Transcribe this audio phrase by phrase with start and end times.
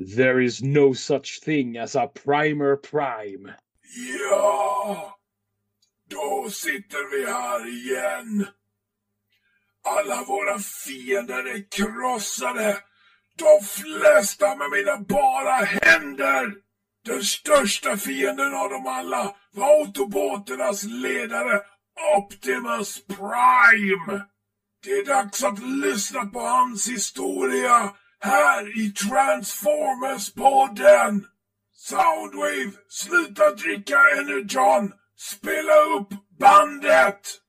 [0.00, 3.54] There is no such thing as a primer prime.
[4.30, 5.18] Ja!
[6.08, 8.46] Då sitter vi här igen.
[9.84, 12.78] Alla våra fiender är krossade.
[13.36, 16.54] De flesta med mina bara händer.
[17.04, 21.60] Den största fienden av dem alla var autoboternas ledare
[22.16, 24.24] Optimus Prime.
[24.82, 31.24] Det är dags att lyssna på hans historia här i Transformers-podden.
[31.74, 34.92] Soundwave, sluta dricka Energon.
[35.16, 36.08] Spela upp
[36.38, 37.40] bandet.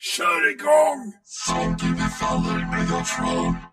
[0.00, 1.12] Kör igång!
[1.24, 3.54] Soundwave faller Megatron.
[3.54, 3.67] Hej!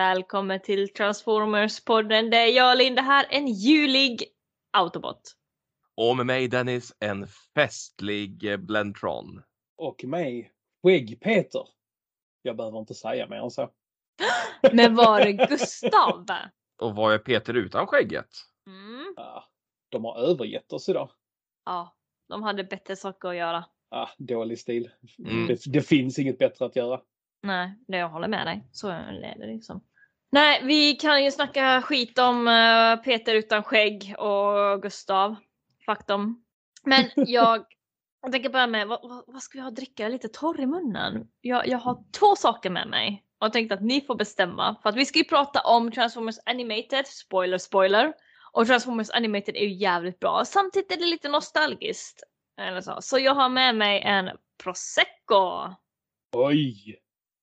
[0.00, 2.30] Välkommen till Transformers-podden.
[2.30, 4.24] Det är jag Linda här, en julig
[4.72, 5.20] Autobot.
[5.94, 9.42] Och med mig Dennis, en festlig eh, Blendtron.
[9.76, 11.62] Och mig, Skägg-Peter.
[12.42, 13.70] Jag behöver inte säga mer än så.
[14.72, 16.26] Men var det Gustav?
[16.78, 18.30] Och vad är Peter utan skägget?
[18.66, 19.14] Mm.
[19.16, 19.42] Ah,
[19.88, 21.10] de har övergett oss idag.
[21.64, 21.96] Ja,
[22.28, 23.64] de hade bättre saker att göra.
[23.90, 24.90] Ah, dålig stil.
[25.18, 25.46] Mm.
[25.46, 27.00] Det, det finns inget bättre att göra.
[27.42, 28.68] Nej, det jag håller med dig.
[28.72, 29.80] Så är det liksom.
[30.32, 35.36] Nej, vi kan ju snacka skit om eh, Peter utan skägg och Gustav.
[36.06, 36.44] Dem.
[36.84, 37.64] Men jag,
[38.22, 40.08] jag tänker börja med, vad, vad, ska vi ha att dricka?
[40.08, 41.28] Lite torr i munnen.
[41.40, 43.24] Jag, jag har två saker med mig.
[43.38, 44.76] Och jag tänkte att ni får bestämma.
[44.82, 48.12] För att vi ska ju prata om Transformers Animated, spoiler spoiler.
[48.52, 50.44] Och Transformers Animated är ju jävligt bra.
[50.44, 52.22] Samtidigt är det lite nostalgiskt.
[52.60, 52.96] Eller så.
[53.00, 54.30] så jag har med mig en
[54.62, 55.74] prosecco.
[56.32, 57.00] Oj!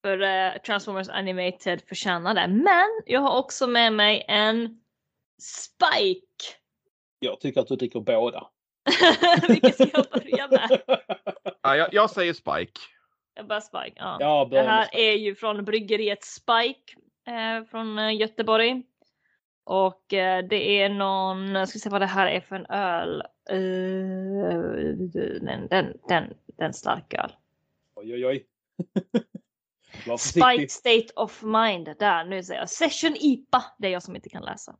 [0.08, 2.48] För eh, Transformers Animated förtjänar det.
[2.48, 4.80] Men jag har också med mig en
[5.42, 6.56] Spike.
[7.18, 8.48] Jag tycker att du dricker båda.
[9.48, 10.80] Vilken ska jag börja med?
[11.62, 12.80] Ja, jag, jag säger Spike.
[13.34, 13.92] Jag börjar Spike.
[13.96, 14.16] Ja.
[14.20, 15.02] Ja, Det här Spike.
[15.02, 16.94] är ju från bryggeriet Spike
[17.26, 18.82] eh, från eh, Göteborg.
[19.64, 23.22] Och eh, det är någon, jag ska se vad det här är för en öl.
[23.50, 23.58] Eh,
[25.40, 27.32] den, den, den, den starköl.
[27.94, 28.46] Oj, oj, oj.
[30.18, 31.94] Spike State of Mind.
[31.98, 32.70] Där, nu säger jag.
[32.70, 33.64] Session IPA.
[33.78, 34.76] Det är jag som inte kan läsa.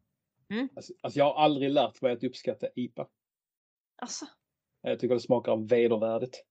[0.76, 3.06] Alltså, alltså, jag har aldrig lärt mig att uppskatta IPA.
[4.02, 4.26] Alltså,
[4.82, 6.44] Jag tycker det smakar vedervärdigt.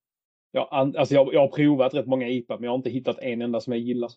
[0.51, 3.41] Jag, alltså jag, jag har provat rätt många IPA men jag har inte hittat en
[3.41, 4.11] enda som jag gillar.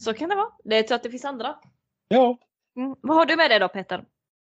[0.00, 0.50] så kan det vara.
[0.64, 1.56] Det är så att det finns andra.
[2.08, 2.38] Ja,
[2.76, 2.94] Mm.
[3.00, 4.04] Vad har du med dig då Peter?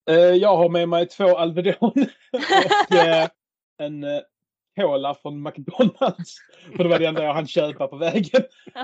[0.09, 1.76] eh, jag har med mig två Alvedon
[2.92, 3.30] och eh,
[3.78, 4.20] en eh,
[4.79, 6.38] Cola från McDonalds.
[6.75, 8.41] För det var det enda jag hann köpa på vägen.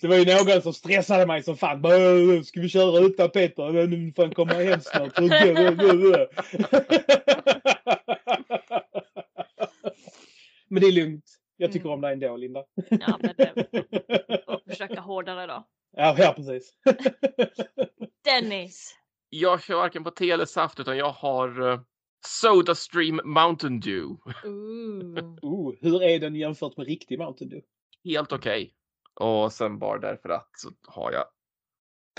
[0.00, 1.82] Det var ju någon som stressade mig som fan.
[1.82, 3.86] Bara, "Åh, Ska vi köra utan Peter?
[3.86, 5.18] Nu får han komma hem snart.
[10.68, 11.24] Men det är lugnt.
[11.56, 12.64] Jag tycker om dig ändå Linda.
[12.90, 13.52] ja, men det,
[14.46, 15.66] och försöka hårdare då.
[15.96, 16.72] Ja, ja precis.
[18.24, 18.96] Dennis.
[19.30, 21.80] Jag kör varken på te eller saft utan jag har
[22.24, 24.16] uh, Sodastream Mountain Dew.
[24.44, 25.38] Ooh.
[25.42, 27.66] Oh, hur är den jämfört med riktig Mountain Dew?
[28.04, 28.74] Helt okej.
[29.14, 31.24] Och sen bara därför att så har jag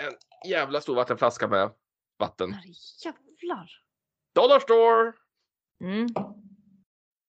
[0.08, 0.14] en
[0.50, 1.70] jävla stor vattenflaska med
[2.20, 2.56] vatten.
[3.06, 3.70] Jävlar.
[4.36, 5.14] Dollar Store!
[5.84, 6.08] Mm.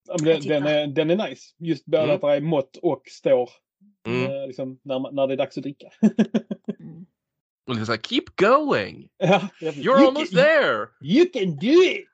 [0.07, 1.55] Ja, den, den, är, den är nice.
[1.59, 2.15] Just både Mm.
[2.15, 3.51] att det är mått och står
[4.09, 4.47] Mm.
[4.49, 5.91] liksom, när, när det är dags att dricka.
[6.81, 7.07] Mm.
[7.67, 9.09] Och det är så här, keep going!
[9.17, 10.89] ja, You're you almost can, there!
[11.01, 12.09] You can do it!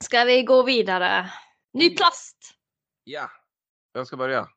[0.04, 1.30] Ska vi gå vidare?
[1.72, 2.36] Ny plast.
[3.04, 3.30] Ja,
[3.92, 4.48] jag ska börja.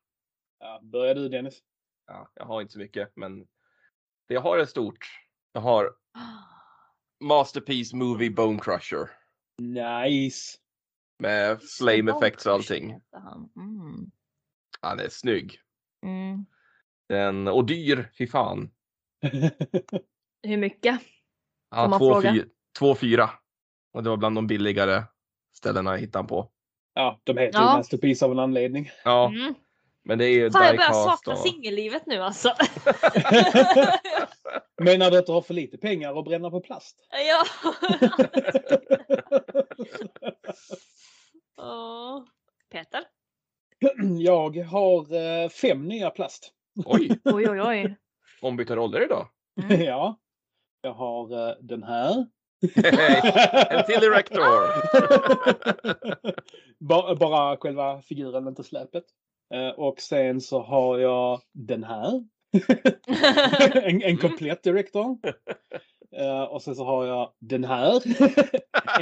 [0.60, 1.60] ja, börjar du Dennis.
[2.08, 3.40] Ja, jag har inte så mycket, men
[4.28, 5.20] det jag har är stort.
[5.54, 5.96] Jag har
[7.24, 9.10] Masterpiece Movie Bone Crusher
[9.62, 10.58] Nice.
[11.20, 13.02] med flame effects och allting.
[13.56, 14.12] Mm.
[14.82, 15.60] Han är snygg.
[16.06, 16.46] Mm.
[17.10, 18.70] Den, och dyr, fy fan.
[20.44, 21.00] Hur mycket?
[21.72, 22.32] Ja, man två, fråga?
[22.34, 22.44] fy,
[22.80, 23.30] två fyra.
[23.94, 25.04] Och det var bland de billigare
[25.58, 26.50] ställena jag hittade på.
[26.94, 27.72] ja, de heter Ja.
[27.72, 28.92] ju Masterpiece av en anledning.
[29.04, 29.54] Ja, Mm.
[30.04, 31.40] men det är ju Fan, jag börjar sakna och...
[31.40, 32.50] singellivet nu alltså.
[34.82, 36.98] Menar du att du har för lite pengar att bränna på plast?
[37.12, 37.46] ja.
[41.58, 42.24] Åh.
[42.72, 43.04] Peter?
[44.20, 45.14] Jag har
[45.44, 46.54] eh, fem nya plast.
[46.86, 47.10] Oj!
[47.26, 47.96] Oj, oj, oj.
[48.42, 49.28] Ombytta roller idag.
[49.64, 49.82] Mm.
[49.82, 50.20] ja.
[50.82, 52.28] Jag har eh, den här.
[53.70, 54.44] en till Erector.
[56.88, 59.04] bara, bara själva figuren, inte släpet.
[59.54, 62.24] Eh, och sen så har jag den här.
[63.90, 65.18] en, en komplett direktor.
[66.16, 68.02] Eh, och sen så har jag den här.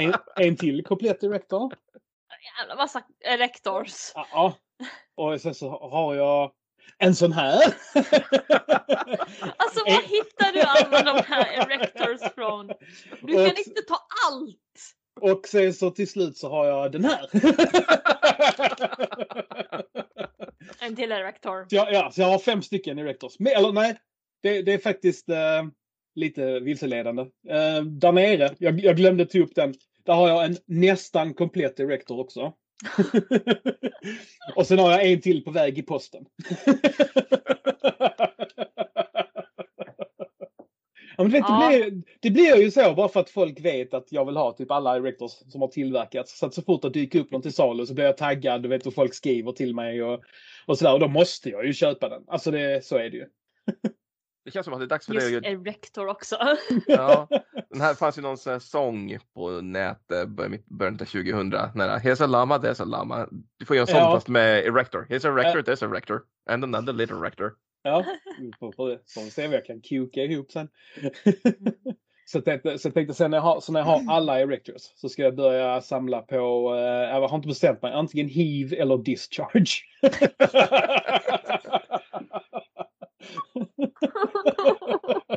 [0.00, 1.74] en, en till komplett direktor.
[2.58, 4.12] Jävla massa electors.
[4.14, 4.54] Ja, Ja.
[5.14, 6.52] Och sen så har jag
[6.98, 7.62] en sån här.
[9.56, 12.66] Alltså var hittar du alla de här erectors från?
[13.22, 13.98] Du kan Och- inte ta
[14.30, 14.58] allt!
[15.20, 17.26] Och sen så till slut så har jag den här.
[20.80, 21.66] En till erector.
[21.70, 23.38] Så jag, ja, så jag har fem stycken Erectors.
[23.38, 23.96] Men, eller nej,
[24.42, 25.62] det, det är faktiskt eh,
[26.14, 27.22] lite vilseledande.
[27.48, 29.74] Eh, där nere, jag, jag glömde ta upp den.
[30.04, 32.52] Där har jag en nästan komplett Erector också.
[34.56, 36.24] Och sen har jag en till på väg i posten.
[41.16, 41.68] Ja, men vet, Ja.
[41.70, 44.52] det, blir, det blir ju så bara för att folk vet att jag vill ha
[44.52, 46.38] typ alla Erectors som har tillverkats.
[46.38, 48.68] Så att så fort det dyker upp något till salu så blir jag taggad, du
[48.68, 50.20] vet och folk skriver till mig och,
[50.66, 50.92] och sådär.
[50.92, 52.24] Och då måste jag ju köpa den.
[52.26, 53.26] Alltså det, så är det ju.
[54.44, 56.36] Det känns som att det är dags för Just dig att erector också.
[56.86, 57.28] Ja,
[57.70, 61.48] den här fanns ju någon sån här sång på nätet bör- början av 2000.
[61.48, 63.28] När Here's a llama, there's a llama.
[63.58, 64.12] Du får göra en sång Ja.
[64.12, 65.06] fast med erector.
[65.10, 66.20] Here's a rector, there's a rector.
[66.50, 67.52] And another little rector.
[67.82, 68.04] Ja,
[68.40, 70.68] vi får, se vad jag kan kuka ihop sen.
[72.24, 74.40] så, jag tänkte, så jag tänkte sen när jag, har, så när jag har alla
[74.40, 78.72] Erectors så ska jag börja samla på, eh, jag har inte bestämt mig, antingen hiv
[78.72, 79.82] eller discharge.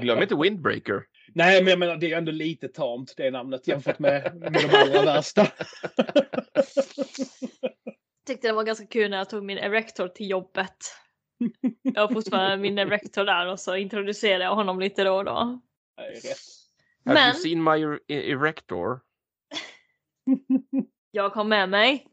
[0.01, 1.04] Glöm inte Windbreaker.
[1.33, 4.77] Nej, men jag menar det är ändå lite tamt det namnet jämfört med, med de
[4.77, 5.48] allra värsta.
[8.27, 10.75] Tyckte det var ganska kul när jag tog min erector till jobbet.
[11.81, 15.60] Jag har fortfarande min erector där och så introducerade jag honom lite då och då.
[15.98, 16.38] Det är rätt.
[17.06, 19.00] Have Men you seen my er- erector?
[21.12, 22.07] jag kom med mig.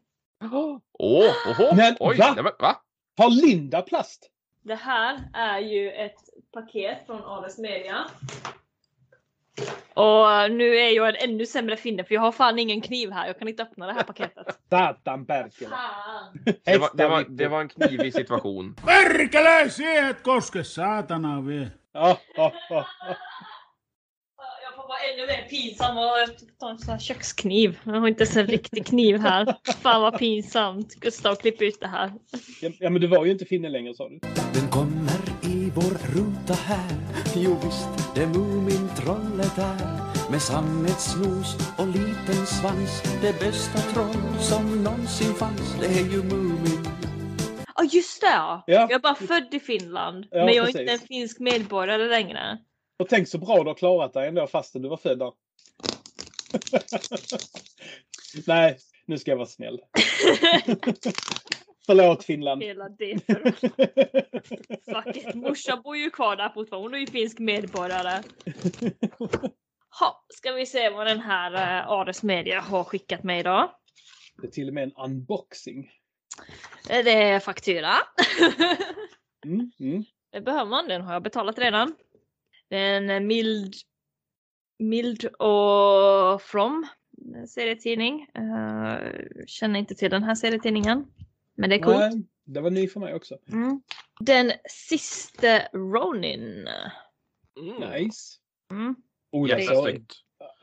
[0.51, 2.33] Åh, oho, Men oj, va?
[2.35, 2.75] nej, men, va?
[3.17, 4.29] Har Linda plast?
[4.61, 6.15] Det här är ju ett
[6.53, 8.05] paket från Ales Media.
[9.93, 13.27] Och nu är jag en ännu sämre finne för jag har fan ingen kniv här.
[13.27, 14.59] Jag kan inte öppna det här paketet.
[14.69, 15.69] Satan Berkele.
[15.69, 16.39] Fan!
[16.65, 18.75] Det var, det, var, det var en knivig situation.
[18.85, 21.43] Perkele, siihen koske, saatana
[21.93, 22.53] ja, ja.
[24.63, 26.13] Jag får vara ännu mer pinsam och
[26.59, 27.79] ta en sån här kökskniv.
[27.83, 29.55] Jag har inte ens en riktig kniv här.
[29.81, 30.95] Fan vad pinsamt.
[30.95, 32.11] Gustav, klipp ut det här.
[32.79, 34.19] ja, men du var ju inte finne längre sa du.
[34.53, 35.11] Den kommer
[35.43, 36.97] i vår ruta här
[37.35, 45.33] Jo visst, det Mumintrollet är Med sammetsnos och liten svans Det bästa troll som någonsin
[45.33, 46.87] fanns Det är ju Mumin
[47.75, 48.63] Ja just det ja.
[48.67, 48.73] Ja.
[48.73, 50.25] Jag är bara född i Finland.
[50.31, 50.81] Ja, men jag är precis.
[50.81, 52.57] inte en finsk medborgare längre.
[52.99, 55.31] Och tänk så bra du har klarat dig ändå fastän du var född där.
[58.47, 59.79] Nej, nu ska jag vara snäll.
[61.85, 62.63] Förlåt Finland.
[62.63, 63.51] Hela det för
[65.03, 65.35] Fuck it.
[65.35, 66.87] Morsan bor ju kvar där fortfarande.
[66.87, 68.23] Hon är ju finsk medborgare.
[69.99, 73.69] Ha, ska vi se vad den här uh, Ares Media har skickat mig idag.
[74.41, 75.91] Det är till och med en unboxing.
[76.89, 77.93] Eh, Det är faktura.
[79.45, 80.03] Mm, mm.
[80.31, 81.95] det behöver man, den har jag betalat redan.
[82.69, 83.73] Det är en eh, mild,
[84.79, 86.87] mild och from
[87.47, 88.27] serietidning.
[88.37, 88.97] Uh,
[89.47, 91.05] känner inte till den här serietidningen.
[91.55, 91.97] Men det är coolt.
[91.97, 93.37] Nej, det var ny för mig också.
[93.47, 93.81] Mm.
[94.19, 96.67] Den sista Ronin.
[97.59, 97.91] Mm.
[97.91, 98.37] Nice.
[98.71, 98.95] Mm.
[99.31, 100.13] Oh, det, Jävla så, snyggt.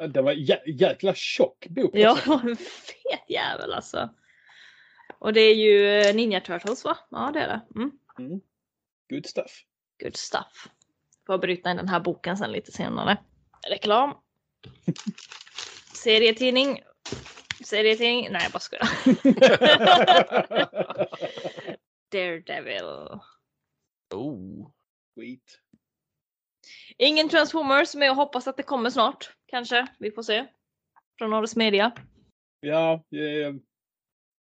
[0.08, 1.90] det var jä jäkla tjock bok.
[1.94, 2.32] Ja, alltså.
[2.32, 2.56] en
[3.06, 4.10] fet jävel alltså.
[5.18, 6.98] Och det är ju eh, Ninja Turtles va?
[7.10, 7.60] Ja det är det.
[7.76, 8.40] Mm.
[9.10, 9.64] Good stuff.
[10.02, 10.68] Good stuff.
[11.26, 13.16] Får bryta in den här boken sen lite senare.
[13.68, 14.14] Reklam.
[15.94, 16.80] Serietidning.
[17.64, 18.28] Serietidning.
[18.30, 18.88] Nej jag bara skojar.
[22.12, 22.84] Daredevil.
[24.14, 24.70] Oh.
[25.14, 25.60] Sweet.
[26.98, 29.30] Ingen Transformers men jag hoppas att det kommer snart.
[29.46, 29.86] Kanske.
[29.98, 30.46] Vi får se.
[31.18, 31.92] Från Norris Media.
[32.60, 33.54] Ja, eh,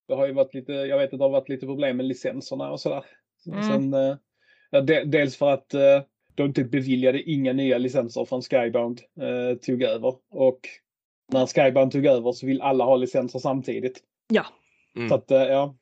[0.09, 2.71] det har ju varit lite, jag vet att det har varit lite problem med licenserna
[2.71, 3.05] och sådär.
[3.47, 3.63] Mm.
[3.63, 4.17] Sen, eh,
[4.71, 6.03] ja, de, dels för att eh,
[6.35, 10.17] de typ beviljade inga nya licenser från Skybound eh, tog över.
[10.31, 10.61] Och
[11.29, 14.03] när Skybound tog över så vill alla ha licenser samtidigt.
[14.29, 14.47] Ja.
[14.97, 15.09] Mm.
[15.09, 15.75] Så att, eh, ja,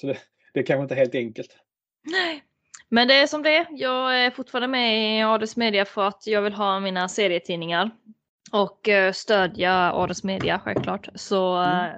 [0.00, 0.18] så det,
[0.54, 1.56] det är kanske inte helt enkelt.
[2.02, 2.44] Nej.
[2.88, 3.66] Men det är som det är.
[3.70, 7.90] Jag är fortfarande med i Ades Media för att jag vill ha mina serietidningar.
[8.52, 11.08] Och eh, stödja Ades Media självklart.
[11.14, 11.84] Så Mm.
[11.90, 11.92] eh,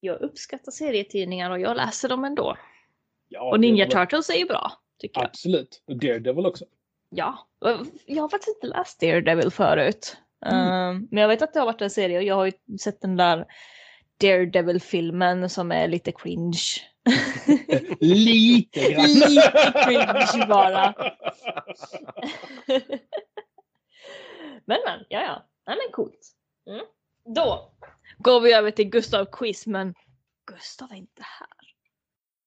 [0.00, 2.56] jag uppskattar serietidningar och jag läser dem ändå.
[3.28, 4.72] Ja, Och Ninja Turtles är ju bra.
[4.98, 5.26] Tycker jag.
[5.28, 5.82] Absolut.
[5.86, 6.64] Och Daredevil också.
[7.10, 7.46] Ja,
[8.06, 10.16] jag har faktiskt inte läst Daredevil förut.
[10.44, 10.96] Mm.
[10.96, 13.00] Eh, men jag vet att det har varit en serie och jag har ju sett
[13.00, 13.46] den där
[14.20, 16.62] Daredevil-filmen som är lite cringe.
[18.00, 19.04] Lite grann.
[19.10, 20.94] Lite cringe bara.
[24.66, 25.46] men men, ja ja.
[25.66, 26.32] Nej men coolt.
[26.70, 26.84] Mm.
[27.34, 27.72] Då
[28.18, 29.94] går vi över till Gustav quiz men
[30.46, 31.48] Gustav är inte här.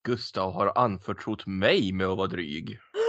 [0.04, 2.80] Gustav har anförtrott mig med att vara dryg.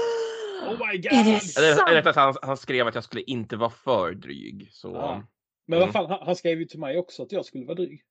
[0.62, 1.12] Oh my god!
[1.12, 1.88] Är det Eller, sant?
[1.90, 4.68] eller att han, han skrev att jag skulle inte vara för dryg.
[4.72, 4.88] Så...
[4.88, 5.22] Ja.
[5.66, 8.02] Men vad fan, han, han skrev ju till mig också att jag skulle vara dryg.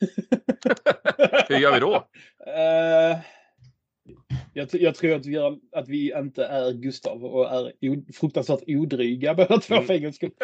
[1.48, 2.06] Hur gör vi då?
[2.46, 3.18] Eh,
[4.52, 8.62] jag, jag tror att vi, gör, att vi inte är Gustav och är o, fruktansvärt
[8.66, 9.86] odryga båda två Mm.
[9.86, 10.30] för en skull.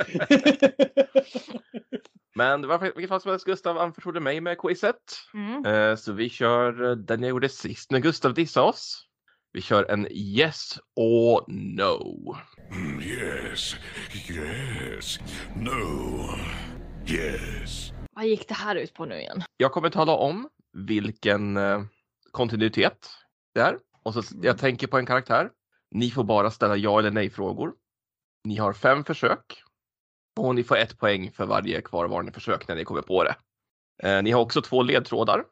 [2.34, 4.96] Men varför, vilket fall som helst, Gustav anförtrodde mig med quizet.
[5.34, 5.66] Mm.
[5.66, 9.05] Eh, Så vi kör eh, den jag gjorde sist när Gustav dissade oss.
[9.56, 12.36] Vi kör en yes or no.
[12.70, 13.76] Mm, yes,
[14.30, 15.18] yes,
[15.56, 16.28] no,
[17.08, 17.92] yes.
[18.12, 19.42] Vad gick det här ut på nu igen?
[19.56, 21.82] Jag kommer tala om vilken eh,
[22.30, 23.10] kontinuitet
[23.54, 23.78] det är.
[24.02, 25.50] Och så jag tänker på en karaktär.
[25.90, 27.74] Ni får bara ställa ja eller nej frågor.
[28.44, 29.62] Ni har fem försök.
[30.40, 33.36] Och ni får ett poäng för varje kvarvarande försök när ni kommer på det.
[34.02, 35.44] Eh, ni har också två ledtrådar.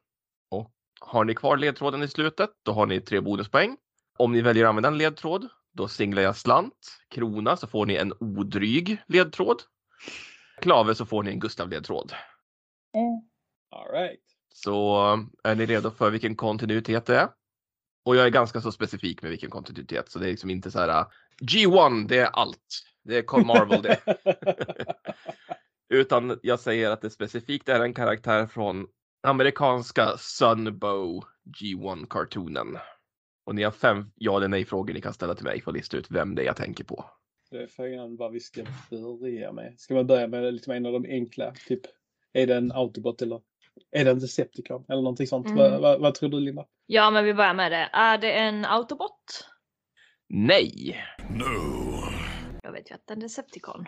[0.50, 0.70] Och
[1.00, 3.76] har ni kvar ledtråden i slutet, då har ni tre bonuspoäng.
[4.18, 6.98] Om ni väljer att använda en ledtråd, då singlar jag slant.
[7.10, 9.62] Krona så får ni en odryg ledtråd.
[10.60, 12.12] Klave så får ni en Gustav-ledtråd.
[13.70, 14.20] All right.
[14.54, 14.96] Så
[15.44, 17.28] är ni redo för vilken kontinuitet det är?
[18.04, 20.78] Och jag är ganska så specifik med vilken kontinuitet så det är liksom inte så
[20.78, 21.06] här uh,
[21.42, 22.84] G1 det är allt.
[23.04, 24.00] Det är Marvel det.
[25.94, 28.86] Utan jag säger att det specifikt är en karaktär från
[29.22, 31.24] amerikanska Sunbow
[31.60, 32.78] G1-kartonen.
[33.44, 35.76] Och ni har fem ja eller nej frågor ni kan ställa till mig för att
[35.76, 37.04] lista ut vem det är jag tänker på.
[37.50, 39.74] Det är frågan vad vi ska börja med.
[39.78, 41.52] Ska man börja med lite mer en av de enkla?
[41.68, 41.80] Typ,
[42.32, 43.40] är det en autobot eller
[43.90, 45.46] är det en Decepticon eller någonting sånt?
[45.46, 45.58] Mm.
[45.58, 46.66] Vad, vad, vad tror du Linda?
[46.86, 47.90] Ja men vi börjar med det.
[47.92, 49.48] Är det en autobot?
[50.28, 50.96] Nej!
[51.30, 51.44] No.
[52.62, 53.84] Jag vet ju att det är en Decepticon.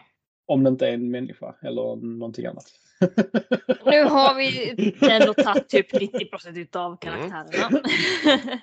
[0.47, 2.65] Om det inte är en människa eller någonting annat.
[3.85, 4.75] Nu har vi
[5.11, 6.19] ändå tagit typ 90
[6.55, 7.83] utav karaktärerna.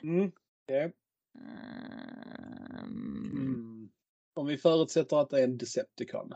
[0.04, 0.32] Mm.
[0.72, 0.92] Ehm,
[2.84, 3.90] Mm.
[4.34, 6.34] Om vi förutsätter att det är en Decepticon.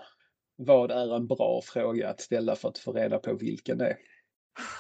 [0.56, 3.98] Vad är en bra fråga att ställa för att få reda på vilken det är?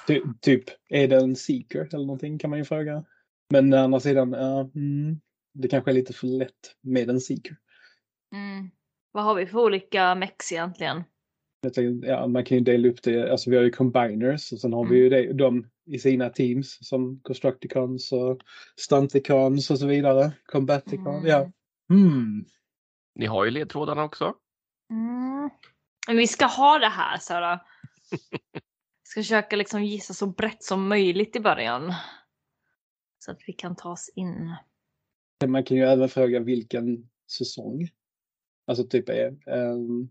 [0.07, 3.05] Ty, typ, är det en Seeker eller någonting kan man ju fråga.
[3.49, 5.19] Men å andra sidan, ja, mm,
[5.53, 7.57] det kanske är lite för lätt med en Seeker.
[8.33, 8.71] mm.
[9.11, 11.03] Vad har vi för olika mex egentligen?
[11.61, 14.73] Tänkte, ja, man kan ju dela upp det, alltså vi har ju combiners och sen
[14.73, 18.39] har vi ju det, de i sina teams som Constructicons och
[18.75, 20.31] Stunticons och så vidare.
[20.45, 21.25] Combaticon, Mm.
[21.27, 21.51] ja.
[21.89, 22.45] Hmm.
[23.15, 24.33] Ni har ju ledtrådarna också.
[24.89, 25.49] Mm.
[26.07, 27.59] Men vi ska ha det här Sara.
[28.11, 28.17] Vi
[29.03, 31.93] ska försöka liksom gissa så brett som möjligt i början.
[33.19, 34.55] Så att vi kan ta oss in.
[35.47, 37.89] Man kan ju även fråga vilken säsong.
[38.67, 40.09] Alltså typ är, ehm,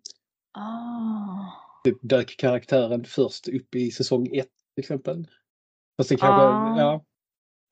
[0.59, 1.52] Ah.
[1.85, 5.26] typ dök karaktären först upp i säsong ett till exempel.
[5.96, 6.78] Fast det kanske, Ah.
[6.78, 7.04] ja.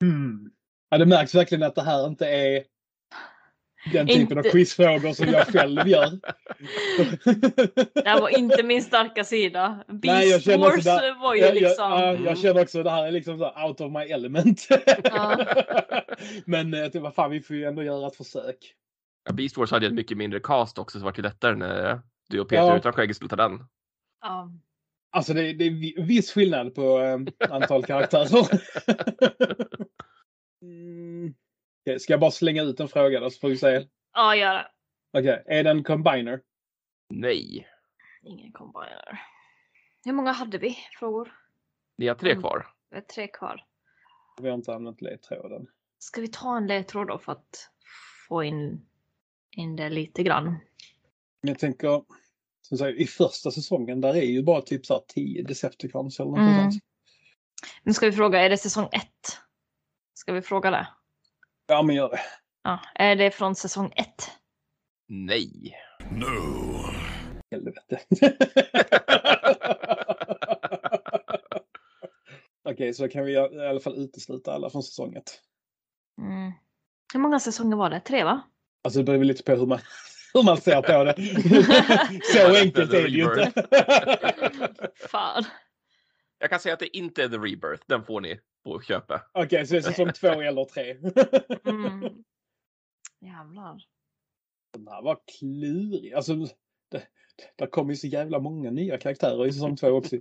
[0.01, 0.51] Hmm.
[0.89, 2.63] Ja, det märks verkligen att det här inte är
[3.93, 6.09] den typen av Inte- quizfrågor som jag själv gör.
[7.93, 9.83] Det här var inte min starka sida.
[9.87, 11.91] Nej, jag Beast känner också Wars där- var ju jag, liksom...
[11.91, 12.23] jag, ja, Mm.
[12.25, 14.67] jag känner också att det här är liksom så out of my element.
[15.03, 15.37] Ja.
[16.45, 18.57] Men eh, det var fan, vi får ju ändå göra ett försök.
[19.27, 22.01] Ja, Beast Wars hade ett mycket mindre cast också så det var det lättare när
[22.29, 22.77] du och Peter Ja.
[22.77, 23.65] utan skägg skulle ta den.
[24.21, 24.49] Ja.
[25.15, 27.19] Alltså det, det är vi- viss skillnad på eh,
[27.53, 28.47] antal karaktärer.
[30.61, 31.33] mm.
[31.99, 33.87] Ska jag bara slänga ut en fråga då så får vi se.
[34.13, 34.67] ja, gör det.
[35.19, 36.41] Okej, är det en combiner?
[37.09, 37.67] Nej.
[38.23, 39.21] Ingen combiner.
[40.05, 40.77] Hur många hade vi?
[40.99, 41.31] Frågor?
[41.97, 42.41] Ni har tre Mm.
[42.41, 42.67] kvar.
[42.89, 43.65] Vi har tre kvar.
[44.41, 45.67] Vi har inte använt ledtråden.
[45.99, 47.69] Ska vi ta en ledtråd då för att
[48.27, 48.85] få in,
[49.51, 50.55] in det lite grann?
[51.41, 52.03] Jag tänker,
[52.67, 56.29] som sagt, i första säsongen där är ju bara typ så här 10 Decepticons eller
[56.29, 56.71] något Mm.
[56.71, 56.83] sånt.
[57.83, 59.37] Nu ska vi fråga, är det säsong ett?
[60.13, 60.87] Ska vi fråga det?
[61.67, 62.19] Ja, men gör det.
[62.63, 64.31] Ja, är det från säsong ett?
[65.07, 65.75] Nej.
[66.09, 66.85] No.
[67.51, 67.99] Helvete.
[72.69, 75.41] Okej, så kan vi i alla fall utesluta alla från säsong ett.
[76.21, 76.51] Mm.
[77.13, 77.99] Hur många säsonger var det?
[77.99, 78.41] Tre va?
[78.83, 79.79] Alltså det beror lite på hur man,
[80.35, 81.15] hur man ser på det.
[82.33, 83.53] så enkelt är det ju inte.
[85.09, 85.43] Fan.
[86.39, 87.83] Jag kan säga att det inte är The Rebirth.
[87.87, 89.21] Den får ni på köpet.
[89.33, 90.95] Okej, så det är säsong två eller tre.
[91.71, 92.01] Mm.
[93.21, 93.81] Jävlar.
[94.73, 96.13] Den här var klurig.
[96.13, 96.35] Alltså,
[96.91, 97.03] det,
[97.55, 100.15] det kommer ju så jävla många nya karaktärer i säsong två också.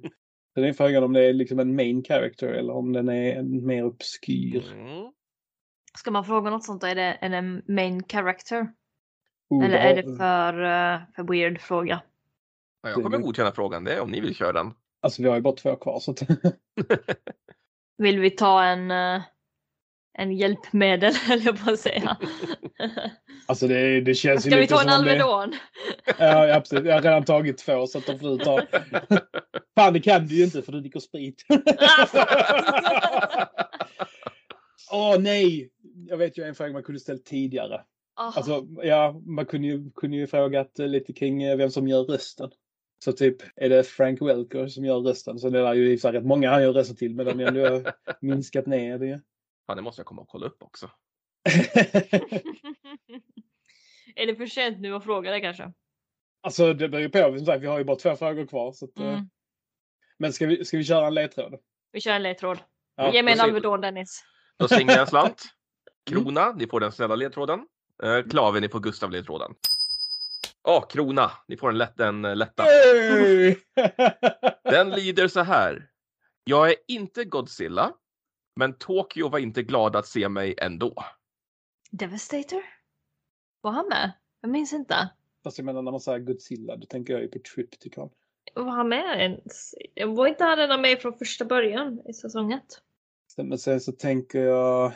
[0.54, 3.66] Den är frågan om det är liksom en main character eller om den är en
[3.66, 4.72] mer obskyr.
[4.72, 5.12] Mm.
[5.98, 6.86] Ska man fråga något sånt då?
[6.86, 8.68] Är det, är det en main character?
[9.48, 12.02] Oh, Eller är det för, eh, för weird fråga?
[12.82, 14.74] Ja, jag kommer godkänna frågan, det är om ni vill köra den.
[15.00, 16.22] Alltså vi har ju bara två kvar så att...
[17.98, 19.22] Vill vi ta en, eh,
[20.18, 22.16] en hjälpmedel eller jag på att säga.
[23.46, 25.10] Alltså det, det känns ju Ska vi lite ta en om det...
[25.10, 25.54] Alvedon?
[26.18, 26.84] Ja, absolut.
[26.84, 28.62] Jag har redan tagit två så att de får ta.
[29.74, 31.44] Fan det kan du ju inte för du dricker sprit.
[34.92, 35.70] Åh nej!
[36.08, 37.80] Jag vet ju en fråga man kunde ställt tidigare.
[38.14, 42.02] Ah, Alltså, ja, man kunde ju, kunde ju frågat lite kring eh, vem som gör
[42.04, 42.50] rösten.
[43.04, 45.38] Så typ, är det Frank Welker som gör rösten?
[45.38, 47.46] Så det är ju i sig rätt många han gör rösten till, men den har
[47.46, 47.90] ändå
[48.20, 49.20] minskat ner det.
[49.66, 50.90] Fan, det måste jag komma och kolla upp också.
[54.14, 55.72] är det för sent nu att fråga det kanske?
[56.42, 57.36] alltså, det beror ju på.
[57.38, 58.72] Som sagt, vi har ju bara två frågor kvar.
[58.72, 59.28] Så att, eh, Mm.
[60.18, 61.54] Men ska vi, ska vi köra en ledtråd?
[61.92, 62.58] Vi kör en ledtråd.
[62.96, 64.24] Ja, Ge mig en Alvedon Dennis.
[64.58, 65.42] Då slänger jag en slant.
[66.06, 67.66] Krona, ni får den snälla ledtråden.
[68.02, 69.54] Eh, Klave, ni får Gustav-ledtråden.
[70.68, 72.62] Åh, krona, ni får en lätt, den eh, lätta.
[72.62, 73.56] Hey!
[74.64, 75.90] Den lyder så här.
[76.44, 77.92] Jag är inte Godzilla,
[78.56, 80.94] men Tokyo var inte glad att se mig ändå.
[81.90, 82.62] Devastator?
[83.60, 84.12] Var han med?
[84.40, 85.10] Jag minns inte.
[85.44, 88.10] Fast jag menar när man säger Godzilla, då tänker jag ju på Triptychon.
[88.54, 89.74] Var han med ens?
[90.06, 92.80] Var inte han redan med från första början i säsong ett?
[93.36, 94.92] Men sen så tänker jag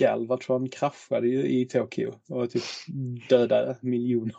[0.00, 2.62] Galvatron kraschade ju i Tokyo och typ
[3.28, 4.34] dödade miljoner.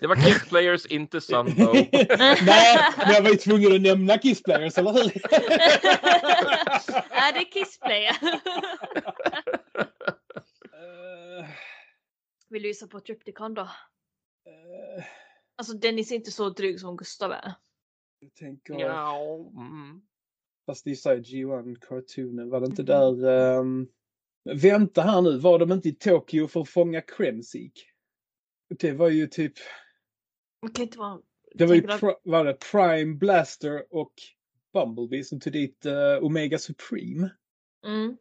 [0.00, 1.74] Det var Kiss Players, inte Sunbow.
[2.46, 5.02] Nej, men jag var ju tvungen att nämna Kiss Players, eller hur?
[7.10, 8.16] är det Kissplayer?
[10.72, 11.46] Eh,
[12.48, 13.62] Vill du gissa på Tripticon då?
[13.62, 15.04] eh,
[15.56, 17.54] Alltså Dennis är inte så dryg som Gustav är.
[18.18, 18.74] jag tänker...
[18.74, 20.00] Ja, mm.
[20.66, 22.86] Fast det är såhär G1 Cartoonen, var det inte Mhm.
[22.86, 23.28] där...
[23.60, 23.86] ehm,
[24.44, 27.86] Vänta här nu, var de inte i Tokyo för att fånga Kremsik?
[28.78, 29.52] Det var ju typ...
[30.62, 31.18] Det kan inte vara...
[31.54, 34.12] Det var ju Tänker pr- var det Prime Blaster och
[34.72, 37.30] Bumblebee som tog dit eh, Omega Supreme.
[37.86, 38.16] Mm.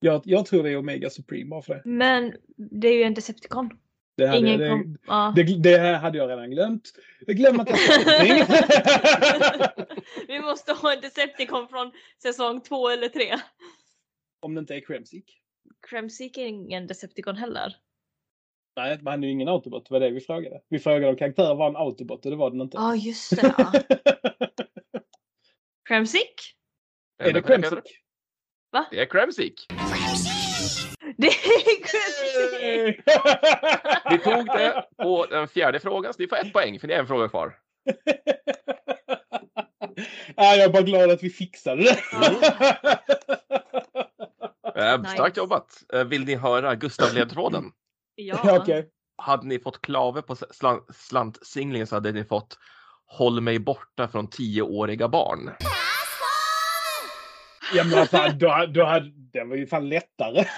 [0.00, 1.82] Jag, jag tror det är Omega Supreme bara för det.
[1.84, 3.70] Men det är ju en Decepticon.
[4.16, 4.98] Det, hade, Ingen det, kom...
[5.06, 5.32] Ja.
[5.36, 6.92] det, det här hade jag redan glömt.
[7.26, 7.78] Jag glömde att jag.
[10.28, 11.92] Vi måste ha en Decepticon från
[12.22, 13.38] säsong två eller tre.
[14.44, 15.40] Om det inte är Kremsik.
[15.90, 17.76] Kremsik är ingen Decepticon heller.
[18.76, 19.86] Nej, men han är ju ingen Autobot.
[19.88, 20.60] Det var det vi frågade.
[20.68, 22.76] Vi frågade om karaktären var en Autobot och det var den inte.
[22.76, 23.54] Ja, just det.
[23.58, 23.72] Ja.
[25.88, 26.34] Kremsik?
[27.18, 28.00] är det Kremsik?
[28.90, 29.66] Det är Kremsik.
[31.16, 33.00] Det är Kremsik!
[34.10, 37.00] Vi tog det på den fjärde frågan, så ni får ett poäng för ni har
[37.00, 37.56] en fråga kvar.
[40.36, 41.98] ja, jag är bara glad att vi fixade det.
[44.76, 45.12] Eh, Nice.
[45.14, 45.82] Starkt jobbat.
[45.92, 47.64] Eh, Vill ni höra Gustav-ledtråden?
[48.16, 48.58] Ja, Ja.
[48.58, 48.88] okej.
[49.16, 52.58] Hade ni fått klave på slant, slantsinglingen så hade ni fått
[53.06, 55.50] Håll mig borta från tioåriga barn.
[57.74, 60.44] Ja, men vad fan, då, då hade, den var ju fan lättare.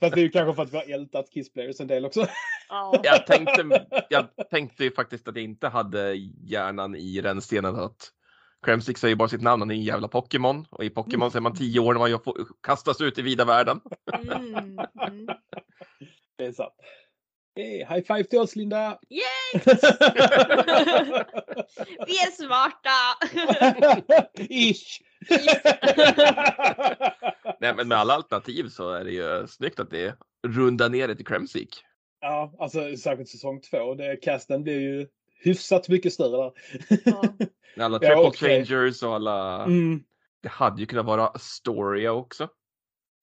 [0.00, 2.26] Fast det är ju kanske för att vi har ältat Kiss Players en del också.
[2.68, 3.00] Ja.
[3.02, 6.14] Jag tänkte, jag tänkte ju faktiskt att jag inte hade
[6.44, 8.10] hjärnan i rännstenen att
[8.66, 11.42] Kremsik säger bara sitt namn, han är en jävla Pokémon och i Pokémon så är
[11.42, 12.20] man tio år när man
[12.62, 13.80] kastas ut i vida världen.
[14.12, 14.54] Mm.
[14.54, 14.78] Mm.
[16.38, 16.74] Det är sant.
[17.56, 18.98] Hey, high five till oss Linda!
[19.10, 19.20] Yay!
[22.06, 23.16] Vi är smarta!
[24.48, 25.00] Ish!
[27.60, 31.16] Nej, men med alla alternativ så är det ju snyggt att det rundar ner det
[31.16, 31.84] till Kremsik.
[32.20, 33.94] ja, alltså särskilt säsong två.
[33.94, 35.06] Det, casten blir ju
[35.40, 36.52] hyfsat mycket större där.
[37.04, 37.22] Ja.
[37.84, 38.64] Alla Ja, triple okej.
[38.66, 39.64] changers och alla...
[39.64, 40.02] Mm.
[40.42, 42.48] Det hade ju kunnat vara Astoria också.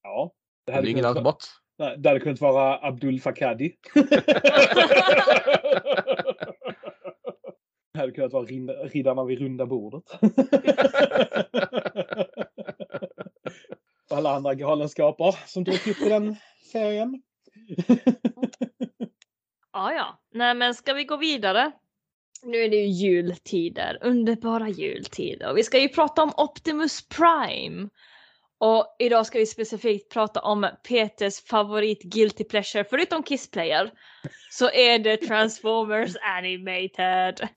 [0.03, 0.33] Ja.
[0.65, 1.35] Det Det är hade, ingen kunnat, vara-
[1.77, 3.75] nej, det hade kunnat vara Abdul Fakadi.
[7.93, 10.03] Det hade kunnat vara Riddarna vid runda bordet.
[14.09, 16.35] Och alla andra galenskaper som dök upp i den
[16.71, 17.21] serien.
[19.73, 20.19] Ja, ja.
[20.31, 21.71] Nej, men ska vi gå vidare?
[22.43, 25.53] Nu är det ju jultider, underbara jultider.
[25.53, 27.89] Vi ska ju prata om Optimus Prime.
[28.59, 33.91] Och idag ska vi specifikt prata om Peters favorit Guilty Pleasure, förutom Kiss Player,
[34.51, 37.49] så är det Transformers Animated.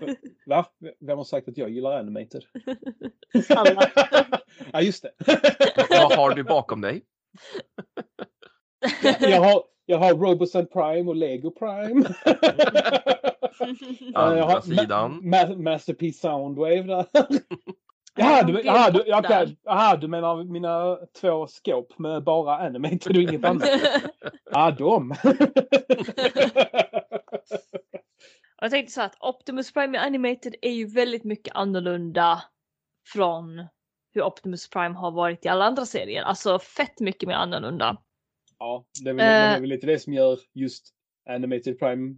[1.00, 2.44] vem har sagt att jag gillar animated?
[3.48, 3.90] Alla.
[4.72, 5.12] ja, just det.
[5.90, 7.02] Vad har du bakom dig?
[9.20, 12.14] jag, har, jag har Robocent Prime och Lego Prime.
[14.14, 15.20] Andra jag har sidan.
[15.22, 17.06] Ma- Masterpiece Soundwave där.
[18.16, 19.04] Jaha, du, jaha, du,
[19.64, 23.68] jaha, du menar mina två skåp med bara animated och inget annat?
[24.50, 25.14] Ja, de.
[28.58, 32.42] Och jag tänkte så att Optimus Prime i Animated är ju väldigt mycket annorlunda
[33.12, 33.64] från
[34.14, 36.22] hur Optimus Prime har varit i alla andra serier.
[36.22, 37.96] Alltså fett mycket mer annorlunda.
[38.58, 39.60] ja, det är, väl, det är Eh.
[39.60, 40.94] väl lite det som gör just
[41.30, 42.14] Animated Prime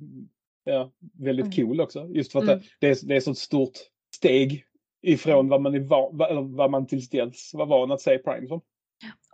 [0.64, 1.57] ja, väldigt Mm.
[1.68, 2.07] cool också.
[2.09, 2.61] Just för att Mm.
[2.81, 3.72] det, är, det är ett sånt stort
[4.16, 4.64] steg
[5.03, 6.16] ifrån vad man, är van,
[6.57, 8.61] vad- man tills dels var van att se Prime som.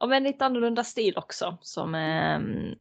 [0.01, 1.59] Och väldigt annorlunda stil också.
[1.61, 2.75] Som, ehm,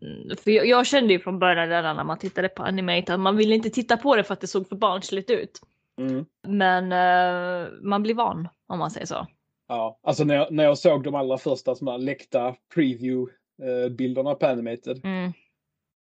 [0.43, 3.37] för jag, jag kände ju från början redan när man tittade på Animated att man
[3.37, 5.61] ville inte titta på det för att det såg för barnsligt ut.
[5.97, 6.25] Mm.
[6.47, 9.27] Men eh, man blir van om man säger så.
[9.67, 14.45] Ja, alltså när jag, när jag såg de allra första såna här läckta preview-bilderna på
[14.45, 15.05] Animated.
[15.05, 15.33] Mm.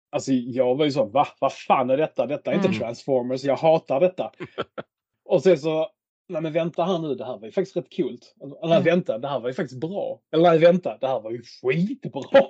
[0.09, 1.27] Alltså jag var ju så, va?
[1.39, 2.25] Vad fan är detta?
[2.25, 2.79] Detta är inte Mm.
[2.79, 4.31] Transformers, jag hatar detta.
[5.25, 5.89] och sen så,
[6.27, 8.35] nej men vänta här nu, det här var ju faktiskt rätt coolt.
[8.41, 8.83] Alltså, nej Mm.
[8.83, 10.19] vänta, det här var ju faktiskt bra.
[10.31, 12.21] Eller nej vänta, det här var ju skitbra.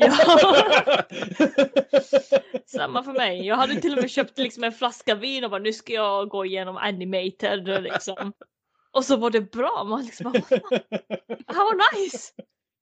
[2.65, 3.45] Samma för mig.
[3.45, 6.29] Jag hade till och med köpt liksom en flaska vin och bara nu ska jag
[6.29, 8.33] gå igenom Animated och liksom.
[8.91, 9.83] Och så var det bra.
[9.89, 10.79] Man liksom bara, "Vad fan,
[11.27, 12.31] det här var nice!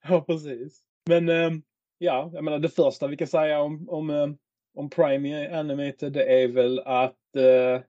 [0.08, 0.82] ja, precis.
[1.10, 1.62] Men ehm,
[1.98, 4.38] ja, jag menar det första vi kan säga om, om, ehm,
[4.78, 7.82] om Prime Animated det är väl att eh,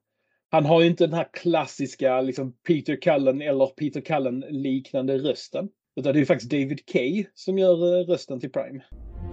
[0.53, 5.69] han har ju inte den här klassiska liksom Peter Cullen eller Peter Cullen liknande rösten.
[5.97, 8.83] Utan det är ju faktiskt David Kay som gör eh, rösten till Prime.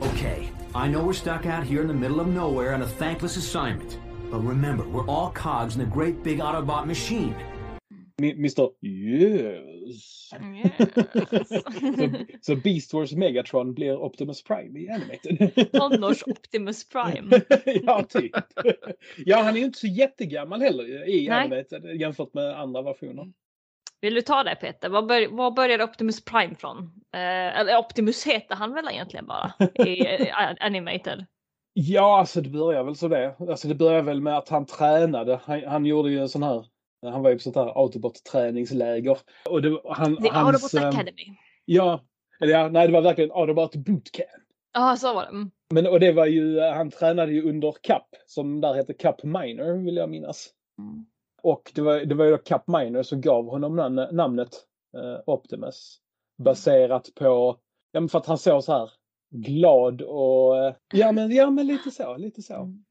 [0.02, 0.42] Okay,
[0.86, 4.00] I know we're stuck out here in the middle of nowhere on a thankless assignment.
[4.32, 7.36] But remember, we're all cogs in a great big Autobot machine.
[8.24, 10.32] Mr Yes.
[10.34, 11.48] Yes.
[11.48, 11.62] så,
[12.42, 15.72] så Beast Wars Megatron blir Optimus Prime i Animated.
[15.72, 17.42] Tonårs Optimus Prime.
[17.86, 18.32] ja, typ.
[19.18, 21.40] ja, han är ju inte så jättegammal heller i Nej.
[21.40, 23.32] Animated jämfört med andra versioner.
[24.02, 24.90] Vill du ta det Peter?
[24.90, 26.78] Var, bör, var började Optimus Prime från?
[27.14, 29.54] Eh, eller Optimus heter han väl egentligen bara
[29.86, 31.26] i eh, Animated?
[31.74, 33.36] Ja, alltså det börjar väl så det.
[33.40, 35.40] Alltså det börjar väl med att han tränade.
[35.44, 36.66] Han, han gjorde ju en sån här,
[37.02, 39.18] han var ju på sånt här Autobot-träningsläger.
[39.50, 41.38] Och det, han, The hans, Autobot ehm, Academy.
[41.66, 42.04] Ja,
[42.42, 44.28] eller ja, nej det var verkligen Autobot Bootcamp.
[44.74, 45.30] Ja, så var det.
[45.30, 45.52] Mm.
[45.74, 49.86] Men och det var ju, han tränade ju under Cup, som där heter Cup Minor
[49.86, 50.50] vill jag minnas.
[50.80, 51.06] Mm.
[51.42, 54.50] Och det var, det var ju då Cup Minor som gav honom namn, namnet
[54.98, 56.00] eh, Optimus.
[56.38, 57.60] Baserat på,
[57.92, 58.92] ja men för att han såg så här
[59.30, 62.56] glad och, eh, ja men, ja men lite så, lite så.
[62.56, 62.84] Mm.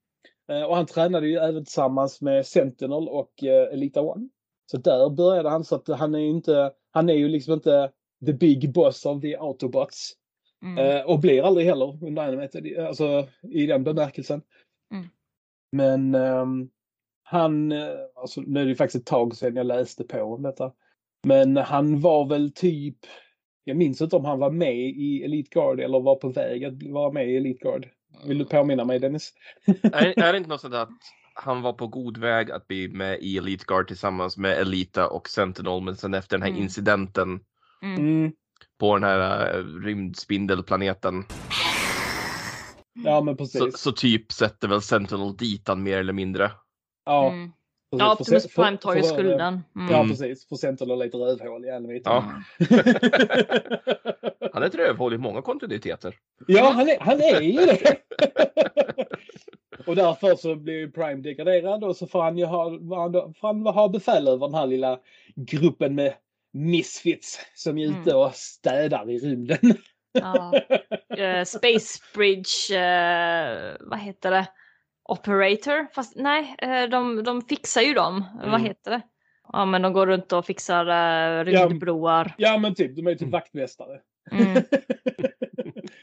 [0.49, 4.29] Eh, och han tränade ju även tillsammans med Sentinel och eh, Elita One.
[4.71, 7.93] Så där började han, så att han är ju inte, han är ju liksom inte
[8.27, 10.13] the big boss of the Autobots.
[10.63, 10.79] Mm.
[10.79, 14.43] Eh, och blir aldrig heller under Animated, alltså i den bemärkelsen.
[14.95, 15.07] Mm.
[15.73, 16.71] Men ehm,
[17.23, 17.73] han,
[18.15, 20.73] alltså nu är det faktiskt ett tag sedan jag läste på om detta.
[21.27, 22.97] Men han var väl typ,
[23.65, 26.83] jag minns inte om han var med i Elite Guard eller var på väg att
[26.83, 27.89] vara med i Elite Guard.
[28.25, 29.33] Vill du påminna mig Dennis?
[29.83, 30.89] Är, är det inte något sånt att
[31.35, 35.29] han var på god väg att bli med i Elite Guard tillsammans med Elita och
[35.29, 36.63] Sentinel men sen efter den här Mm.
[36.63, 37.41] incidenten
[37.83, 37.97] Mm.
[37.99, 38.33] Mm.
[38.81, 41.25] på den här äh, rymdspindelplaneten
[43.05, 43.61] Ja men precis.
[43.61, 46.51] så, så typ sätter väl Sentinel dit han mer eller mindre.
[47.05, 47.53] ja, Mm.
[47.91, 48.01] Precis.
[48.01, 49.41] Ja, Optimus för- Prime tar ju skulden.
[49.77, 49.89] Mm.
[49.91, 50.09] Ja Mm.
[50.09, 52.03] precis, för Sentinel lite rövhål i Animated.
[52.05, 52.25] Ja.
[54.53, 56.15] Han är ett rövhål i många kontinuiteter.
[56.47, 57.97] Ja, han är, han är ju det.
[59.87, 63.47] och därför så blir ju Prime degraderad och så får han ju ha, han får
[63.47, 64.99] han ha befäl över den här lilla
[65.35, 66.15] gruppen med
[66.53, 69.59] misfits som är ute och städar i rymden.
[70.13, 70.53] Ja.
[71.17, 74.47] Eh, Space Bridge, eh, vad heter det?
[75.09, 75.87] Operator?
[75.95, 78.25] Fast nej, eh, de, de fixar ju dem.
[78.37, 78.65] Vad Mm.
[78.65, 79.01] heter det?
[79.53, 80.87] Ja men de går runt och fixar
[81.41, 82.35] uh, rymdbroar.
[82.39, 84.01] ja men typ, de är ju typ vaktmästare.
[84.31, 84.63] Mm.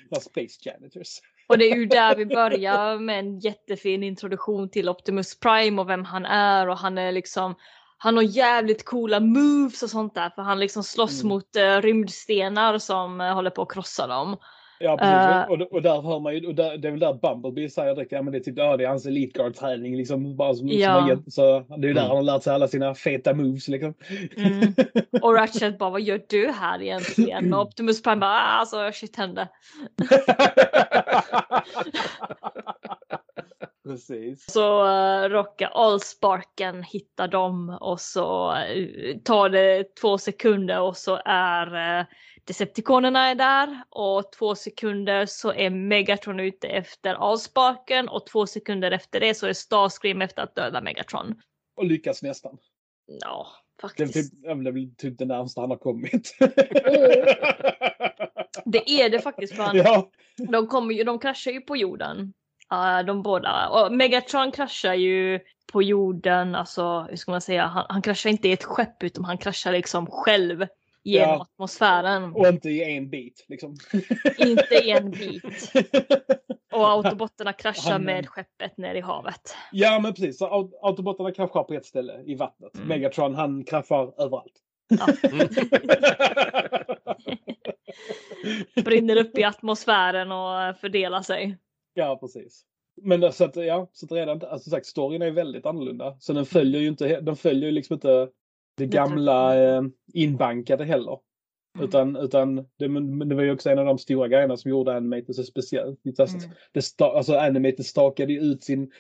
[0.09, 1.07] Ja, Space Janitors.
[1.47, 5.89] Och det är ju där vi börjar med en jättefin introduktion till Optimus Prime och
[5.89, 7.55] vem han är och han är liksom
[7.97, 11.29] han har jävligt coola moves och sånt där för han liksom slåss Mm.
[11.29, 14.37] mot uh, rymdstenar som eh, håller på att krossa dem.
[14.79, 15.43] Ja precis, Eh.
[15.51, 18.11] och, och där hör man ju, och där, det är väl där Bumblebee säger direkt,
[18.11, 20.35] ja men det är typ, ja det är hans Elite Guard träning liksom.
[20.35, 20.99] Bara som, Ja.
[20.99, 22.07] som gett, så det är ju där Mm.
[22.07, 23.93] han har lärt sig alla sina feta moves liksom.
[24.37, 24.73] Mm.
[25.21, 27.53] Och Ratchet bara vad gör du här egentligen?
[27.53, 29.47] Och Optimus Prime bara ah, alltså shit hände.
[33.83, 34.51] Precis.
[34.51, 41.19] Så uh, råkar Allsparken hitta dem och så uh, tar det två sekunder och så
[41.25, 42.05] är uh,
[42.47, 48.91] Decepticonerna är där och två sekunder så är Megatron ute efter Allsparken och två sekunder
[48.91, 51.41] efter det så är Starscream efter att döda Megatron.
[51.75, 52.57] Och lyckas nästan.
[53.05, 54.13] Ja, Det är, faktiskt.
[54.13, 56.35] typ, det är väl typ det närmsta han har kommit.
[58.65, 62.33] Det är det faktiskt för han, ja, de, kommer ju, de kraschar ju på jorden.
[62.73, 63.69] Uh, de båda.
[63.69, 65.39] Och Megatron kraschar ju
[65.71, 69.25] på jorden, alltså hur ska man säga, han, han kraschar inte i ett skepp utan
[69.25, 70.67] han kraschar liksom själv
[71.05, 71.41] genom Ja.
[71.41, 72.33] atmosfären.
[72.35, 73.75] och inte i en bit liksom.
[74.37, 75.71] Inte i en bit.
[76.73, 79.55] Och autobotterna kraschar Han- med skeppet ner i havet.
[79.71, 82.75] ja men precis, så aut- autobotterna kraschar på ett ställe i vattnet.
[82.75, 82.87] Mm.
[82.87, 84.53] Megatron han kraschar överallt.
[84.89, 85.07] Ja.
[88.83, 91.57] Brinner upp i atmosfären och fördelar sig.
[91.93, 92.63] Ja, precis.
[93.01, 96.15] Men så att, ja, så att redan, alltså sagt, storyn är väldigt annorlunda.
[96.19, 98.29] Så den följer ju inte, den följer ju liksom inte
[98.77, 99.81] det gamla eh,
[100.13, 101.19] inbankade heller.
[101.75, 101.87] Mm.
[101.87, 104.95] Utan, utan det, men det var ju också en av de stora grejerna som gjorde
[104.95, 105.99] Animated så speciellt.
[106.03, 106.41] Det, Mm.
[106.71, 108.91] det, sta- alltså Animated stakade ju ut sin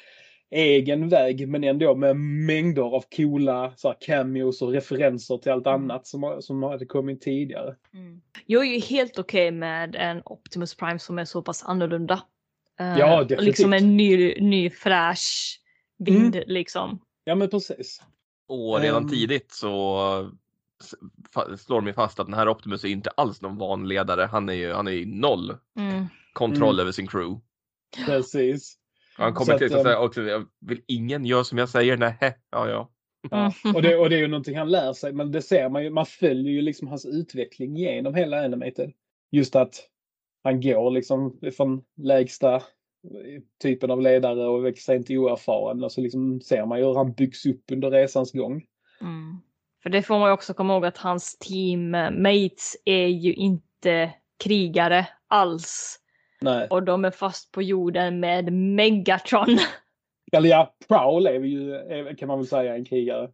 [0.51, 5.67] egen väg men ändå med mängder av coola så här, cameos och referenser till allt
[5.67, 5.81] Mm.
[5.83, 7.75] annat som, som hade kommit tidigare.
[7.93, 8.21] Mm.
[8.45, 12.21] Jag är ju helt okej med en Optimus Prime som är så pass annorlunda.
[12.79, 13.47] Eh, Ja, och definitivt.
[13.47, 15.59] liksom en ny, ny fräsch
[15.97, 16.99] vind liksom.
[17.23, 18.01] Ja men precis.
[18.47, 19.09] Och redan Ehm.
[19.09, 20.31] tidigt så
[21.57, 24.21] slår de fast att den här Optimus är inte alls någon van ledare.
[24.31, 26.05] Han är ju, han är ju noll Mm.
[26.33, 26.79] kontroll Mm.
[26.79, 27.41] över sin crew.
[28.05, 28.77] Precis.
[29.17, 31.69] Han Så kommer att, till att ehm, säga också, jag vill ingen göra som jag
[31.69, 31.97] säger?
[31.97, 32.17] Nej,
[32.51, 32.91] ja ja.
[33.31, 35.83] Ja, och, det, och det är ju någonting han lär sig, men det ser man
[35.83, 38.91] ju, man följer ju liksom hans utveckling genom hela Animated.
[39.31, 39.75] Just att
[40.43, 42.61] han går liksom från lägsta
[43.61, 47.45] typen av ledare och extremt oerfaren och så liksom ser man ju hur han byggs
[47.45, 48.63] upp under resans gång.
[49.01, 49.37] Mm.
[49.83, 54.11] För det får man ju också komma ihåg att hans teammates är ju inte
[54.43, 55.99] krigare alls.
[56.41, 56.67] Nej.
[56.69, 59.57] Och de är fast på jorden med Megatron.
[60.31, 63.29] Eller ja, Prowl är ju, kan man väl säga, en krigare.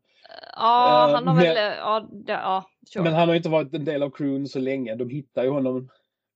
[0.55, 3.03] Ja, Eh, han har men- väl, ja, ja, sure.
[3.03, 4.95] Men han har inte varit en del av crewen så länge.
[4.95, 5.89] De hittade ju honom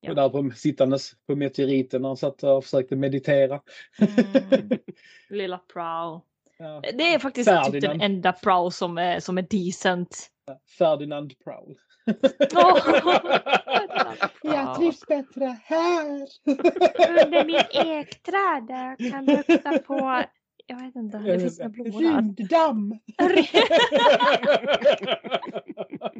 [0.08, 0.14] Ja.
[0.14, 3.62] där på, sittandes på meteoriten när han satt och försökte meditera.
[4.00, 4.70] Mm.
[5.30, 6.20] Lilla Prowl.
[6.58, 6.82] Ja.
[6.94, 10.30] Det är faktiskt typ den enda Prowl som är, som är decent.
[10.78, 11.76] Ferdinand Prowl.
[12.56, 12.78] Åh!
[14.42, 16.28] Jag trivs bättre här.
[17.26, 20.24] Under mitt ekträd där kan lukta på,
[20.68, 22.00] jag vet inte, det finns några där.
[22.00, 23.00] Rymddamm.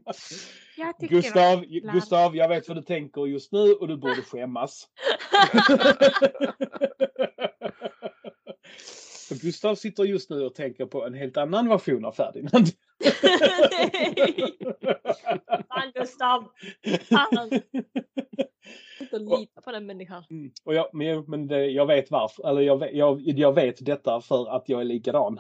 [0.78, 4.88] Jag Gustav, ibland- Gustav, jag vet vad du tänker just nu och du borde skämmas.
[9.42, 12.68] Gustav sitter just nu och tänker på en helt annan version av Ferdinand.
[13.22, 14.58] Nej!
[15.68, 16.48] Fan Gustav!
[17.10, 17.62] Fan!
[19.00, 20.24] Inte lita på den människan.
[20.30, 20.52] Mm.
[20.64, 22.50] Och jag, men men det, jag vet varför.
[22.50, 25.40] Eller jag jag, jag vet detta för att jag är likadan.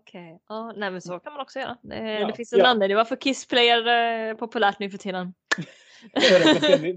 [0.00, 1.76] Okej, ja, nej men så kan man också göra.
[1.82, 2.66] Det, Ja, det finns en ja.
[2.66, 5.34] anledning varför Kissplayer är populärt nu för tiden.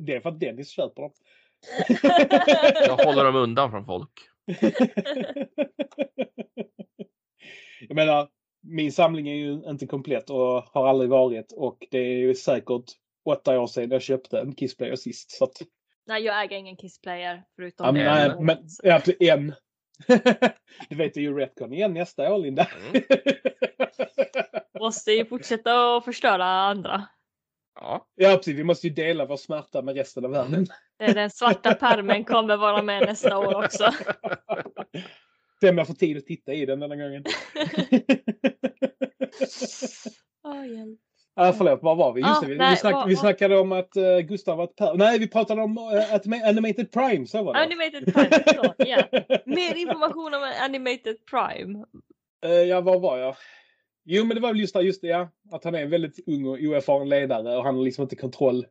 [0.05, 1.11] det, är för att Dennis, köper dem.
[2.87, 4.11] Jag håller dem undan från folk.
[7.87, 8.27] jag menar,
[8.61, 12.85] min samling är ju inte komplett och har aldrig varit och det är ju säkert
[13.25, 15.31] åtta år sedan jag köpte en Kissplayer sist.
[15.31, 15.61] Så att,
[16.07, 18.45] nej, jag äger ingen Kissplayer förutom ja, men, en.
[18.45, 19.53] nej, men ja, en.
[20.89, 22.67] du vet, det är ju Retcon igen nästa år, Linda.
[22.91, 23.03] Mm.
[24.79, 27.07] Måste ju fortsätta att förstöra andra.
[27.75, 28.57] Ja, ja, precis.
[28.57, 30.67] Vi måste ju dela vår smärta med resten av världen.
[30.97, 33.93] Den svarta pärmen kommer vara med nästa år också.
[35.59, 37.23] Se om jag får tid att titta i den denna gången.
[40.43, 40.99] Åh, hjälp.
[41.35, 42.21] Ah, förlåt, var var vi?
[42.21, 44.63] Just Ah, det, vi, nej, vi, snack, vad- vi snackade om att uh, Gustav var
[44.63, 44.93] ett per...
[44.93, 47.59] Nej, vi pratade om uh, att Animated Prime, så var det.
[47.59, 49.03] Animated Prime, så, ja.
[49.45, 51.85] Mer information om Animated Prime.
[52.45, 53.35] Eh, ja, var var jag?
[54.05, 55.29] Jo, men det var väl just det, just det, ja.
[55.51, 58.65] Att han är en väldigt ung och oerfaren ledare och han har liksom inte kontroll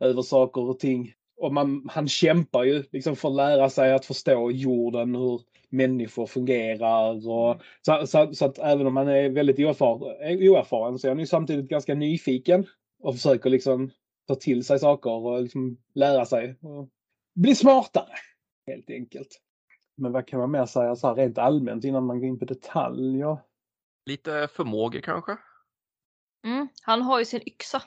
[0.00, 1.12] över saker och ting.
[1.36, 6.26] Och man, han kämpar ju liksom för att lära sig att förstå jorden, hur människor
[6.26, 7.28] fungerar.
[7.28, 11.18] Och, så, så, så att även om han är väldigt oerfaren, oerfaren så är han
[11.18, 12.66] ju samtidigt ganska nyfiken
[13.02, 13.90] och försöker liksom
[14.28, 16.88] ta till sig saker och liksom lära sig och
[17.34, 18.12] bli smartare.
[18.66, 19.40] Helt enkelt.
[19.96, 22.44] Men vad kan man mer säga så här rent allmänt innan man går in på
[22.44, 23.38] detaljer?
[24.10, 25.36] lite förmågor kanske.
[26.44, 26.68] Mm.
[26.82, 27.82] Han har ju sin yxa.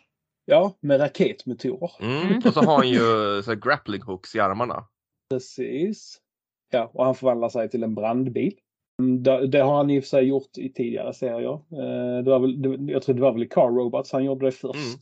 [0.46, 1.92] Ja, med raketmotorer.
[2.00, 2.42] Mm.
[2.46, 2.98] Och så har han ju
[3.44, 4.88] så här grappling hooks i armarna.
[5.30, 6.20] Precis.
[6.74, 8.54] Ja, och han förvandlar sig till en brandbil.
[9.00, 11.54] Mm, Det, det har han i och för sig gjort i tidigare serier.
[11.54, 14.46] Eh, Det var väl, det, jag tror det var väl i Car Robots han gjorde
[14.46, 14.76] det först.
[14.76, 15.00] Mm.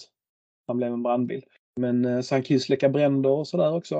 [0.67, 1.43] Han blev en brandbil.
[1.79, 3.95] Men eh, så han kan ju släcka bränder och sådär också.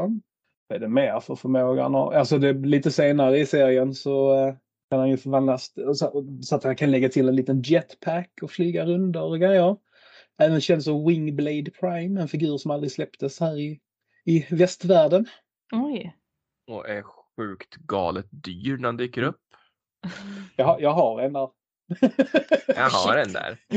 [0.68, 2.14] Vad är det mer för förmåga han har?
[2.14, 4.56] Alltså det, lite senare i serien så eh,
[4.90, 8.52] kan han ju förvandlas så, så att han kan lägga till en liten jetpack och
[8.52, 9.78] flyga rundor och grejer.
[10.42, 13.80] Även känd som Wingblade Prime, en figur som aldrig släpptes här i,
[14.26, 15.26] i västvärlden.
[15.74, 16.16] Oj.
[16.72, 17.02] Och är
[17.42, 19.40] sjukt galet dyr när han dyker upp.
[20.56, 21.48] Jag, har- jag har en där.
[22.68, 23.58] Jag har den där.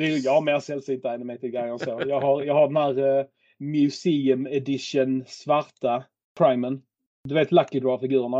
[0.00, 2.02] det är, jag har mer sällsynta animated grejer än så.
[2.06, 3.24] Jag har, jag har den här eh,
[3.58, 6.04] Museum Edition svarta
[6.38, 6.82] Primen.
[7.24, 8.38] Du vet Lucky Draw-figurerna.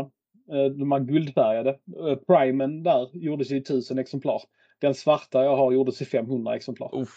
[0.51, 1.69] Eh, de här guldfärgade.
[1.69, 4.41] Eh, Primen där gjordes i 1000 exemplar.
[4.81, 6.89] Den svarta jag har gjordes i 500 exemplar.
[7.01, 7.09] Uff.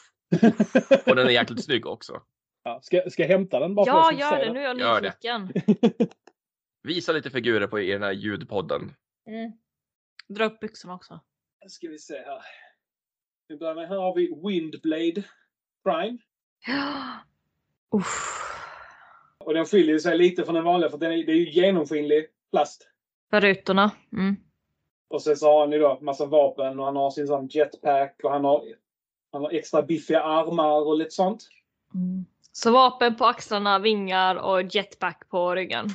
[1.07, 2.21] Och den är jäkligt snygg också.
[2.65, 4.53] ja, ska, ska jag hämta den bara för ja, gör det.
[4.53, 5.13] Nu är jag Gör det.
[5.41, 5.53] nyfiken.
[6.89, 8.95] Visa lite figurer på i den här ljudpodden.
[9.27, 9.53] Mm.
[10.29, 11.21] Dra upp byxorna också.
[11.63, 12.43] Nu ska vi se här.
[13.49, 15.23] Vi börjar med, här har vi Windblade
[15.85, 16.19] Prime.
[17.97, 18.39] Uff.
[19.39, 22.27] Och den skiljer sig lite från den vanliga för den är, det är ju genomskinlig
[22.51, 22.89] plast.
[23.31, 23.91] För rutorna.
[24.13, 24.37] Mm.
[25.09, 28.21] Och sen så har han ju då massa vapen och han har sin sån jetpack
[28.25, 28.65] och han har,
[29.33, 31.49] han har extra biffiga armar och lite sånt.
[31.95, 32.25] Mm.
[32.53, 35.89] Så vapen på axlarna, vingar och jetpack på ryggen.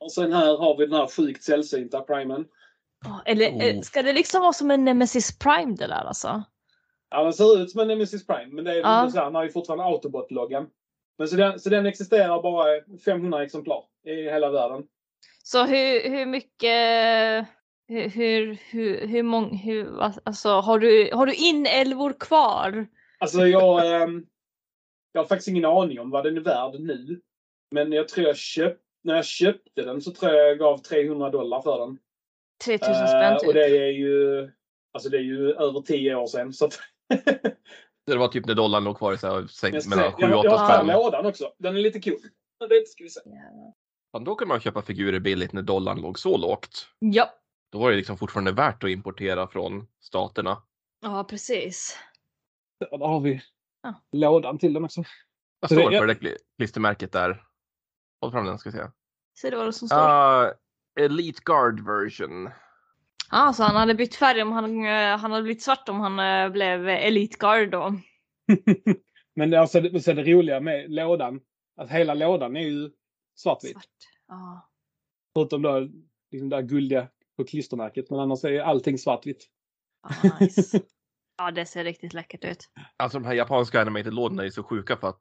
[0.00, 2.44] Och sen här har vi den här sjukt sällsynta primen.
[3.24, 3.64] Eller Oh.
[3.64, 6.42] eh, ska det liksom vara som en Nemesis Prime det där alltså?
[7.10, 9.08] Ja, den ser ut som en Nemesis Prime men det är Ja.
[9.10, 10.66] så här, han har ju fortfarande Autobot-loggan.
[11.18, 14.82] Men så den, så den existerar bara i 500 exemplar i hela världen.
[15.42, 17.46] Så hur, hur mycket...
[17.88, 19.56] Hur, hur, hur, hur många...
[19.56, 22.86] Hur, alltså, har du, har du inälvor kvar?
[23.18, 24.26] Alltså jag, ehm,
[25.12, 27.20] jag har faktiskt ingen aning om vad den är värd nu.
[27.70, 31.30] Men jag tror jag köpte, när jag köpte den så tror jag jag gav 300
[31.30, 31.98] dollar för den.
[32.64, 33.48] 3000 Eh, spänn typ.
[33.48, 34.40] Och det är ju,
[34.94, 36.52] alltså det är ju över 10 år sedan.
[36.52, 36.78] Så att,
[38.06, 40.28] Det var typ när dollarn låg kvar i så här, jag, säng, ska mellan säga,
[40.28, 40.86] 7 och jag, 8 jag har spänn.
[40.86, 41.52] lådan också.
[41.58, 42.18] Den är lite cool.
[42.68, 43.20] Det ska vi se.
[44.12, 46.88] Fan, då kunde man köpa figurer billigt när dollarn låg så lågt.
[46.98, 47.30] Ja.
[47.72, 50.62] Då var det liksom fortfarande värt att importera från staterna.
[51.02, 51.98] Ja, precis.
[52.90, 53.42] Ja, Där har vi
[53.82, 53.94] Ja.
[54.12, 55.02] lådan till den också.
[55.60, 57.42] Det- står jag- för det kli- klistermärket där?
[58.26, 58.84] Håll fram den ska vi se.
[59.40, 60.44] Ser du vad det som står?
[60.44, 60.52] Uh,
[61.00, 62.50] Elite Guard version.
[63.30, 66.18] Ja, så han hade bytt färg om han, eh, han hade blivit svart om han
[66.18, 67.94] eh, blev Elite Guard då.
[69.34, 71.40] Men det, alltså, det, så det roliga med lådan,
[71.76, 72.90] att hela lådan är ju
[73.36, 73.72] svartvit.
[73.72, 73.84] Svart.
[74.28, 74.70] Ja.
[75.34, 75.88] Förutom då
[76.30, 78.10] liksom det där guldiga på klistermärket.
[78.10, 79.46] Men annars är ju allting svartvitt.
[80.22, 80.80] Ja, nice.
[81.38, 82.68] ja, det ser riktigt läckert ut.
[82.96, 85.20] Alltså de här japanska animated-lådorna är så sjuka för att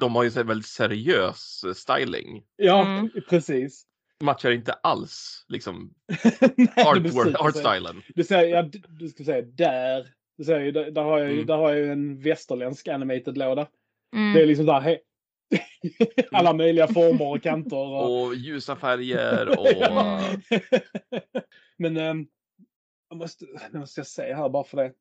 [0.00, 2.44] de har ju väldigt seriös eh, styling.
[2.56, 3.10] Ja, Mm.
[3.28, 3.84] precis.
[4.20, 5.94] Matchar inte alls liksom
[6.56, 6.84] Nej,
[7.38, 8.02] art-stylen.
[8.14, 10.08] Du säger, ja, d- du ska säga där.
[10.38, 11.46] Du säger, ju, där, där, har jag, ju- Mm.
[11.46, 13.68] där har jag ju en västerländsk animated låda.
[14.14, 14.34] Mm.
[14.34, 14.98] Det är liksom där, he-
[16.32, 17.76] alla möjliga former och kanter.
[17.76, 19.66] Och, Och ljusa färger och...
[21.78, 22.26] Men um,
[23.08, 24.92] jag måste, nu måste jag säga här bara för det.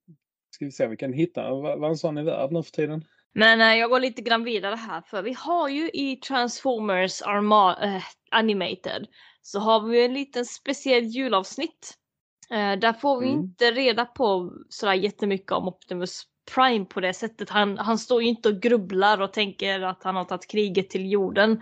[0.55, 2.71] Ska vi se om vi kan hitta vad, vad en sån är värd nu för
[2.71, 3.05] tiden.
[3.39, 7.77] Men eh, jag går lite grann vidare här för vi har ju i Transformers Arma
[7.83, 9.07] eh, Animated
[9.41, 11.93] så har vi en liten speciell julavsnitt.
[12.51, 13.39] Eh, där får vi Mm.
[13.39, 16.23] inte reda på sådär jättemycket om Optimus
[16.55, 17.49] Prime på det sättet.
[17.49, 21.11] Han, han står ju inte och grubblar och tänker att han har tagit kriget till
[21.11, 21.61] jorden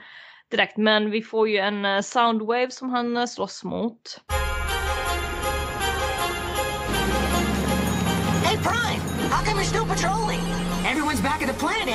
[0.52, 0.78] direkt.
[0.78, 4.22] Men vi får ju en eh, Soundwave som han eh, slåss mot.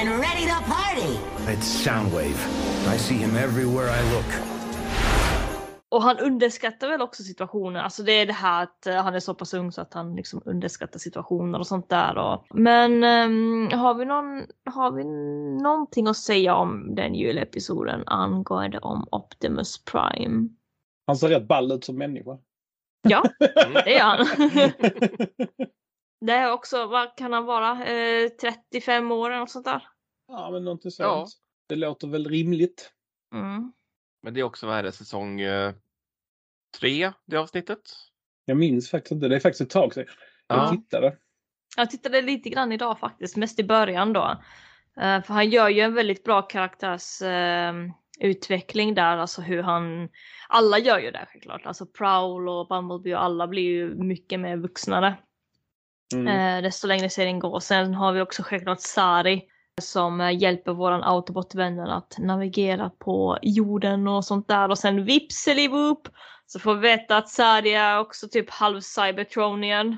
[0.01, 1.19] And ready to party!
[1.53, 2.39] It's Soundwave.
[2.95, 4.27] I see him everywhere I look.
[5.88, 7.85] Och han underskattar väl också situationen.
[7.85, 10.17] Alltså det är det här att eh, han är så pass ung så att han
[10.17, 12.19] liksom underskattar situationer och sånt där.
[12.19, 12.46] Och...
[12.51, 15.05] Men ehm, har, vi någon, har vi
[15.63, 20.48] någonting att säga om den julepisoden angående om Optimus Prime?
[21.07, 22.38] Han ser rätt ball ut som människa.
[23.03, 23.23] Ja,
[23.85, 24.27] det är han.
[26.21, 29.90] det är också, vad kan han vara, eh, 35 år eller något sånt där?
[30.31, 30.98] Ja, men något sånt.
[30.98, 31.26] Ja.
[31.68, 32.92] Det låter väl rimligt.
[33.35, 33.72] Mm.
[34.22, 35.74] Men det är också, vad är det, säsong eh,
[36.81, 37.81] tre, det avsnittet?
[38.44, 39.28] Jag minns faktiskt inte.
[39.28, 40.06] Det är faktiskt ett tag sedan
[40.46, 40.70] jag Ja.
[40.70, 41.16] tittade.
[41.76, 44.42] Jag tittade lite grann idag faktiskt, mest i början då.
[45.00, 50.08] Eh, för han gör ju en väldigt bra karaktärsutveckling utveckling där, alltså hur han...
[50.48, 54.56] Alla gör ju det självklart, alltså Prowl och Bumblebee och alla blir ju mycket mer
[54.56, 55.16] vuxnare.
[56.14, 56.28] Mm.
[56.28, 57.60] Eh, desto längre serien går.
[57.60, 59.50] Sen har vi också självklart Sari
[59.81, 66.08] som eh, hjälper våran autobotvänner att navigera på jorden och sånt där och sen vipselivoop
[66.46, 69.96] så får vi veta att Sadia är också typ halv cybertronian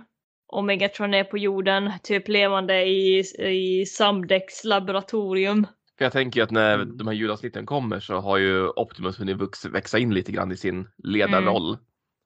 [0.48, 5.66] och Megatron är på jorden, typ levande i, i Samdex laboratorium.
[5.98, 6.96] För jag tänker ju att när Mm.
[6.96, 10.88] de här julavsnitten kommer så har ju Optimus hunnit växa in lite grann i sin
[10.98, 11.72] ledarroll.
[11.72, 11.78] Oh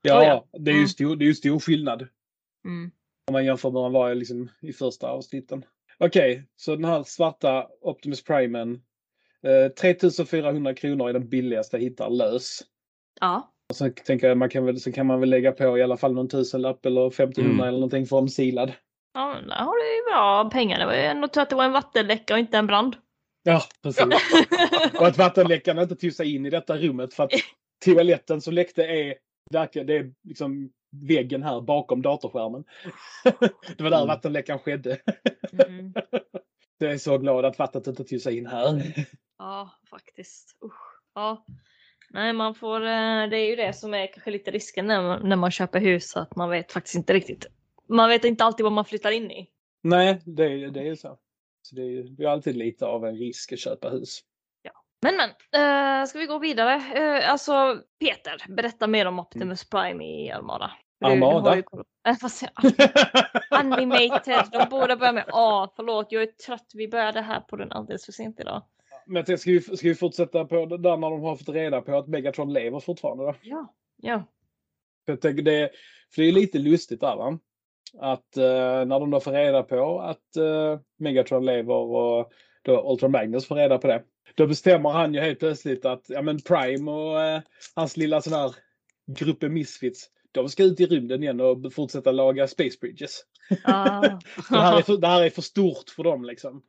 [0.03, 0.45] ja.
[0.59, 0.89] det är ju Mm.
[0.89, 2.09] stor, det är ju stor skillnad.
[2.65, 2.91] Mm.
[3.29, 5.65] Om man jämför med vad han var liksom i första avsnitten.
[6.05, 8.83] Okej, så den här svarta Optimus Primen.
[9.43, 12.61] Eh, 3400 kronor är den billigaste jag hittar lös.
[13.21, 13.53] Ja.
[13.71, 15.97] Och sen tänker jag man kan väl, så kan man väl lägga på i alla
[15.97, 17.61] fall någon tusenlapp eller 1500 Mm.
[17.69, 18.73] eller någonting för en silad.
[19.15, 20.79] Ja, där har du ju bra pengar.
[20.79, 22.97] Det var ju ändå tur att det var en vattenläcka och inte en brand.
[23.43, 24.05] Ja, precis.
[25.01, 27.31] Och att vattenläckan inte tog sig in i detta rummet för att
[27.85, 29.15] toaletten som läckte är,
[29.51, 30.71] verkar- det är liksom
[31.03, 32.65] väggen här bakom datorskärmen.
[33.77, 34.09] Det var där Mm.
[34.09, 34.99] vattenläckan skedde.
[35.69, 35.95] Mm.
[36.79, 38.83] Jag är så glad att vattnet inte tog sig in här.
[39.39, 40.57] Ja, faktiskt.
[40.65, 41.01] Usch.
[41.15, 41.45] Ja.
[42.11, 45.29] Nej, man får, eh, det är ju det som är kanske lite risken när man,
[45.29, 47.47] när man köper hus, att man vet faktiskt inte riktigt.
[47.89, 49.51] Man vet inte alltid vad man flyttar in i.
[49.83, 51.19] Nej, det, är- det är ju så.
[51.63, 54.21] så det, är, det är alltid lite av en risk att köpa hus.
[55.03, 55.31] Men men,
[56.01, 56.75] uh, ska vi gå vidare?
[56.75, 60.71] Eh, alltså, Peter, berätta mer om Optimus Prime i Armada.
[61.01, 61.57] Armada?
[61.57, 62.73] jag?
[63.51, 65.73] Animated, de borde börja med A.
[65.77, 66.71] Förlåt, jag är trött.
[66.75, 68.63] Vi började här på den alldeles för sent idag.
[69.07, 71.49] Men jag tänkte, ska, vi, ska vi fortsätta på det där när de har fått
[71.49, 73.25] reda på att Megatron lever fortfarande?
[73.25, 73.35] Då?
[73.43, 73.75] Ja.
[73.97, 74.23] Ja.
[75.07, 75.71] För, jag tänker det,
[76.15, 77.39] för det är lite lustigt där va?
[77.99, 82.33] Att eh, när de då får reda på att eh, Megatron lever och
[82.63, 84.03] då Ultra Magnus får reda på det.
[84.35, 87.41] Då bestämmer han ju helt plötsligt att ja, men Prime och eh,
[87.75, 88.55] hans lilla sån här
[89.07, 90.11] gruppen Misfits
[90.43, 93.21] de ska ut i rymden igen och fortsätta laga Space Bridges.
[93.65, 94.01] Ah.
[94.51, 96.63] Det här är för, det här är för stort för dem liksom.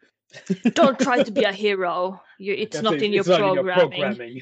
[0.64, 2.18] Don't try to be a hero.
[2.40, 3.90] You, it's Jag not in your "It's not programming.
[3.90, 4.42] programming."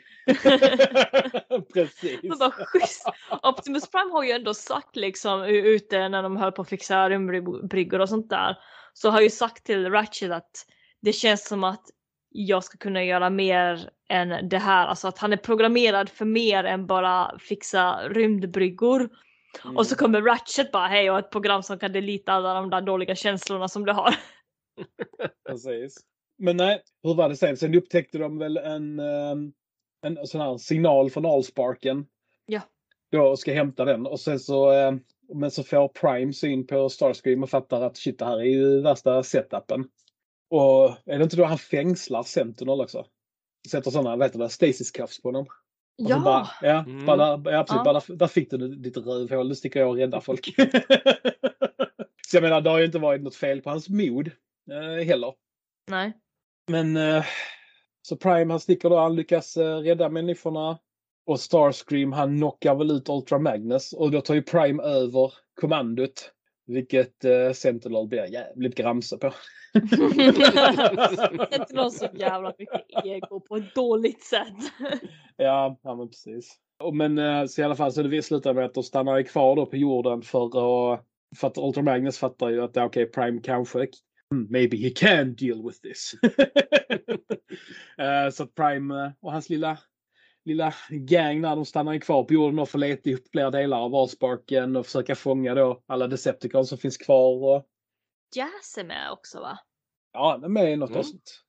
[1.73, 2.19] Precis.
[2.23, 3.05] Men bara schysst.
[3.43, 7.99] Optimus Prime har ju ändå sagt liksom ute när de höll på att fixa rymdbryggor
[8.01, 8.57] och sånt där.
[8.93, 10.65] Så har ju sagt till Ratchet att
[11.01, 11.84] det känns som att
[12.38, 14.88] jag ska kunna göra mer än det här.
[14.88, 19.09] Alltså att han är programmerad för mer än bara fixa rymdbryggor.
[19.75, 22.81] Och så kommer Ratchet bara hej och ett program som kan delita alla de där
[22.81, 24.15] dåliga känslorna som du har.
[25.47, 25.97] Precis.
[26.38, 27.57] Men nej, hur var det sen?
[27.57, 29.53] Sen upptäckte de väl en, ehm,
[30.05, 32.05] en sån här signal från Allsparken.
[32.45, 32.61] Ja.
[33.11, 34.99] Då ska hämta den och sen så, ehm,
[35.33, 38.81] men så får Prime syn på Starscream och fattar att shit det här är ju
[38.81, 39.86] värsta setupen.
[40.49, 43.05] Och är det inte då han fängslar Sentinel också?
[43.71, 45.45] Sätter sådana, vad heter det, stasis cuffs på dem.
[46.03, 47.05] Och så Bara, ja, Mm.
[47.05, 47.83] bara ja, absolut, Ja.
[47.93, 49.47] bara där, där fick du ditt rövhål.
[49.47, 50.45] Nu sticker jag och räddar folk.
[52.27, 54.27] så jag menar, det har ju inte varit något fel på hans mod
[54.71, 55.33] eh, heller.
[55.91, 56.13] Nej.
[56.67, 57.25] Men eh,
[58.01, 60.79] så Prime han sticker då, han lyckas eh, rädda människorna.
[61.27, 66.31] Och Starscream han knockar väl ut Ultra Magnus och då tar ju Prime över kommandot.
[66.68, 69.34] Vilket eh, Sentinel blir jävligt gramse på.
[71.53, 74.57] inte någon så jävla mycket ego på ett dåligt sätt.
[75.38, 76.55] Ja, ja men precis.
[76.80, 79.55] Och Men eh, så i alla fall så det slutar med att de stannar kvar
[79.55, 81.05] då på jorden för att
[81.38, 83.88] för att Ultra Magnus fattar ju att ja, okej, Prime kanske
[84.32, 86.13] hmm, maybe he can deal with this.
[87.97, 89.78] Eh, så att Prime eh, och hans lilla
[90.45, 93.95] lilla gang när de stannar kvar på jorden och får leta upp flera delar av
[93.95, 97.43] Allsparken och försöka fånga då alla Decepticons som finns kvar.
[97.55, 97.65] Och,
[98.35, 99.59] Jazz är med också va?
[100.13, 100.99] ja, han är med i något Mm.
[100.99, 101.41] avsnitt.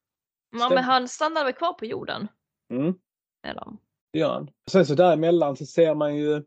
[0.59, 2.29] Ja, men han stannar väl kvar på jorden?
[2.73, 2.95] Mm.
[3.55, 3.79] De?
[4.13, 4.51] Det gör han.
[4.71, 6.43] Sen så däremellan så ser man ju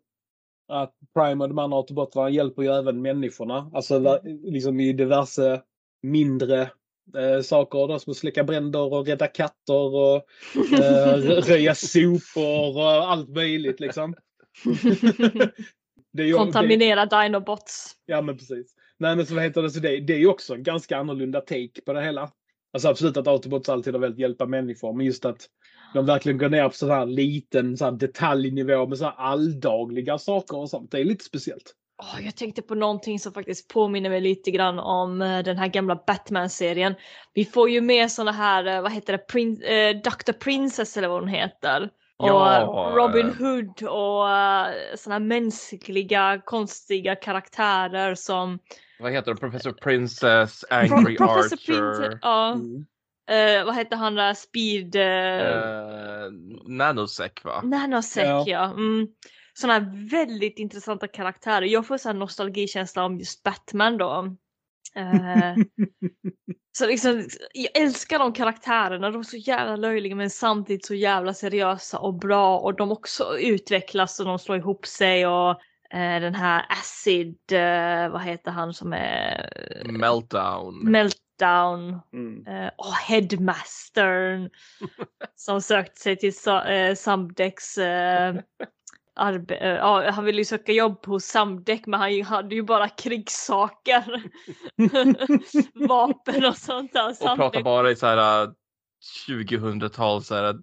[0.67, 3.71] att Prime och de andra autobotarna hjälper ju även människorna.
[3.73, 5.63] Alltså va- liksom i diverse
[6.01, 6.71] mindre
[7.18, 10.16] eh, saker då, som släcka bränder och rädda katter och
[10.55, 14.16] eh, rö- röja sopor och allt möjligt liksom.
[16.14, 17.95] det är ju, det, Kontaminera Dinobots.
[18.05, 18.76] ja men precis.
[18.97, 21.41] Nej men så vad heter det, så det, det är ju också en ganska annorlunda
[21.41, 22.32] take på det hela.
[22.74, 25.47] Alltså absolut att Autobots alltid har velat hjälpa människor men just att
[25.93, 30.18] de verkligen går ner på sån här liten så här detaljnivå med så här alldagliga
[30.18, 30.91] saker och sånt.
[30.91, 31.74] Det är lite speciellt.
[32.01, 35.67] Åh, jag tänkte på någonting som faktiskt påminner mig lite grann om eh, den här
[35.67, 36.95] gamla Batman-serien.
[37.33, 40.31] Vi får ju med såna här, eh, vad heter det, Prin- eh, Dr.
[40.31, 41.89] Princess eller vad hon heter.
[42.17, 48.59] Och Ja, eh, Robin Hood och uh, såna mänskliga konstiga karaktärer som
[48.99, 49.39] Vad heter det?
[49.39, 52.53] Professor Princess, Angry Professor Archer, Princess, ja.
[52.53, 52.85] Mm.
[53.29, 54.95] Eh, vad heter han där, Speed...
[54.95, 56.31] Uh, eh,
[56.65, 57.61] Nanosec va?
[57.63, 58.43] Nanosec Ja.
[58.47, 58.63] ja.
[58.63, 59.07] Mm.
[59.53, 61.65] Sådana väldigt intressanta karaktärer.
[61.65, 64.35] Jag får så här nostalgikänsla om just Batman då.
[64.95, 65.55] Eh,
[66.77, 71.33] så liksom, jag älskar de karaktärerna, de är så jävla löjliga men samtidigt så jävla
[71.33, 75.49] seriösa och bra och de också utvecklas och de slår ihop sig och
[75.93, 79.51] eh, den här Acid, eh, vad heter han som är
[79.85, 80.91] Meltdown.
[80.91, 82.47] Meltdown Mm.
[82.47, 84.49] eh, och Headmastern
[85.35, 86.33] som sökte sig till
[86.67, 88.35] eh, Samdex eh,
[89.16, 92.89] arbe- eh, ja, han ville ju söka jobb hos Samdek men han hade ju bara
[92.89, 94.24] krigssaker.
[95.88, 97.10] Vapen och sånt där.
[97.10, 98.49] och pratar bara i så här äh,
[99.28, 100.55] 2000-tal så här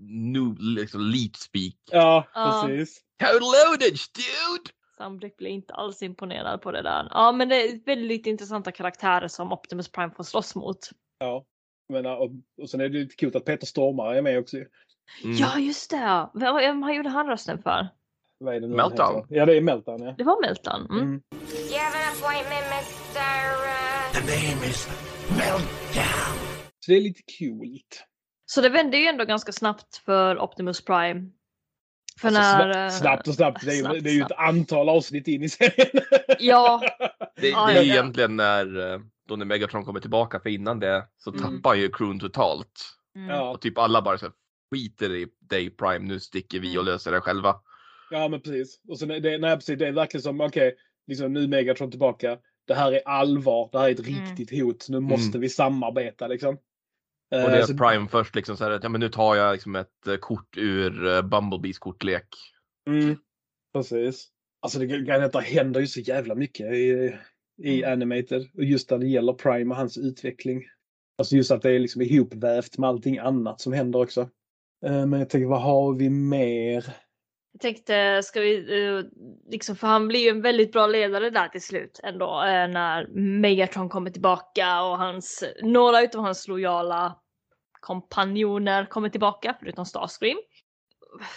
[0.00, 1.74] new liksom leap speak.
[1.90, 3.00] Ja, precis.
[3.18, 4.70] Total loadage dude!
[4.96, 7.08] Samdek blir inte alls imponerad på det där.
[7.10, 10.78] Ja men det är väldigt intressanta karaktärer som Optimus Prime får slåss mot.
[11.18, 11.44] Ja.
[11.88, 12.30] Men, och,
[12.62, 14.56] och sen är det lite coolt att Peter Stormare är med också.
[15.24, 15.36] Mm.
[15.36, 16.28] Ja just det!
[16.34, 17.88] Vem, vem gjorde han rösten för?
[18.38, 19.14] Vad är det nu Meltdown.
[19.16, 19.34] heter?
[19.36, 20.02] Ja, det är Meltdown.
[20.02, 20.14] Ja.
[20.18, 20.86] Det var Melton.
[20.90, 20.98] Mm.
[21.02, 21.22] Mm.
[21.70, 23.20] You have an appointment, Mr.
[23.20, 24.12] Uh...
[24.12, 24.88] The name is
[25.28, 26.38] Meltdown.
[26.80, 28.04] Så det är lite coolt.
[28.46, 31.30] Så det vände ju ändå ganska snabbt för Optimus Prime.
[32.20, 32.72] För Alltså, när...
[32.74, 33.64] sna- eh, snabbt och snabbt.
[33.64, 34.40] Det är, ju, snabbt, det är ju ett snabbt.
[34.48, 36.04] antal avsnitt in i serien.
[36.38, 36.82] Ja,
[37.36, 41.30] Det, det är egentligen när, äh, då när Megatron kommer tillbaka för innan det så
[41.30, 41.42] Mm.
[41.42, 42.80] tappar ju crewn totalt.
[43.16, 43.28] mm.
[43.30, 43.50] ja.
[43.50, 44.26] Och typ alla bara så
[44.74, 46.92] skiter i dig Prime, nu sticker vi och Mm.
[46.92, 47.54] löser det själva.
[48.10, 48.80] ja, men precis.
[48.88, 50.74] Och sen det, nej, precis, det är verkligen som, okej,
[51.06, 52.38] liksom, nu är Megatron tillbaka.
[52.66, 53.68] Det här är allvar.
[53.72, 54.24] Det här är ett Mm.
[54.36, 54.86] riktigt hot.
[54.88, 56.54] Nu måste vi samarbeta liksom.
[57.30, 59.36] Och Eh, det är så- Prime först liksom så här, att, ja men nu tar
[59.36, 62.26] jag liksom ett eh, kort ur uh, Bumblebees kortlek.
[62.88, 63.16] Mm,
[63.74, 64.28] precis.
[64.62, 67.12] Alltså det, det händer ju så jävla mycket i,
[67.62, 67.92] i Mm.
[67.92, 68.48] Animated.
[68.54, 70.64] Och just när det gäller Prime och hans utveckling.
[71.18, 74.30] Alltså just att det är liksom ihopvävt med allting annat som händer också.
[74.84, 76.84] Eh, Men jag tänker, vad har vi mer?
[77.52, 79.04] Jag tänkte, ska vi, eh,
[79.50, 83.06] liksom, för han blir ju en väldigt bra ledare där till slut ändå eh, när
[83.40, 87.18] Megatron kommer tillbaka och hans, några utav hans lojala
[87.80, 90.38] kompanjoner kommer tillbaka förutom Starscream.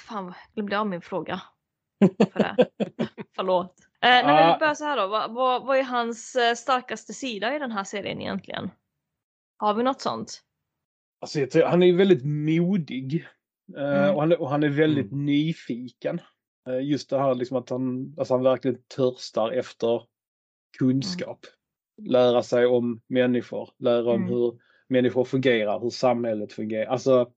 [0.08, 1.42] Fan, glömde jag av min fråga.
[2.34, 2.68] För det.
[3.36, 3.76] Förlåt.
[4.02, 5.08] Eh, nej, men vi börjar så här då.
[5.08, 8.70] Vad, vad, vad är hans starkaste sida i den här serien egentligen?
[9.58, 10.42] Har vi något sånt?
[11.22, 13.28] Alltså tror, han är ju väldigt modig.
[13.78, 14.16] Eh, Mm.
[14.16, 16.22] och, han, är- och han är väldigt nyfiken.
[16.70, 20.02] Eh, just det här liksom att han, alltså han verkligen törstar efter
[20.80, 21.40] kunskap.
[22.02, 24.30] Lära sig om människor, lära om Mm.
[24.34, 24.60] hur
[24.90, 26.86] människor fungerar, hur samhället fungerar.
[26.86, 27.32] Alltså,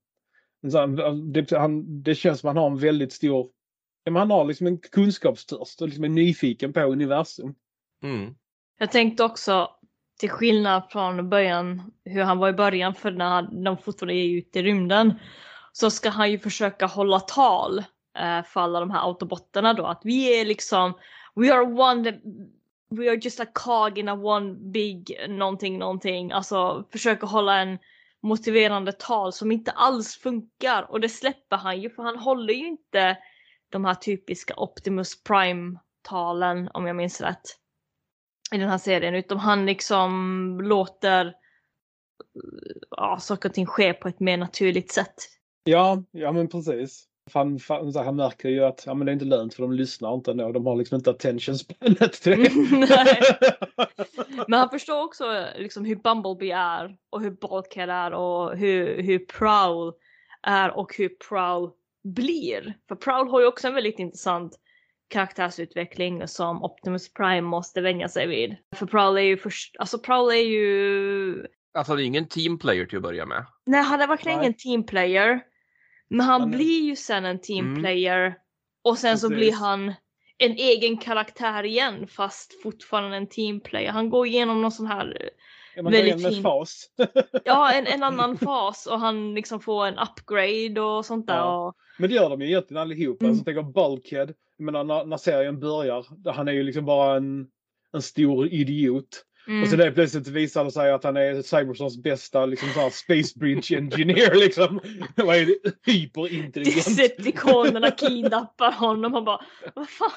[0.71, 0.95] så han,
[1.33, 3.49] det, han, det känns som att han har en väldigt stor,
[4.03, 7.55] ja, han har liksom en kunskapstörst och liksom är nyfiken på universum.
[8.03, 8.35] Mm.
[8.79, 9.69] Jag tänkte också,
[10.19, 14.59] till skillnad från början, hur han var i början för när de fortfarande är ute
[14.59, 15.13] i rymden,
[15.71, 17.79] så ska han ju försöka hålla tal
[18.17, 19.85] eh, för alla de här autobotterna då.
[19.85, 20.93] Att vi är liksom,
[21.35, 22.19] we are one,
[22.89, 26.31] we are just a cog in a one big någonting, någonting.
[26.31, 27.79] Alltså försöka hålla en
[28.23, 30.91] motiverande tal som inte alls funkar.
[30.91, 33.17] Och det släpper han ju för han håller ju inte
[33.69, 37.57] de här typiska Optimus Prime-talen om jag minns rätt
[38.55, 41.35] i den här serien utan han liksom låter
[42.89, 45.15] ja, saker och ting ske på ett mer naturligt sätt.
[45.63, 47.07] Ja, ja men precis.
[47.33, 50.13] Han, han, han märker ju att ja, men det är inte lönt för de lyssnar
[50.13, 50.51] inte ändå.
[50.51, 52.51] De har liksom inte attention spanet till det.
[52.71, 53.21] Nej.
[54.47, 59.19] Men han förstår också liksom hur Bumblebee är och hur Bulkhead är och hur, hur
[59.19, 59.93] Prowl
[60.41, 61.69] är och hur Prowl
[62.03, 62.77] blir.
[62.87, 64.59] För Prowl har ju också en väldigt intressant
[65.09, 68.55] karaktärsutveckling som Optimus Prime måste vänja sig vid.
[68.75, 72.97] För Prowl är ju först, alltså Prowl är ju Alltså det är ingen teamplayer till
[72.97, 73.45] att börja med.
[73.65, 74.45] Nej, han är verkligen Nej.
[74.45, 75.41] ingen teamplayer.
[76.11, 78.35] Men han Han blir ju sen en teamplayer.
[78.83, 79.37] Och sen så Precis.
[79.37, 79.93] blir han
[80.37, 83.91] en egen karaktär igen fast fortfarande en teamplayer.
[83.91, 85.29] Han går igenom någon sån här,
[85.75, 86.43] Ja, men Väldigt fin.
[86.43, 86.85] fas.
[87.45, 91.35] ja en, en annan fas och han liksom får en upgrade och sånt där.
[91.35, 91.67] Ja.
[91.67, 93.25] Och, Men det gör de ju egentligen allihopa.
[93.25, 93.31] Mm.
[93.31, 97.47] Alltså, tänker Bulkhead, jag menar, när, när serien börjar, han är ju liksom bara en,
[97.93, 99.25] en stor idiot.
[99.47, 102.79] Mm, Och så det plötsligt visar det sig att han är Cybersons bästa liksom, så
[102.79, 104.35] här, Space Bridge Engineer.
[104.39, 104.79] Liksom.
[105.15, 105.91] Vad är det?
[105.91, 106.85] Hyperintelligent.
[106.85, 109.41] Decepticonerna kidnappar honom och bara
[109.75, 110.09] vad fan.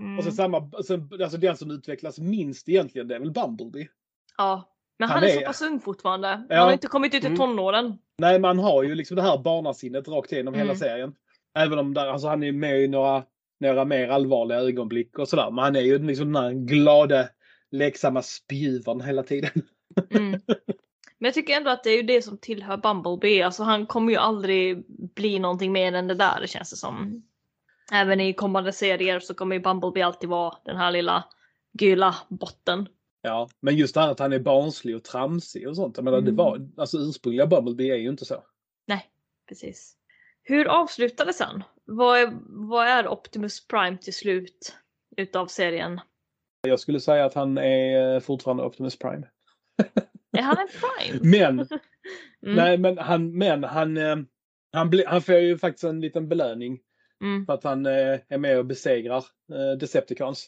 [0.00, 0.18] Mm.
[0.18, 3.88] Och så samma, sen, alltså den som utvecklas minst egentligen, det är väl Bumblebee.
[4.36, 4.68] Ja.
[4.98, 6.46] Men han, Han är, är- så pass ung fortfarande.
[6.48, 6.56] Ja.
[6.56, 7.38] Han har inte kommit ut i Mm.
[7.38, 7.98] tonåren.
[8.18, 10.76] Nej, man har ju liksom det här barnasinnet rakt igenom hela Mm.
[10.76, 11.14] serien.
[11.58, 13.22] Även om där, alltså, han är med i några,
[13.60, 15.50] några mer allvarliga ögonblick och sådär.
[15.50, 17.28] Men han är ju liksom den här glada,
[17.72, 19.50] leksamma spjuvern hela tiden.
[20.10, 20.40] Mm.
[21.18, 23.42] Men jag tycker ändå att det är ju det som tillhör Bumblebee.
[23.46, 27.22] Alltså han kommer ju aldrig bli någonting mer än det där det känns det som.
[27.92, 31.24] Även i kommande serier så kommer ju Bumblebee alltid vara den här lilla
[31.72, 32.88] gula botten.
[33.22, 35.96] Ja, men just det här att han är barnslig och tramsig och sånt.
[35.96, 36.36] Jag menar, det Mm.
[36.36, 38.44] var, alltså ursprungliga Bumblebee är ju inte så.
[38.86, 39.10] Nej,
[39.48, 39.96] precis.
[40.42, 41.64] Hur avslutades han?
[41.84, 42.32] Vad är,
[42.68, 44.76] vad är Optimus Prime till slut
[45.16, 46.00] utav serien?
[46.68, 49.26] Jag skulle säga att han är eh, fortfarande Optimus Prime.
[50.32, 51.20] Är han en Prime?
[51.38, 51.66] Men,
[52.46, 52.56] Mm.
[52.56, 54.16] nej, men han, men han, eh,
[54.72, 56.80] han, ble, han får ju faktiskt en liten belöning
[57.20, 57.46] Mm.
[57.46, 59.24] för att han eh, är med och besegrar
[59.80, 60.46] Decepticons.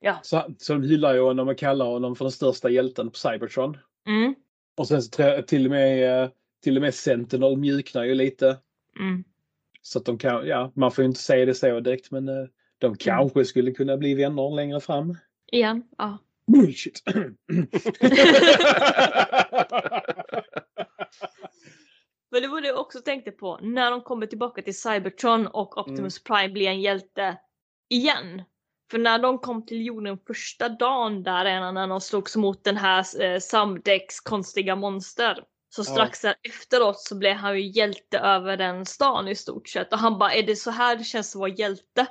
[0.00, 0.18] Ja.
[0.22, 3.76] Så, så de hyllar ju honom och kallar honom för den största hjälten på Cybertron.
[4.06, 4.34] Mm.
[4.76, 6.30] Och sen så till och med,
[6.62, 8.58] till och med Sentinel mjuknar ju lite.
[8.98, 9.24] Mm.
[9.82, 12.26] Så att de kan, ja, man får ju inte säga det så direkt men
[12.78, 15.16] de kanske skulle kunna bli vänner längre fram.
[15.52, 15.84] Igen?
[15.98, 16.18] Ja.
[16.46, 17.02] Bullshit!
[22.32, 23.58] Men det var det jag också tänkte på.
[23.62, 27.36] När de kommer tillbaka till Cybertron och Optimus Prime blir en hjälte
[27.88, 28.42] igen.
[28.90, 33.22] För när de kom till jorden första dagen där när de slogs mot den här
[33.22, 35.44] eh, Samdex konstiga monster.
[35.68, 39.92] Så strax där efteråt så blev han ju hjälte över den stan i stort sett.
[39.92, 42.06] Och han bara, är det så här det känns att vara hjälte?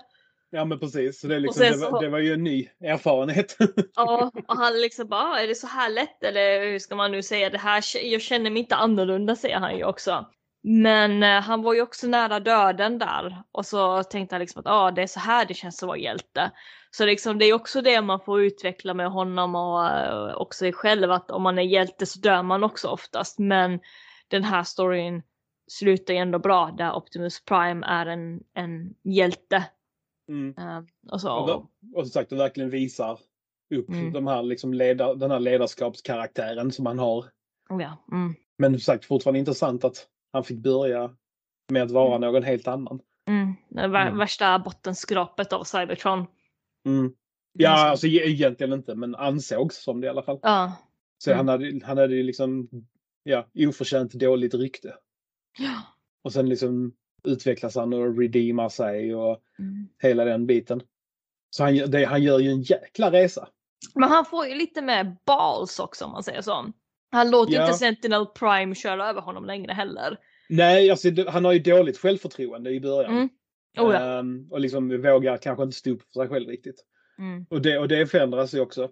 [0.49, 3.57] Ja men precis, så det, liksom, det, var, så- det var ju en ny erfarenhet.
[3.95, 7.11] Ja, och han liksom bara, "Ah, är det så här lätt eller hur ska man
[7.11, 7.83] nu säga det här?
[8.11, 10.25] Jag känner mig inte annorlunda säger han ju också.
[10.63, 14.67] Men eh, han var ju också nära döden där och så tänkte han liksom att
[14.67, 16.51] ah, det är så här det känns att vara hjälte.
[16.91, 20.73] Så liksom, det är också det man får utveckla med honom och eh, också sig
[20.73, 23.39] själv att om man är hjälte så dör man också oftast.
[23.39, 23.79] Men
[24.27, 25.21] den här storyn
[25.71, 29.63] slutar ju ändå bra där Optimus Prime är en, en hjälte.
[30.29, 30.55] Mm.
[30.57, 33.19] Eh, och så, Och, då- och som sagt, det verkligen visar
[33.75, 34.13] upp Mm.
[34.13, 37.25] de här, liksom leda, den här ledarskapskaraktären som han har.
[37.69, 37.97] ja.
[38.11, 38.35] mm.
[38.57, 41.15] Men som sagt, fortfarande intressant att han fick börja
[41.71, 42.21] med att vara Mm.
[42.33, 42.99] någon helt annan.
[43.29, 43.53] Mm.
[43.77, 44.17] Mm.
[44.17, 46.25] värsta bottenskrapet av Cybertron.
[46.85, 47.13] Mm.
[47.53, 50.39] Ja, alltså e- egentligen inte, men ansågs som det i alla fall.
[50.41, 50.73] Ja.
[51.17, 52.69] Så han, hade, han hade ju liksom
[53.23, 54.95] ja, oförtjänt dåligt rykte.
[55.59, 55.81] Ja.
[56.23, 56.93] Och sen liksom
[57.23, 59.87] utvecklas han och redeemar sig och Mm.
[60.01, 60.81] hela den biten.
[61.49, 63.47] Så han, gör- det, han gör ju en jäkla resa.
[63.95, 66.65] Men han får ju lite mer balls också om man säger så.
[67.11, 67.65] Han låter Ja.
[67.65, 70.17] inte Sentinel Prime köra över honom längre heller.
[70.49, 73.11] Nej, alltså han har ju dåligt självförtroende i början.
[73.11, 73.29] Mm.
[73.79, 74.19] Oh ja.
[74.19, 76.85] Ehm, och liksom vågar kanske inte stå upp för sig själv riktigt.
[77.19, 77.45] Mm.
[77.49, 78.89] Och det, och det förändras ju också.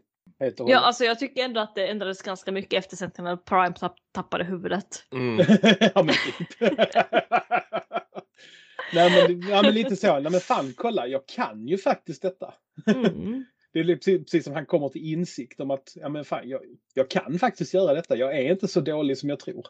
[0.57, 4.43] Ja, alltså jag tycker ändå att det ändrades ganska mycket efter Sentinel Prime tapp, tappade
[4.43, 5.03] huvudet.
[5.13, 5.37] Mm.
[5.95, 6.47] ja, men typ.
[8.93, 10.19] Nej men, ja, men lite så.
[10.19, 12.53] Nej men fan kolla, jag kan ju faktiskt detta.
[12.95, 13.45] Mm.
[13.73, 16.61] Det är precis, precis som han kommer till insikt om att ja, men fan, jag,
[16.93, 18.15] jag kan faktiskt göra detta.
[18.15, 19.65] Jag är inte så dålig som jag tror.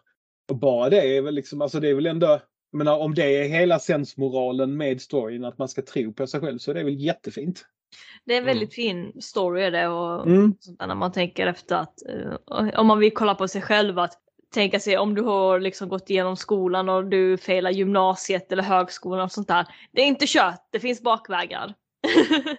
[0.49, 2.27] Och bara det är väl liksom, alltså det är väl ändå,
[2.71, 6.39] jag menar, om det är hela sensmoralen med storyn att man ska tro på sig
[6.39, 7.65] själv så är det väl jättefint.
[8.25, 10.53] Det är en väldigt fin story det och Mm.
[10.59, 13.99] sånt där när man tänker efter att eh, om man vill kolla på sig själv
[13.99, 14.13] att
[14.53, 19.23] tänka sig om du har liksom gått igenom skolan och du failar gymnasiet eller högskolan
[19.23, 19.67] och sånt där.
[19.91, 21.73] Det är inte kört, det finns bakvägar.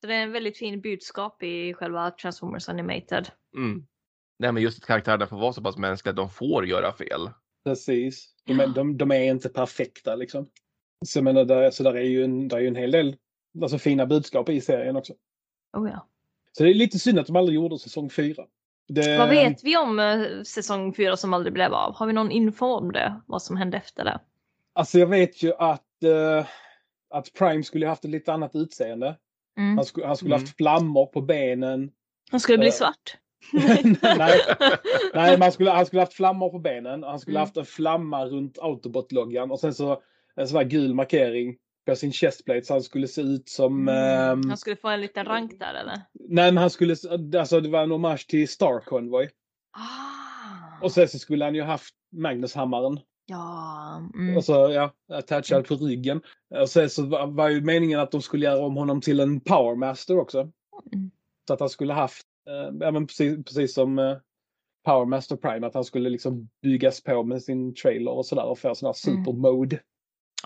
[0.00, 3.30] Så det är en väldigt fin budskap i själva Transformers Animated.
[3.56, 3.86] Mm.
[4.38, 7.30] Nej men just att karaktärerna får vara så pass mänskliga att de får göra fel.
[7.64, 8.34] Precis.
[8.44, 10.50] De är, de, de är inte perfekta liksom.
[11.06, 13.16] Så menar, där, så där är ju en, där är ju en hel del
[13.62, 15.14] alltså, fina budskap i serien också.
[15.76, 16.08] Oh ja.
[16.52, 18.46] Så det är lite synd att de aldrig gjorde säsong fyra.
[18.88, 21.94] Det, Vad vet vi om eh, säsong 4 som aldrig blev av?
[21.94, 23.20] Har vi någon info om det?
[23.26, 24.20] Vad som hände efter det?
[24.72, 26.46] Alltså jag vet ju att, eh,
[27.10, 29.16] att Prime skulle haft ett lite annat utseende.
[29.58, 29.76] Mm.
[29.76, 30.44] Han, skulle, han skulle Mm.
[30.44, 31.90] haft flammor på benen.
[32.30, 33.16] Han skulle bli Eh, svart.
[34.18, 34.40] nej,
[35.14, 37.02] nej man skulle, han skulle haft flammor på benen.
[37.02, 37.40] Han skulle Mm.
[37.46, 40.02] haft en flamma runt Autobot-loggan och sen så
[40.36, 41.56] en sån här gul markering
[41.86, 43.88] på sin chestplate så han skulle se ut som...
[43.88, 43.94] Mm.
[43.94, 46.00] ehm, Han skulle få en liten rank där eller?
[46.14, 46.96] Nej men han skulle,
[47.38, 49.30] alltså det var en hommage till Star Convoy.
[49.72, 50.84] Ah.
[50.84, 53.00] Och sen så skulle han ju haft Magnushammaren.
[53.26, 54.10] Ja.
[54.14, 54.36] Mm.
[54.36, 56.22] Och så ja, attachad på ryggen.
[56.60, 59.40] Och sen så var, var ju meningen att de skulle göra om honom till en
[59.40, 60.40] Powermaster också.
[60.40, 61.10] Mm.
[61.46, 64.16] Så att han skulle haft, eh, ja men precis, precis som eh,
[64.84, 68.74] Powermaster Prime, att han skulle liksom byggas på med sin trailer och sådär och få
[68.74, 69.24] sån här Mm.
[69.24, 69.80] supermode.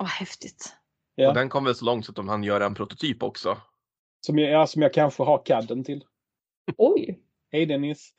[0.00, 0.76] Åh, häftigt.
[1.14, 1.28] Ja.
[1.28, 3.58] Och den kom väl så långt så att de hann göra en prototyp också.
[4.26, 6.04] Som, jag, ja, som jag kanske har cadden till.
[6.76, 7.20] Oj.
[7.52, 8.10] Hej Dennis!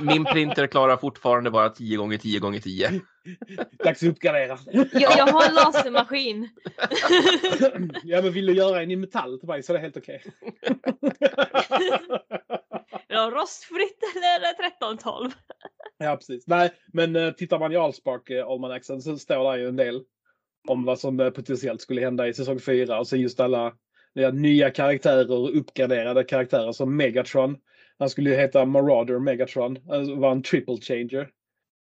[0.00, 3.00] Min printer klarar fortfarande bara 10 gånger 10 gånger 10
[3.84, 4.58] Dags att uppgradera!
[4.72, 6.48] Jag, jag har en lasermaskin.
[8.04, 10.22] ja men vill du göra en i metall till mig så är det helt okej.
[13.08, 15.30] Ja, rostfritt eller 1312?
[15.98, 16.46] Ja, precis.
[16.46, 20.04] Nej, men uh, tittar man i Allspark uh, Almanacen så står där ju en del
[20.68, 23.76] om vad som uh, potentiellt skulle hända i säsong 4 och så just alla
[24.32, 27.56] nya karaktärer och uppgraderade karaktärer som Megatron.
[27.98, 29.90] Han skulle ju heta Marauder Megatron.
[29.90, 31.30] Alltså var en triple changer.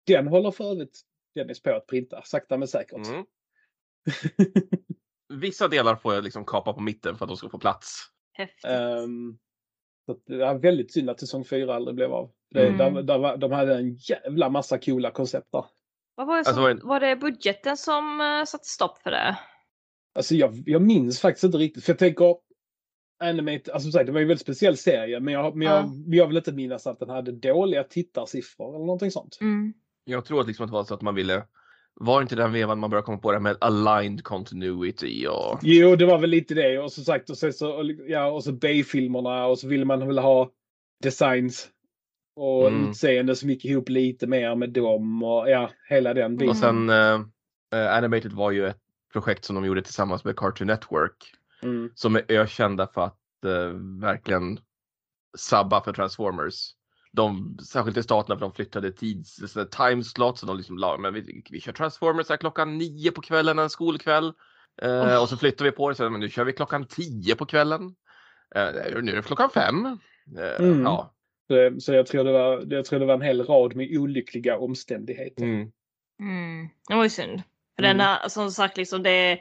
[0.06, 1.00] Den håller för övrigt
[1.34, 3.06] Dennis på att printa, sakta men säkert.
[3.08, 3.24] Mm.
[5.40, 8.04] Vissa delar får jag liksom kapa på mitten för att de ska få plats.
[8.32, 8.64] Häftigt.
[8.64, 9.38] Ehm,
[10.06, 12.30] så det är väldigt synd att säsong 4 aldrig blev av.
[12.50, 12.94] Det, Mm.
[12.94, 15.64] där, där, de hade en jävla massa coola koncept där.
[16.18, 19.10] Vad var, det Alltså, som, var det- var det budgeten som uh, satte stopp för
[19.10, 19.38] det?
[20.14, 21.84] Alltså jag, jag minns faktiskt inte riktigt.
[21.84, 22.36] För jag tänker
[23.24, 25.20] Animate, alltså som sagt, det var ju en väldigt speciell serie.
[25.20, 25.86] Men jag, men jag, Ja.
[26.06, 29.38] men jag vill inte minnas att den hade dåliga tittarsiffror eller någonting sånt.
[29.40, 29.72] Mm.
[30.04, 31.42] Jag tror att, liksom att det var så att man ville
[31.94, 35.96] var inte den vevan man började komma på det här med aligned continuity och Jo,
[35.96, 36.78] det var väl lite det.
[36.78, 40.18] Och som sagt, och så, så, ja, och så Bay-filmerna och så ville man väl
[40.18, 40.50] ha
[41.02, 41.68] designs
[42.39, 42.89] och Mm.
[42.91, 46.49] utseende som gick ihop lite mer med dem och ja, hela den biten.
[46.51, 47.20] Och sen eh,
[47.72, 48.80] eh, Animated var ju ett
[49.12, 51.91] projekt som de gjorde tillsammans med Cartoon Network Mm.
[51.95, 54.59] som är ökända för att eh, verkligen
[55.39, 56.55] sabba för Transformers.
[57.12, 60.99] De, särskilt i staterna för de flyttade tids, så här timeslots och de liksom la,
[60.99, 64.32] men vi, vi kör Transformers här klockan nio på kvällen en skolkväll.
[64.82, 67.47] Eh, Och så flyttar vi på det, så, men nu kör vi klockan tio på
[67.47, 67.82] kvällen.
[68.55, 68.72] Eh,
[69.03, 69.86] nu är det klockan fem.
[70.39, 70.82] Eh, Mm.
[70.82, 71.14] Ja.
[71.49, 74.59] Så, så jag, tror det var, jag tror det var en hel rad med olyckliga
[74.59, 75.42] omständigheter.
[75.42, 75.70] Mm.
[76.20, 76.68] Mm.
[76.88, 77.42] Det var ju synd.
[77.76, 77.96] För Mm.
[77.99, 79.38] den här, som sagt, liksom det,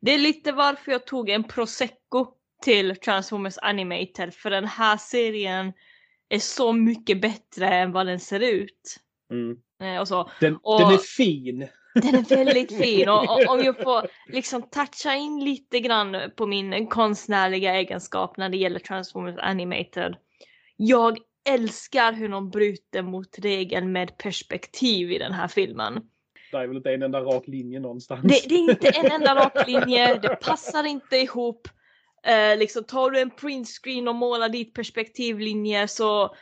[0.00, 2.26] det är lite varför jag tog en prosecco
[2.62, 4.34] till Transformers Animated.
[4.34, 5.72] För den här serien
[6.28, 8.96] är så mycket bättre än vad den ser ut.
[9.32, 9.56] Mm.
[9.82, 10.30] Eh, Och så.
[10.40, 11.68] Den, Och- den är fin.
[11.94, 16.46] Den är väldigt fin och, och om jag får liksom toucha in lite grann på
[16.46, 20.16] min konstnärliga egenskap när det gäller Transformers Animated.
[20.76, 26.00] Jag älskar hur de bryter mot regeln med perspektiv i den här filmen.
[26.52, 28.22] Det är väl inte en enda rak linje någonstans.
[28.22, 31.68] Det, det är inte en enda rak linje, det passar inte ihop.
[32.26, 36.34] Eh, liksom, tar du en printscreen och målar dit perspektivlinjer så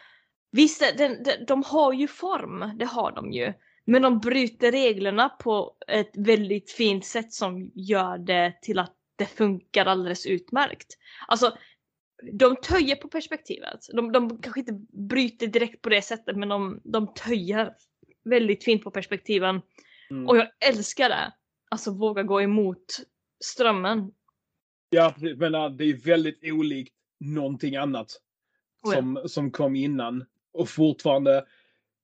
[0.53, 3.53] visst, den, den, de har ju form, det har de ju.
[3.85, 9.27] Men de bryter reglerna på ett väldigt fint sätt som gör det till att det
[9.27, 10.87] funkar alldeles utmärkt.
[11.29, 11.57] Alltså,
[12.33, 13.81] de töjer på perspektivet.
[13.93, 17.73] De, de kanske inte bryter direkt på det sättet men de, de töjer
[18.25, 19.61] väldigt fint på perspektiven.
[20.11, 20.29] Mm.
[20.29, 21.33] Och jag älskar det.
[21.69, 22.85] Alltså våga gå emot
[23.45, 24.13] strömmen.
[24.91, 28.21] Ja, men äh, det är väldigt olikt någonting annat
[28.83, 29.01] Oh ja.
[29.01, 30.25] som, som kom innan.
[30.53, 31.45] Och fortfarande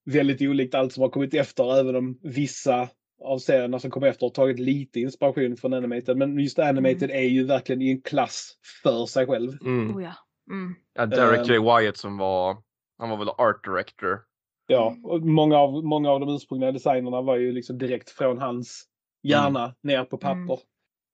[0.05, 2.89] väldigt olikt allt som har kommit efter, även om vissa
[3.25, 6.17] av serierna som kom efter har tagit lite inspiration från Animated.
[6.17, 8.53] Men just Animated är ju verkligen i en klass
[8.83, 9.53] för sig själv.
[9.63, 9.97] Mm.
[9.97, 10.13] Oh ja.
[10.51, 10.75] Mm.
[10.95, 11.55] Ja, Derek Ehm.
[11.55, 11.59] J.
[11.59, 12.57] Wyatt som var,
[12.99, 14.21] han var väl art director.
[14.67, 18.85] Ja, och många av, många av de ursprungliga designerna var ju liksom direkt från hans
[19.23, 20.59] hjärna ner på papper.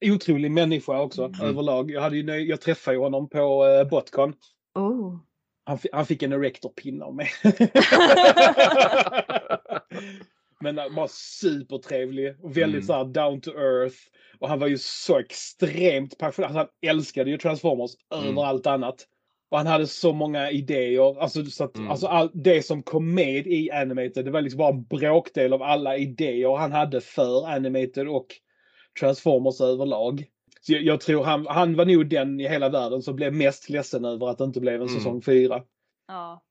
[0.04, 1.40] Otrolig människa också Mm.
[1.40, 1.90] överlag.
[1.90, 4.34] Jag, hade ju, nöj- jag träffade ju honom på uh, Botcon.
[4.74, 5.16] Oh.
[5.64, 7.28] Han, han fick en erector-pin av mig.
[10.60, 12.86] Men han var supertrevlig och väldigt Mm.
[12.86, 13.96] så här down to earth.
[14.38, 16.56] Och han var ju så extremt passionerad.
[16.56, 18.28] Alltså, han älskade ju Transformers Mm.
[18.28, 19.06] över allt annat.
[19.50, 21.20] Och han hade så många idéer.
[21.20, 21.90] Alltså, så att, Mm.
[21.90, 25.62] alltså all, det som kom med i Animated, det var liksom bara en bråkdel av
[25.62, 28.26] alla idéer han hade för Animated och
[29.00, 30.24] Transformers överlag.
[30.60, 33.68] Så jag, jag tror han, han var nog den i hela världen som blev mest
[33.70, 34.94] ledsen över att det inte blev en Mm.
[34.94, 35.62] säsong 4.
[36.08, 36.42] Ja.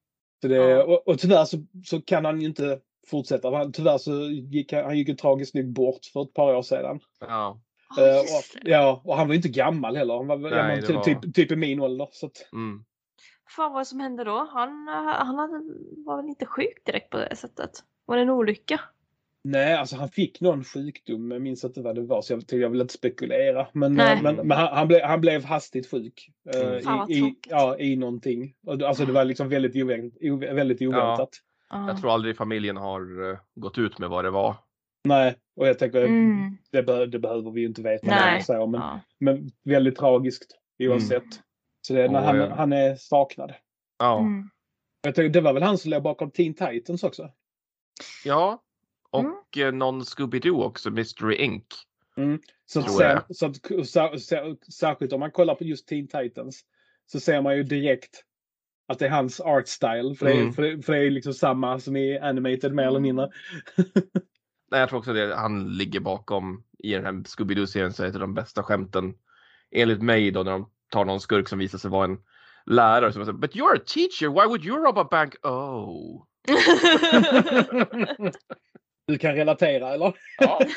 [0.42, 0.84] Så det, Ja.
[0.84, 2.80] och, och tyvärr så, så kan han ju inte
[3.10, 3.52] fortsätta.
[3.52, 6.62] Han, tyvärr så gick han, han gick ju tragiskt nog bort för ett par år
[6.62, 7.00] sedan.
[7.20, 7.60] Ja.
[7.98, 10.14] Oh, Eh, just och, ja, och han var ju inte gammal heller.
[10.18, 12.08] Han var, Nej, men det ty, var- typ, typ i min ålder.
[12.12, 12.84] Så att, Mm.
[13.56, 14.48] Fan vad som hände då?
[14.54, 15.62] Han, han hade,
[16.06, 17.70] var väl inte sjuk direkt på det sättet?
[18.06, 18.80] Var det en olycka?
[19.44, 21.32] nej, alltså han fick någon sjukdom.
[21.32, 23.68] Jag minns inte vad det var så jag, jag vill inte spekulera.
[23.74, 24.16] Men, Nej.
[24.18, 26.30] eh, men, men han, han, blev, han blev hastigt sjuk.
[26.56, 26.82] eh, Mm.
[26.82, 28.54] Fan, vad i, i, ja, I någonting.
[28.86, 31.30] Alltså det var liksom väldigt, ovänt, ove, väldigt oväntat.
[31.70, 31.88] Ja.
[31.88, 34.56] Jag tror aldrig familjen har eh, gått ut med vad det var.
[35.04, 36.58] Nej, och jag tänker Mm.
[36.72, 38.08] det, be, det behöver vi ju inte veta.
[38.08, 38.42] Nej.
[38.44, 39.00] Så, men, Ja.
[39.20, 41.42] Men väldigt tragiskt oavsett.
[41.82, 43.54] Så det, när Och, han, eh, han är saknad.
[44.00, 44.20] Ja.
[44.20, 44.50] Mm.
[45.02, 47.30] Jag tycker, det var väl han som låg bakom Teen Titans också?
[48.24, 48.64] Ja.
[49.18, 49.32] Mm.
[49.32, 51.64] Och eh, någon Scooby-Doo också, Mystery Inc.
[52.66, 52.92] Så, att
[53.36, 53.54] så
[53.86, 56.62] sär, sär, särskilt om man kollar på just Teen Titans
[57.06, 58.24] så ser man ju direkt
[58.88, 60.16] att det är hans art style.
[60.16, 60.54] För, det, är, Mm.
[60.54, 63.30] för, det, för det är liksom samma som i Animated mer eller mindre.
[64.72, 65.36] Nej, jag tror också det.
[65.36, 69.14] Han ligger bakom i den här Scooby-Doo-serien så är det de bästa skämten.
[69.72, 72.18] Enligt mig då när de tar någon skurk som visar sig vara en
[72.66, 75.46] lärare som säger But you're a teacher, why would you rob a bank?
[75.46, 76.24] Oh.
[79.08, 80.14] Du kan relatera eller?
[80.40, 80.60] Ja.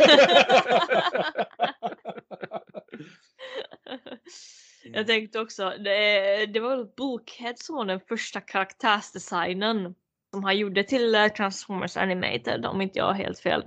[4.93, 9.95] jag tänkte också, det, det var väl Bulkhead som var den första karaktärsdesignen
[10.30, 13.64] som han gjorde till eh, Transformers Animated om inte jag har helt fel.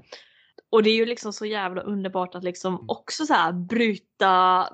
[0.71, 4.67] Och det är ju liksom så jävla underbart att liksom också så här bryta,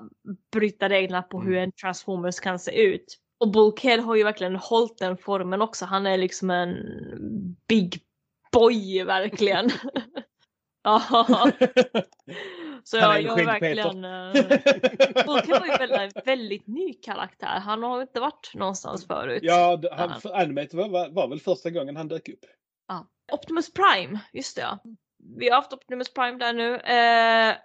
[0.52, 3.18] bryta reglerna på hur en Transformers kan se ut.
[3.40, 5.84] Och Bulkhead har ju verkligen hållit den formen också.
[5.84, 6.76] Han är liksom en
[7.68, 8.00] big
[8.52, 9.70] boy verkligen.
[10.82, 11.02] Ja.
[12.84, 14.02] Så Han är jag, jag är verkligen...
[15.26, 17.60] Bulkhead var ju väldigt, väldigt ny karaktär.
[17.60, 19.40] Han har inte varit någonstans förut.
[19.42, 20.20] ja, han, Ja.
[20.20, 22.44] för Animated var, var, var väl första gången han dök upp.
[22.88, 23.06] Ja.
[23.32, 24.78] Optimus Prime, just det ja.
[25.38, 26.74] Vi har haft Optimus Prime där nu.
[26.76, 27.56] Eh,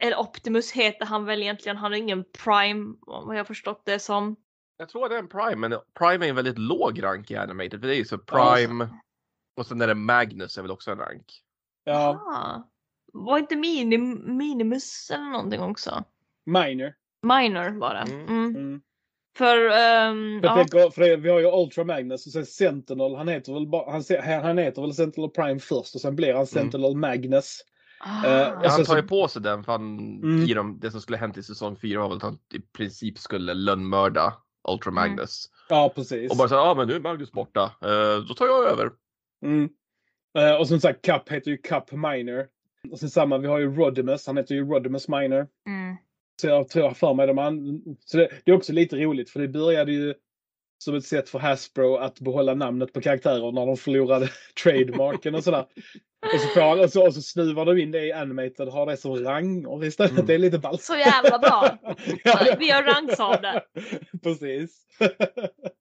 [0.00, 1.76] eller Optimus heter han väl egentligen.
[1.76, 4.36] Han har ingen Prime vad jag har förstått det som.
[4.76, 7.80] Jag tror det är en Prime, men Prime är en väldigt låg rank i Animated.
[7.80, 8.88] För det är ju så Prime
[9.56, 11.24] och sen är det Magnus är väl också en rank.
[11.84, 12.70] Ja, Ah.
[13.16, 16.04] Var inte Minim, Minimus eller någonting också?
[16.46, 16.92] Minor.
[17.22, 18.00] Minor var det.
[18.12, 18.26] Mm.
[18.28, 18.56] Mm.
[18.56, 18.80] Mm.
[19.36, 20.54] För, ehm, Jag ja.
[20.56, 23.14] tänker, för det, vi har ju Ultra Magnus och sen Sentinel.
[23.16, 24.02] Han heter väl, bara, han,
[24.42, 27.60] han heter väl Sentinel Prime först och sen blir han Sentinel Magnus.
[28.00, 28.26] Ah.
[28.26, 30.42] Eh, Ja, Och han tar ju på sig den för han, Mm.
[30.42, 33.18] i dem, det som skulle hänt i säsong 4 var väl att han i princip
[33.18, 34.34] skulle lönnmörda
[34.68, 34.94] Ultra Mm.
[35.10, 35.46] Magnus.
[35.68, 36.30] Ja, precis.
[36.30, 38.90] Och bara så ja ah, men nu är Magnus borta, eh, då tar jag över.
[39.44, 39.68] Mm.
[40.38, 42.46] Eh, och som sagt, Cup heter ju Cup Minor.
[42.90, 44.26] Och sen samma, vi har ju Rodimus.
[44.26, 45.46] Han heter ju Rodimus Minor.
[45.66, 45.96] Mm.
[46.40, 47.82] Så jag tror jag för mig de an...
[48.00, 50.14] Så det, det är också lite roligt för det började ju
[50.78, 54.28] som ett sätt för Hasbro att behålla namnet på karaktärer när de förlorade
[54.62, 55.66] trademarken och sådär.
[56.34, 58.96] Och så, får, och, så, och så snuvar de in det i Animated har det
[58.96, 60.12] som ranger istället.
[60.12, 60.26] Mm.
[60.26, 60.82] Det är lite ballt.
[60.82, 61.78] Så jävla bra!
[62.24, 63.62] Ja, Vi har ranks av det.
[64.22, 64.86] Precis.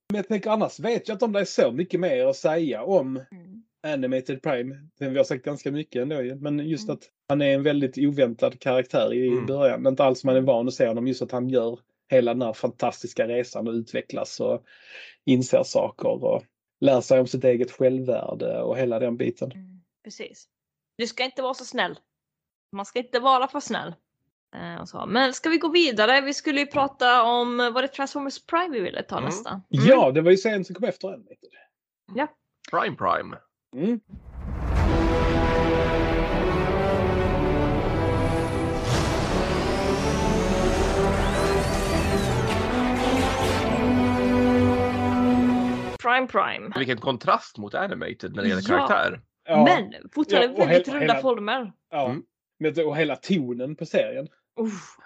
[0.09, 2.83] Men jag tänker annars vet jag inte om det är så mycket mer att säga
[2.83, 3.52] om Mm.
[3.83, 4.75] Animated Prime.
[4.99, 6.35] Vi har sagt ganska mycket ändå.
[6.35, 6.93] Men just Mm.
[6.93, 9.45] att han är en väldigt oväntad karaktär i Mm.
[9.45, 9.87] början.
[9.87, 11.07] Inte alls som man är van att se honom.
[11.07, 11.79] Just att han gör
[12.09, 14.63] hela den här fantastiska resan och utvecklas och
[15.25, 16.43] inser saker och
[16.81, 19.51] lär sig om sitt eget självvärde och hela den biten.
[19.51, 19.81] Mm.
[20.03, 20.47] Precis.
[20.97, 21.99] Du ska inte vara så snäll.
[22.71, 23.93] Man ska inte vara för snäll.
[24.55, 25.05] Eh, och så.
[25.05, 26.21] Men ska vi gå vidare?
[26.21, 29.25] Vi skulle ju prata om, var det Transformers Prime vi ville ta Mm.
[29.25, 29.49] nästa?
[29.49, 29.61] Mm.
[29.69, 31.49] Ja, det var ju serien som kom efter Animated.
[32.71, 33.37] Prime Prime.
[33.73, 33.99] Mm.
[46.01, 46.71] Prime Prime.
[46.77, 48.87] Vilken kontrast mot Animated när det gäller Ja.
[48.87, 49.21] karaktär.
[49.47, 51.71] Ja, Men fortfarande Ja, väldigt runda hela- former.
[51.91, 52.05] ja.
[52.09, 52.23] Mm.
[52.59, 54.27] Men- Och hela tonen på serien.
[54.59, 54.97] Uff,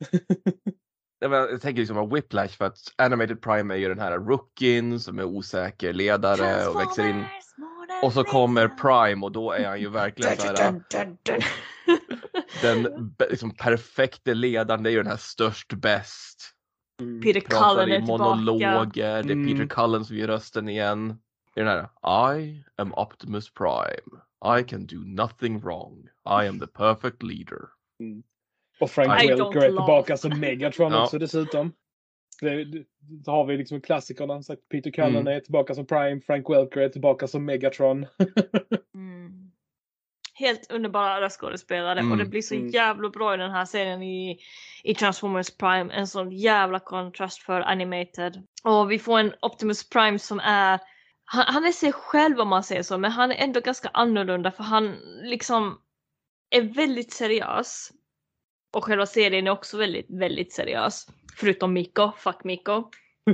[1.20, 5.00] menar, jag tänker liksom på Whiplash för att Animated Prime är ju den här rookien
[5.00, 7.24] som är osäker ledare och växer in.
[8.02, 8.68] Och så kommer.
[8.68, 11.40] Prime och då är han ju verkligen så här, Dun, dun, dun.
[12.62, 14.82] den liksom, perfekte ledaren.
[14.82, 16.50] Det är ju den här störst bäst.
[17.00, 17.20] Mm.
[17.22, 18.24] Peter Pratar Cullen är i tillbaka.
[18.24, 19.22] monologer.
[19.22, 19.46] Det är Mm.
[19.52, 21.18] Peter Cullen som gör rösten igen.
[21.54, 24.20] Det är den här I am Optimus Prime.
[24.60, 26.08] I can do nothing wrong.
[26.42, 27.58] I am the perfect leader.
[28.80, 31.02] Och Frank I Welker är tillbaka som Megatron Ja.
[31.04, 31.72] också dessutom.
[32.40, 34.42] Det, det, då har vi liksom klassikerna.
[34.42, 35.26] Sagt Peter Cullen Mm.
[35.36, 38.06] är tillbaka som Prime, Frank Welker är tillbaka som Megatron.
[38.94, 39.50] Mm.
[40.36, 42.18] Helt underbara röstskådespelare och Mm.
[42.18, 42.68] det blir så Mm.
[42.68, 44.38] jävla bra i den här serien i,
[44.82, 45.94] i Transformers Prime.
[45.94, 48.42] En sån jävla kontrast för animated.
[48.64, 50.78] Och vi får en Optimus Prime som är
[51.24, 54.50] han, han är sig själv om man säger så, men han är ändå ganska annorlunda
[54.50, 55.78] för han liksom
[56.50, 57.90] är väldigt seriös.
[58.72, 61.06] Och själva serien är också väldigt, väldigt seriös.
[61.36, 62.90] Förutom Miko, fuck Miko.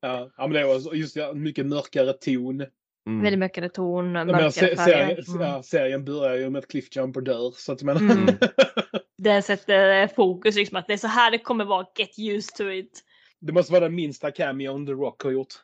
[0.00, 2.60] ja, men det var just mycket mörkare ton.
[3.06, 3.22] Mm.
[3.22, 4.84] Väldigt mörkare ton, mörkare se, färger.
[5.22, 5.42] serien, Mm.
[5.42, 7.50] ja, serien börjar ju med att Cliffjumper dör.
[7.56, 8.26] Så att menar, Mm.
[9.18, 12.70] Den sätter fokus liksom att det är så här det kommer vara, get used to
[12.70, 13.00] it.
[13.40, 15.54] det måste vara den minsta cameon The Rock har gjort.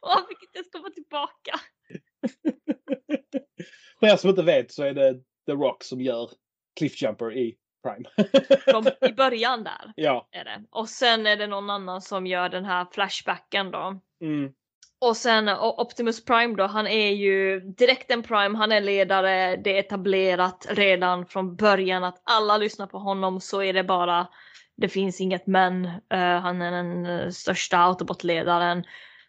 [0.00, 1.60] Och han fick inte ens komma tillbaka.
[4.00, 5.14] För er som inte vet så är det
[5.46, 6.30] The Rock som gör
[6.76, 8.28] Cliffjumper i Prime.
[8.64, 10.28] Från, I början där ja.
[10.32, 10.62] är det.
[10.70, 14.00] Och sen är det någon annan som gör den här flashbacken då.
[14.20, 14.52] Mm.
[14.98, 19.76] Och sen Optimus Prime då, han är ju direkt en Prime, han är ledare, det
[19.76, 24.26] är etablerat redan från början att alla lyssnar på honom så är det bara,
[24.76, 28.84] det finns inget men, Eh, han är den eh, största autobotledaren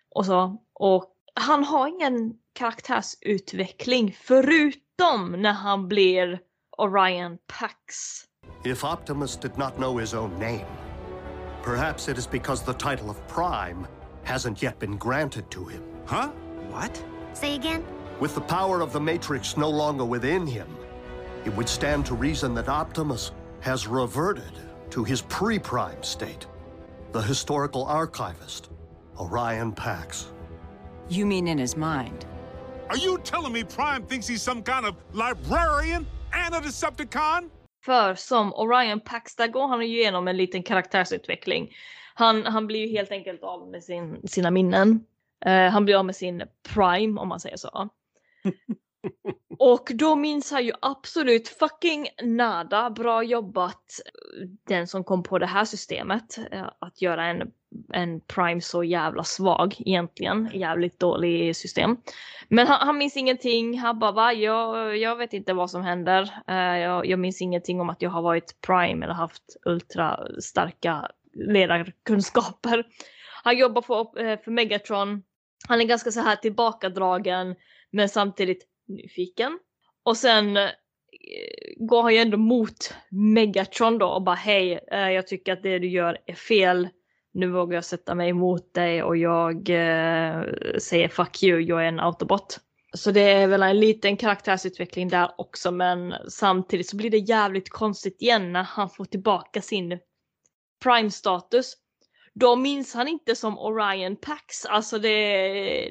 [0.09, 0.57] och så.
[0.73, 6.39] Och han har ingen karaktärsutveckling förutom när han blir
[6.79, 8.27] Orion Pax.
[8.63, 10.65] If Optimus did not know his own name,
[11.63, 13.87] perhaps it is because the title of Prime
[14.23, 15.83] hasn't yet been granted to him.
[16.05, 16.27] Huh?
[16.69, 17.03] What?
[17.33, 17.83] Say again?
[18.19, 20.67] With the power of the Matrix no longer within him,
[21.45, 24.51] it would stand to reason that Optimus has reverted
[24.91, 26.45] to his pre prime state.
[27.11, 28.69] The historical archivist,
[29.19, 30.27] Orion Pax.
[31.09, 32.25] You mean in his mind?
[32.89, 36.05] Are you telling me Prime thinks he's some kind of librarian
[36.45, 37.49] and a Decepticon?
[37.85, 41.75] För som Orion Pax, där går han ju igenom en liten karaktärsutveckling.
[42.13, 45.05] Han, han blir ju helt enkelt av med sin, sina minnen.
[45.45, 47.89] Eh, han blir av med sin prime om man säger så.
[49.59, 52.89] Och då minns han ju absolut fucking nada.
[52.89, 53.83] Bra jobbat
[54.67, 56.37] den som kom på det här systemet.
[56.51, 57.51] eh, Att göra en,
[57.93, 60.49] en prime så jävla svag egentligen.
[60.53, 61.97] Jävligt dålig system.
[62.47, 63.79] Men han, han minns ingenting.
[63.79, 64.33] Han bara va?
[64.33, 66.21] Jag, jag vet inte vad som händer.
[66.49, 71.11] Uh, jag, jag minns ingenting om att jag har varit prime eller haft ultra starka
[71.33, 72.85] ledarkunskaper.
[73.43, 75.23] Han jobbar för, eh, för Megatron.
[75.67, 77.55] Han är ganska så här tillbakadragen
[77.91, 79.59] men samtidigt nyfiken.
[80.03, 80.69] Och sen eh,
[81.77, 85.87] går han ju ändå mot Megatron då och bara hej, jag tycker att det du
[85.87, 86.89] gör är fel.
[87.37, 90.43] Nu vågar jag sätta mig emot dig och jag eh,
[90.79, 92.59] säger fuck you, jag är en autobot.
[92.93, 97.69] Så det är väl en liten karaktärsutveckling där också men samtidigt så blir det jävligt
[97.69, 99.99] konstigt igen när han får tillbaka sin
[100.83, 101.73] prime-status.
[102.33, 104.65] Då minns han inte som Orion Pax.
[104.65, 105.09] Alltså det,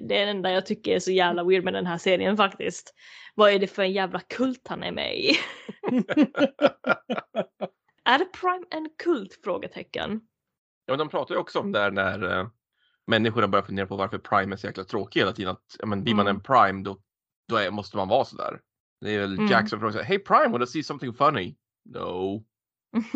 [0.09, 2.95] det är det enda jag tycker är så jävla weird med den här serien faktiskt.
[3.35, 5.31] Vad är det för en jävla kult han är med i?
[8.05, 9.41] är det Prime en kult?
[9.45, 10.21] Frågetecken.
[10.87, 12.49] Ja, men de pratar ju också om det här när eh,
[13.07, 15.51] människorna börjar fundera på varför Prime är så jäkla tråkig hela tiden.
[15.53, 16.37] Att, ja, men, blir man Mm.
[16.37, 16.99] en Prime då,
[17.49, 18.61] då är, måste man vara sådär.
[19.01, 19.47] Det är väl Mm.
[19.47, 21.57] Jack som frågar Hey Prime, wanna see something funny?
[21.85, 22.45] No.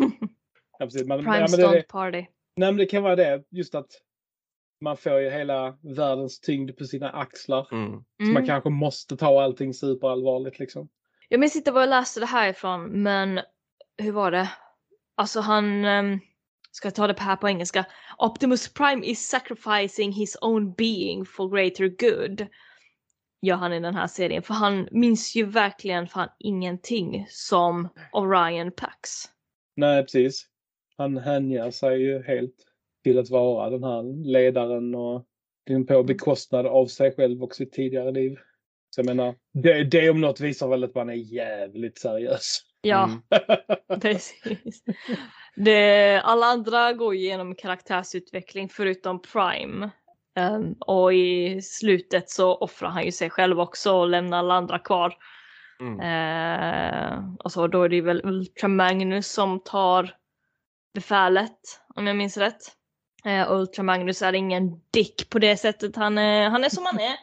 [0.79, 1.07] Ja, precis.
[1.07, 2.17] Man, Prime ja, men det, Stunt det, Party.
[2.55, 3.43] nej, men det kan vara det.
[3.49, 3.87] Just att
[4.83, 7.67] man får ju hela världens tyngd på sina axlar.
[7.71, 7.91] Mm.
[7.91, 8.45] Så man Mm.
[8.45, 10.89] kanske måste ta allting superallvarligt liksom.
[11.29, 13.39] Jag minns inte var jag läste det här ifrån men
[13.97, 14.49] hur var det?
[15.15, 16.19] Alltså han, um,
[16.71, 17.85] ska jag ta det här på engelska?
[18.17, 22.47] Optimus Prime is sacrificing his own being for greater good.
[23.41, 24.43] Gör han i den här serien.
[24.43, 29.09] För han minns ju verkligen fan ingenting som Orion Pax.
[29.75, 30.47] Nej, precis.
[30.97, 32.55] Han hänger sig ju helt
[33.03, 35.25] till att vara den här ledaren och
[35.87, 38.37] på bekostnad av sig själv och sitt tidigare liv.
[38.95, 42.61] Så jag menar, det, det om något visar väl att man är jävligt seriös.
[42.81, 43.21] Ja, Mm.
[44.01, 44.83] precis.
[45.55, 49.89] Det, alla andra går igenom karaktärsutveckling förutom Prime.
[50.35, 54.79] Ehm, och i slutet så offrar han ju sig själv också och lämnar alla andra
[54.79, 55.13] kvar.
[55.79, 55.99] Mm.
[55.99, 60.15] Eh, och så då är det väl Ultra Magnus som tar
[60.93, 61.59] befälet
[61.95, 62.61] om jag minns rätt.
[63.25, 65.95] Eh, och Ultra Magnus är ingen dick på det sättet.
[65.95, 67.15] Han är, han är som han är.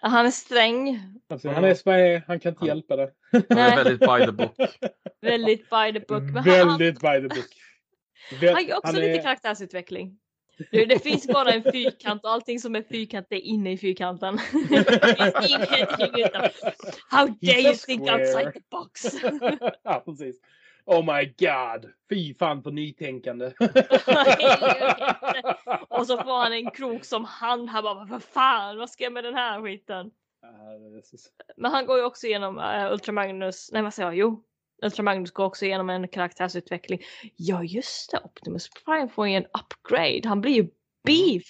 [0.02, 1.00] Han är sträng,
[1.30, 3.10] Alltså, han är som han är, han kan inte hjälpa det.
[3.32, 4.56] Han är väldigt by the book.
[5.20, 6.22] väldigt by the book.
[6.22, 7.56] Men han, han, Väldigt by the book.
[8.40, 10.18] Väl- han gör också han lite är- karaktärsutveckling.
[10.70, 14.36] Det, det finns bara en fyrkant och allting som är fyrkant är inne i fyrkanten.
[14.68, 16.48] det finns ingenting utan.
[17.10, 18.20] How dare you think square.
[18.20, 19.02] outside the box?
[19.82, 20.40] ja, precis.
[20.84, 21.92] Oh my god!
[22.08, 23.52] Fy fan för nytänkande.
[25.88, 27.68] och så får han en krok som han.
[27.68, 30.10] Han bara, vad fan, vad ska jag med den här skiten?
[31.56, 34.44] Men han går ju också igenom uh, Ultra Magnus, nej vad säger jag, jo.
[34.82, 37.00] Ultra Magnus går också igenom en karaktärsutveckling.
[37.36, 40.20] Ja just det, Optimus Prime får ju en upgrade.
[40.24, 40.68] Han blir ju
[41.04, 41.46] beef.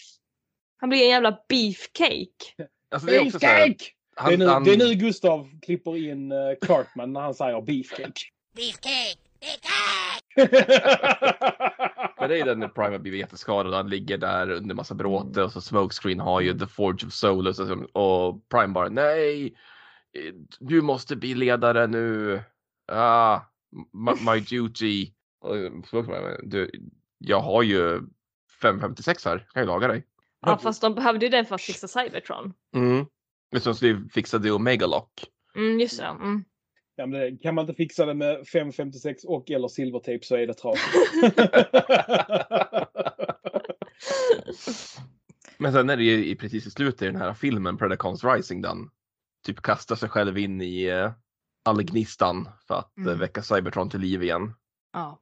[0.77, 2.69] Han blir en jävla beefcake.
[2.91, 3.45] Alltså, Beefcake!
[3.47, 3.77] Det är,
[4.15, 8.13] han, nu, han, det är nu Gustav klipper in uh, Cartman när han säger beefcake.
[8.55, 9.19] Beefcake!
[12.21, 15.43] Men det är den när Prime har blivit jätteskadad han ligger där under massa bråte
[15.43, 19.55] och så Smokescreen har ju The Forge of Solus och, och Prime bara nej,
[20.59, 22.41] du måste bli ledare nu.
[22.93, 23.41] Ah,
[23.93, 25.11] my, my duty.
[26.43, 26.71] Du,
[27.19, 28.01] jag har ju
[28.63, 30.07] 556 här, kan jag laga dig.
[30.41, 32.53] Ja fast de behövde ju den för att fixa Cybertron.
[32.75, 33.07] Mm.
[33.53, 35.25] Men så skulle fixa det Omega Lock.
[35.57, 36.07] Mm just det.
[36.07, 36.45] Mm.
[37.01, 40.47] Ja, men det, kan man inte fixa det med 556 och eller silvertejp så är
[40.47, 40.87] det trasigt.
[45.59, 48.63] Men sen är det ju i- precis i slutet i den här filmen Predacons Rising
[48.63, 48.91] den
[49.47, 51.11] typ kastar sig själv in i uh,
[51.65, 53.19] all gnistan för att eh, Mm.
[53.19, 54.55] väcka Cybertron till liv igen.
[54.93, 55.21] Ja.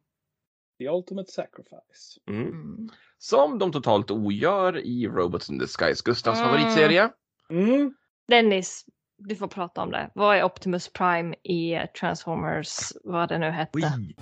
[0.79, 2.21] The ultimate sacrifice.
[2.31, 2.43] Mm.
[2.49, 2.89] Mm.
[3.19, 6.51] Som de totalt ogör i Robots in Disguise, Gustavs Mm.
[6.51, 7.11] favoritserie.
[7.51, 7.95] Mm.
[8.29, 8.85] Dennis,
[9.19, 10.11] du får prata om det.
[10.15, 13.79] Vad är Optimus Prime i Transformers, vad det nu hette?
[13.79, 13.83] Oui.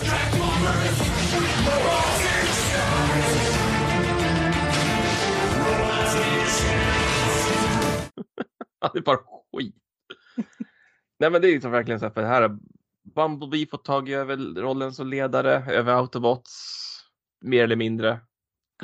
[8.92, 9.18] det är bara
[9.56, 9.74] skit.
[11.18, 12.58] Nej men det är liksom verkligen så här, för det här
[13.14, 16.82] Bumblebee fått tag i över rollen som ledare över Autobots.
[17.40, 18.20] Mer eller mindre.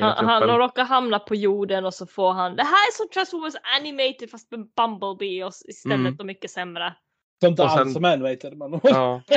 [0.01, 3.55] Han, han råkar hamna på jorden och så får han det här är som Transformers
[3.81, 6.17] Animated fast med Bumblebee och istället Mm.
[6.19, 6.95] och mycket sämre.
[7.41, 8.81] Så inte Och sen- alls som animated man.
[8.83, 9.23] Ja.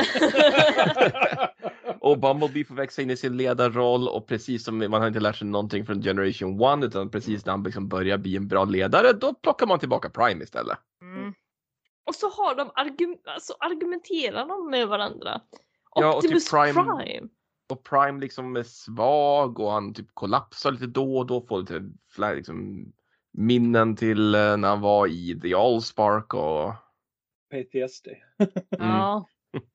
[1.99, 5.36] Och Bumblebee får växa in i sin ledarroll och precis som man har inte lärt
[5.36, 9.14] sig någonting från Generation 1 utan precis när han liksom börjar bli en bra ledare
[9.14, 10.78] då plockar man tillbaka Prime istället.
[11.01, 11.34] Mm.
[12.08, 15.41] Och så har de argum alltså, argumenterar de med varandra.
[15.95, 17.28] Ja, och typ Optimus Prime- Prime.
[17.70, 21.41] Och Prime liksom är svag och han typ kollapsar lite då och då.
[21.41, 22.86] Får lite liksom,
[23.34, 26.74] minnen till eh, när han var i The Allspark och
[27.51, 28.07] PTSD.
[28.70, 29.28] Ja.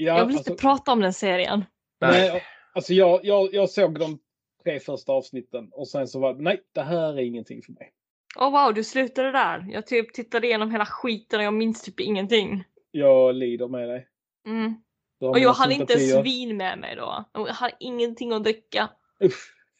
[0.00, 1.64] Ja, Jag vill inte alltså, prata om den serien.
[2.00, 4.18] nej, alltså jag, jag, jag såg de
[4.64, 7.92] tre första avsnitten och sen så var det, nej, det här är ingenting för mig.
[8.36, 9.66] Åh wow, du slutade där.
[9.70, 12.64] Jag typ tittade igenom hela skiten och jag minns typ ingenting.
[12.90, 14.08] Jag lider med dig.
[14.46, 14.74] Mm.
[15.20, 17.24] Och jag hade inte svin med mig då.
[17.32, 18.88] Jag hade ingenting att dricka.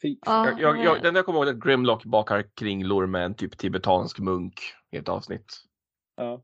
[0.03, 0.16] Fy.
[0.26, 3.34] Ja, jag, jag, jag, den jag kommer ihåg är att Grimlock bakar kringlor med en
[3.34, 4.61] typ tibetansk munk
[4.93, 5.64] i ett avsnitt.
[6.16, 6.41] Ja.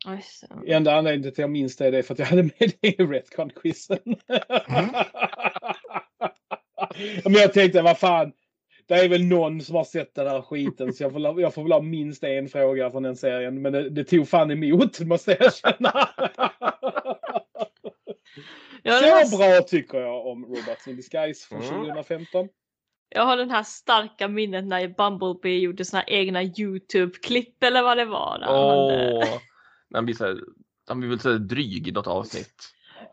[0.66, 2.96] Enda anledningen till att jag minns det är för att jag hade med det i
[2.96, 3.98] Retcon-quizen.
[7.24, 8.32] Men jag tänkte, vad fan.
[8.86, 11.62] Det är väl någon som har sett den här skiten så jag får, jag får
[11.62, 13.62] väl ha minst en fråga från den serien.
[13.62, 16.08] Men det, det tog fan emot måste jag erkänna.
[18.82, 21.74] Ja, det var Så bra tycker jag om Robots in Disguise från Mm.
[21.74, 22.48] 2015.
[23.08, 28.04] Jag har den här starka minnet när Bumblebee gjorde såna egna Youtube-klipp eller vad det
[28.04, 28.38] var.
[28.38, 28.46] Där
[29.26, 29.38] han!
[29.94, 30.38] Han blir, så här,
[30.88, 32.54] han blir väl så här dryg i något avsnitt.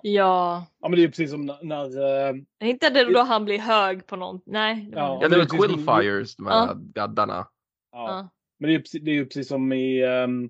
[0.02, 0.66] Ja.
[0.80, 3.60] Ja men det är ju precis som när, när eh, Inte det då han blir
[3.60, 4.42] hög på någon?
[4.46, 4.76] Nej.
[4.90, 5.08] det var Ja.
[5.14, 5.20] det.
[5.24, 6.74] Ja, det är väl precis som- Quillfires, de här Ja.
[6.78, 7.48] gaddarna.
[7.92, 8.08] ja.
[8.10, 8.30] Ja.
[8.60, 10.50] Men det är ju precis, det är ju precis som i um,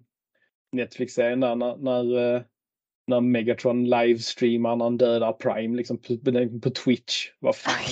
[0.72, 2.42] Netflix-serien där när, när, eh,
[3.08, 6.18] när Megatron livestreamar när han dödar Prime liksom på,
[6.62, 7.30] på, Twitch.
[7.40, 7.84] Vad fan.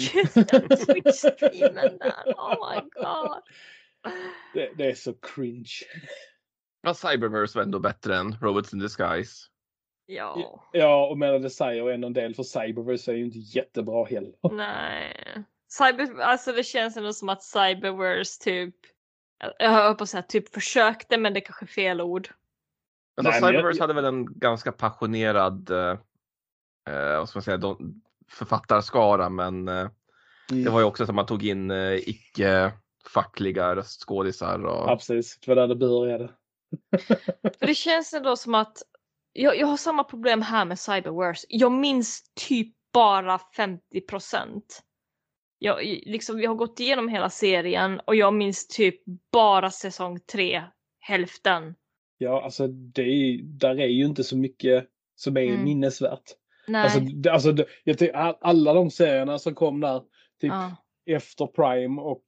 [0.88, 2.34] Twitch-streamen där.
[2.36, 3.41] Oh my god.
[4.53, 5.70] det, det är så cringe.
[6.82, 9.45] Ja, Cyberverse var ändå bättre än Robots in Disguise.
[10.05, 10.64] Ja.
[10.74, 14.34] Ja, och medan det säger ändå en del för Cyberverse är ju inte jättebra heller.
[14.51, 15.43] Nej.
[15.72, 18.76] Cyber, alltså det känns ändå som att Cyberverse typ,
[19.39, 22.30] jag- jag höll på att säga typ försökte men det är kanske är fel ord.
[23.20, 25.97] Alltså, Nej, men jag- Cyberverse hade väl en ganska passionerad eh,
[26.95, 28.01] eh, vad ska man säga, de,
[28.32, 29.88] författarskara men eh,
[30.51, 30.63] Mm.
[30.63, 32.72] det var ju också som man tog in eh, icke
[33.13, 35.39] fackliga röstskådisar och Ja, precis.
[35.39, 36.30] Det var där det började.
[37.59, 38.78] För det känns ändå som att
[39.34, 41.45] jag, jag har samma problem här med Cyberverse.
[41.49, 44.82] Jag minns typ bara 50 procent.
[45.59, 49.01] Jag, liksom, jag har gått igenom hela serien och jag minns typ
[49.32, 50.63] bara säsong 3,
[50.99, 51.76] hälften.
[52.22, 55.63] Ja, alltså det är, där är ju inte så mycket som är Mm.
[55.63, 56.24] minnesvärt.
[56.67, 56.84] Nej.
[56.84, 59.99] Alltså, det, alltså det, jag all- alla de serierna som kom där,
[60.41, 60.76] typ ja.
[61.15, 62.24] efter Prime och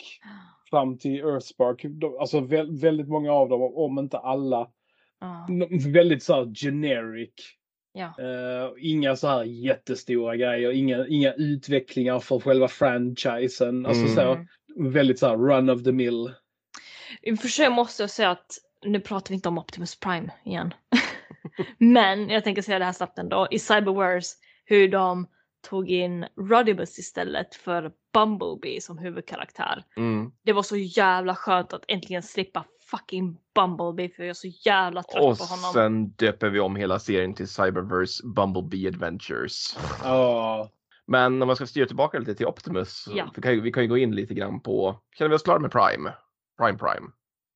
[0.69, 4.67] fram till Earthspark, de, alltså vä väldigt många av dem, om inte alla,
[5.19, 5.47] Ja.
[5.93, 7.33] väldigt så här generic.
[7.93, 8.05] Ja.
[8.19, 13.85] Eh, inga så här jättestora grejer, inga, inga utvecklingar för själva franchisen.
[13.85, 14.15] Alltså Mm.
[14.15, 14.45] så,
[14.89, 16.33] väldigt så här run of the mill.
[17.21, 18.47] I och för sig måste jag säga att
[18.85, 20.73] nu pratar vi inte om Optimus Prime igen.
[21.77, 23.47] Men jag tänker säga det här snabbt ändå.
[23.51, 24.35] I Cyberverse
[24.65, 25.27] hur de
[25.69, 29.83] tog in Rodimus istället för Bumblebee som huvudkaraktär.
[29.97, 30.31] mm.
[30.43, 35.03] Det var så jävla skönt att äntligen slippa fucking Bumblebee för jag är så jävla
[35.03, 35.73] trött och på honom.
[35.73, 39.77] sen döper vi om hela serien till Cyberverse Bumblebee Adventures.
[40.03, 40.69] Ja,
[41.07, 43.31] Men om man ska styra tillbaka lite till Optimus, Ja.
[43.35, 45.59] vi, kan ju, vi kan ju gå in lite grann på, känner vi oss klara
[45.59, 46.13] med Prime?
[46.61, 47.07] Prime Prime.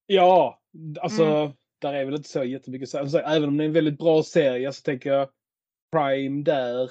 [0.06, 0.62] ja
[1.02, 1.52] alltså Mm.
[1.82, 2.90] där är väl inte så jättemycket.
[2.90, 5.30] så- Alltså, även om det är en väldigt bra serie så tänker jag
[5.92, 6.90] Prime där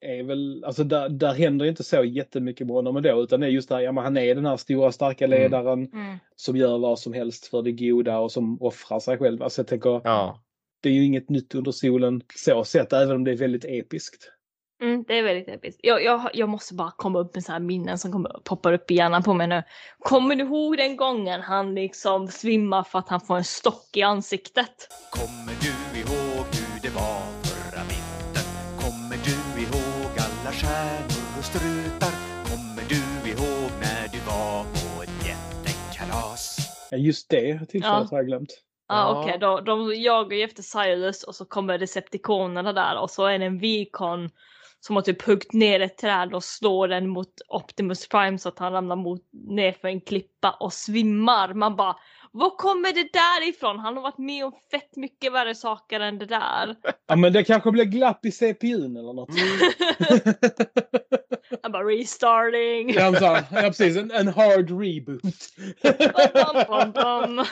[0.00, 3.50] är väl, alltså där, där händer inte så jättemycket med honom då utan det är
[3.50, 5.40] just där, ja men han är den här stora starka Mm.
[5.40, 6.16] ledaren Mm.
[6.36, 9.42] som gör vad som helst för det goda och som offrar sig själv.
[9.42, 10.42] Alltså jag tänker, Ja.
[10.82, 14.32] det är ju inget nytt under solen så sett även om det är väldigt episkt.
[14.80, 15.80] Mm, det är väldigt episkt.
[15.82, 18.90] Jag, jag, jag måste bara komma upp med så här minnen som kommer, poppar upp
[18.90, 19.62] i hjärnan på mig nu.
[19.98, 24.02] Kommer du ihåg den gången han liksom svimmar för att han får en stock i
[24.02, 24.88] ansiktet?
[25.10, 28.48] Kommer du ihåg hur det var förra vintern?
[28.80, 32.12] Kommer du ihåg alla stjärnor och strutar?
[32.50, 36.58] Kommer du ihåg när du var på ett jättekalas?
[36.90, 38.08] Ja, just det tillfället Ja.
[38.10, 38.62] har jag glömt.
[38.88, 39.22] Ja Ja.
[39.22, 43.38] okej, då, de jagar ju efter Cyrus och så kommer Decepticonerna där och så är
[43.38, 44.30] det en Vicon
[44.80, 48.58] som har typ huggt ner ett träd och slår den mot Optimus Prime så att
[48.58, 51.54] han ramlar mot, ner för en klippa och svimmar.
[51.54, 51.96] Man bara
[52.32, 53.78] Var kommer det där ifrån?
[53.78, 56.76] Han har varit med om fett mycket värre saker än det där.
[57.06, 59.28] Ja men det kanske blir glapp i CPUn eller något.
[61.62, 62.94] Han bara restarting.
[62.94, 65.22] Ja, ja precis, en, en hard reboot.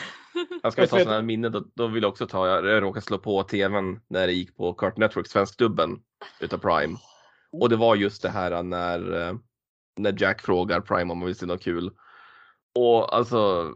[0.62, 3.06] Jag ska vi ta sådana här minnen då, då vill jag också ta, jag råkade
[3.06, 5.98] slå på tvn när det gick på Cartoon Network, svenskdubben
[6.40, 6.98] utav Prime.
[7.60, 9.34] Och det var just det här när, eh,
[9.96, 11.90] när Jack frågar Prime om han vill se något kul.
[12.74, 13.72] Och alltså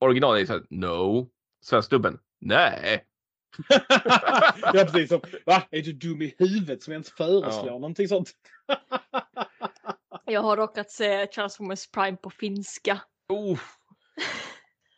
[0.00, 1.30] originalet är såhär no.
[1.64, 3.04] Svenskdubben nej.
[4.72, 5.62] ja precis, som, va?
[5.70, 7.72] Är du dum i huvudet som ens föreslår Ja.
[7.72, 8.32] någonting sånt?
[10.24, 13.00] Jag har råkat se Transformers Prime på finska.
[13.28, 13.58] Oh,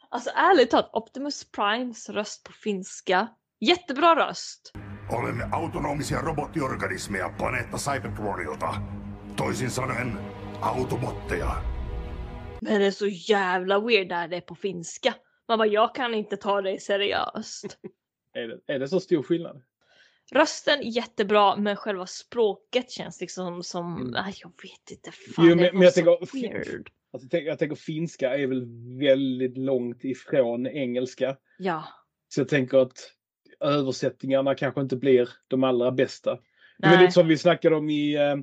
[0.09, 3.29] Alltså ärligt talat, Optimus Primes röst på finska.
[3.61, 4.73] Jättebra röst.
[5.13, 8.75] Olemme autonomisia robottiorganismeja planeetta Cybertronilta.
[9.37, 10.13] Toisin sanoen
[10.63, 11.51] autobotteja.
[12.61, 15.15] Men det är så jävla weird när det är på finska.
[15.49, 17.79] Man bara, jag kan inte ta dig seriöst.
[18.35, 19.63] Är det, är det så stor skillnad?
[20.33, 24.13] Rösten jättebra men själva språket känns liksom som, Mm.
[24.15, 25.11] jag vet inte.
[25.11, 26.91] Fan, Jo, det men, men var jag så tänker, weird.
[27.13, 28.67] alltså, jag tänker, jag tänker finska är väl
[29.01, 31.37] väldigt långt ifrån engelska.
[31.59, 31.85] Ja.
[32.29, 32.99] Så jag tänker att
[33.61, 36.39] översättningarna kanske inte blir de allra bästa.
[36.79, 38.37] Det var lite som vi snackade om i eh,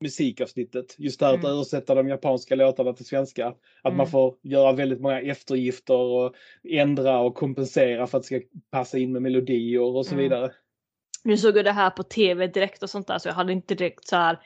[0.00, 0.94] musikavsnittet.
[0.98, 1.52] Just det här att Mm.
[1.52, 3.46] översätta de japanska låtarna till svenska.
[3.48, 4.06] Att man Mm.
[4.06, 6.34] får göra väldigt många eftergifter och
[6.68, 10.22] ändra och kompensera för att det ska passa in med melodier och så Mm.
[10.24, 10.52] vidare.
[11.24, 13.74] Nu såg jag det här på tv direkt och sånt där så jag hade inte
[13.74, 14.38] direkt så här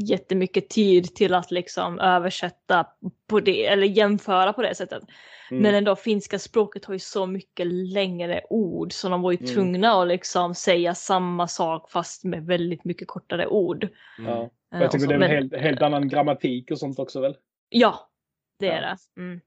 [0.00, 2.86] jättemycket tid till att liksom översätta
[3.28, 5.02] på det eller jämföra på det sättet.
[5.50, 5.62] Mm.
[5.62, 9.54] Men ändå finska språket har ju så mycket längre ord så de var ju Mm.
[9.54, 13.88] tvungna att liksom säga samma sak fast med väldigt mycket kortare ord.
[14.18, 14.24] Ja.
[14.32, 16.78] Eh, Och Jag och tycker så, det är en men- helt, helt annan grammatik och
[16.78, 17.36] sånt också väl?
[17.68, 18.10] Ja,
[18.58, 18.96] det är Ja.
[19.16, 19.20] det.
[19.20, 19.40] Mm.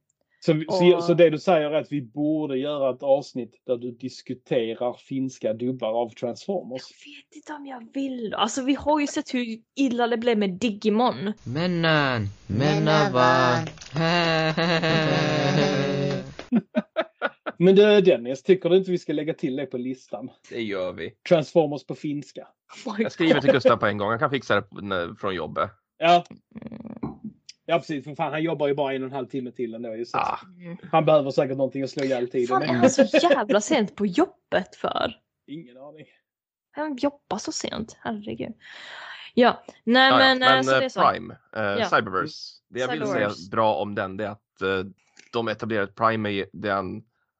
[0.45, 3.91] Så, Och- så det du säger är att vi borde göra ett avsnitt där du
[3.91, 6.81] diskuterar finska dubbar av Transformers.
[7.05, 8.33] Jag vet inte om jag vill.
[8.33, 9.45] Alltså vi har ju sett hur
[9.75, 11.33] illa det blev med Digimon.
[11.43, 13.65] Mennan, mennavan.
[17.57, 20.29] Men du Dennis, tycker du inte vi ska lägga till det på listan?
[20.49, 21.13] det gör vi.
[21.29, 22.47] Transformers på finska.
[22.85, 23.51] Oh Jag skriver till.
[23.51, 24.65] Gustav på en gång, han kan fixa det
[25.19, 25.69] från jobbet.
[25.97, 26.23] Ja.
[27.65, 29.95] Ja precis, för fan han jobbar ju bara en och en halv timme till ändå.
[29.95, 30.39] ju, Så Ah.
[30.91, 34.05] Han behöver säkert någonting att slå ihjäl tiden Fan är han så jävla sent på
[34.05, 35.19] jobbet för?
[35.47, 36.05] Ingen aning.
[36.71, 38.53] Han jobbar så sent, herregud.
[39.33, 40.49] Ja, nej ja, men, ja.
[40.49, 41.01] men så det är så.
[41.01, 41.89] Prime, eh, Ja.
[41.89, 42.53] Cyberverse.
[42.69, 44.91] Det jag vill säga bra om den det är att eh,
[45.33, 46.69] de etablerar att Prime är det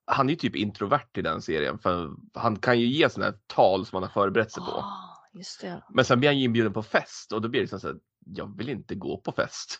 [0.05, 3.39] han, är ju typ introvert i den serien för han kan ju ge sådana här
[3.47, 4.71] tal som han har förberett sig på.
[4.71, 5.83] Ah, just det.
[5.89, 7.97] Men sen blir han ju inbjuden på fest och då blir det liksom så här,
[8.25, 9.79] jag vill inte gå på fest.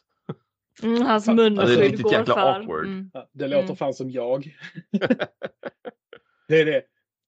[0.84, 2.42] Mm, hans Ja, munskydd riktigt går jäkla för.
[2.42, 2.86] awkward.
[2.86, 3.10] Mm.
[3.14, 3.76] Ja, det låter Mm.
[3.76, 4.56] fan som jag.
[6.48, 6.82] det är det.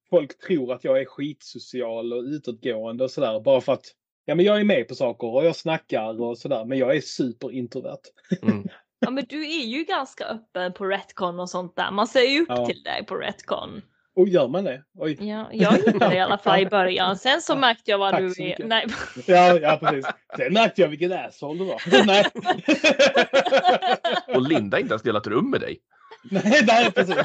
[0.10, 3.86] Folk tror att jag är skitsocial och utåtgående och sådär bara för att
[4.26, 6.66] ja, men jag är med på saker och jag snackar och sådär.
[6.66, 8.00] Men jag är superintrovert.
[8.42, 8.68] Mm.
[9.00, 11.92] Ja men du är ju ganska öppen på Retcon och sånt där.
[11.92, 12.66] Man ser ju upp Ja.
[12.66, 13.82] till dig på Retcon.
[14.16, 14.84] Och gör man det?
[14.94, 15.18] Oj.
[15.28, 17.18] Ja, jag gillade det i alla fall i början.
[17.18, 18.46] Sen så märkte jag vad Tack du så är.
[18.48, 18.68] mycket.
[18.68, 18.86] Nej.
[19.28, 20.06] Ja, ja precis.
[20.38, 22.06] Sen märkte jag vilken asshole du var.
[22.06, 22.26] nej.
[24.36, 25.80] Och Linda har inte ens delat rum med dig.
[26.32, 27.16] nej, nej, precis.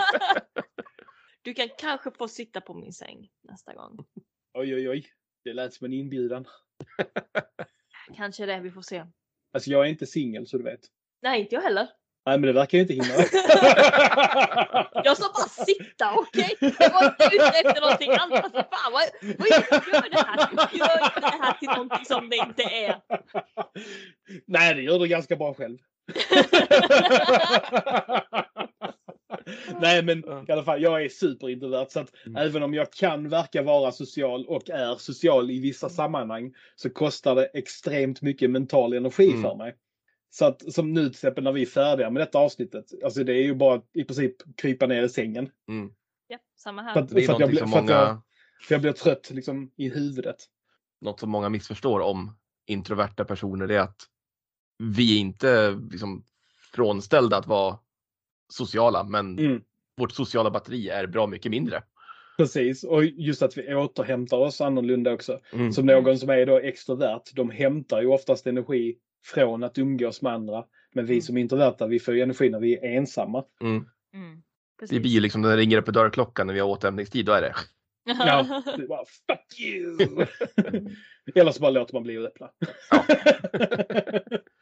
[1.43, 3.97] Du kan kanske få sitta på min säng nästa gång.
[4.55, 5.07] Oj, oj, oj.
[5.45, 6.45] Det lät som en inbjudan.
[8.17, 9.05] Kanske det, vi får se.
[9.53, 10.81] Alltså jag är inte singel så du vet.
[11.23, 11.89] Nej, inte jag heller.
[12.31, 13.15] Nej, men det verkar ju inte hindra.
[15.05, 16.57] Jag sa bara sitta, okej?
[16.79, 18.53] Jag var inte ute efter någonting annat.
[18.53, 19.03] Fan, vad,
[19.39, 20.39] vad gör du det här?
[20.73, 22.97] Gör inte det här till någonting som det inte är.
[24.47, 25.79] Nej, det gör du ganska bra själv.
[29.81, 31.91] Nej, men i alla fall, jag är superintrovert.
[31.91, 36.53] Så att även om jag kan verka vara social och är social i vissa sammanhang
[36.77, 39.43] så kostar det extremt mycket mental energi Mm.
[39.43, 39.75] för mig.
[40.31, 42.85] Så att som nu till exempel när vi är färdiga med detta avsnittet.
[43.05, 45.51] Alltså det är ju bara i princip krypa ner i sängen.
[45.69, 45.93] Mm.
[46.29, 46.93] Ja, samma här.
[46.93, 48.23] För att, Det är för att, jag, blir, för, att jag, många,
[48.69, 50.37] för jag blir trött liksom i huvudet.
[51.01, 52.37] något som många missförstår om
[52.67, 54.03] introverta personer är att
[54.79, 56.25] vi är inte liksom
[56.75, 57.79] frånställda att vara
[58.53, 59.63] sociala men Mm.
[59.97, 61.83] vårt sociala batteri är bra mycket mindre.
[62.37, 65.39] Precis, och just att vi återhämtar oss annorlunda också.
[65.53, 65.73] Mm.
[65.73, 70.33] Som någon som är då extrovert, de hämtar ju oftast energi från att umgås med
[70.33, 70.65] andra.
[70.95, 71.23] Men vi Mm.
[71.23, 73.45] som är introverta, vi får ju energi när vi är ensamma.
[73.61, 73.77] Mm.
[74.15, 74.43] Mm, Det
[74.81, 74.99] precis.
[75.03, 77.55] blir ju liksom när det ringer på dörrklockan när vi har återhämtningstid, då är det
[78.05, 80.27] Ja, det är bara fuck you!
[81.35, 82.51] Eller så bara låter man bli att öppna.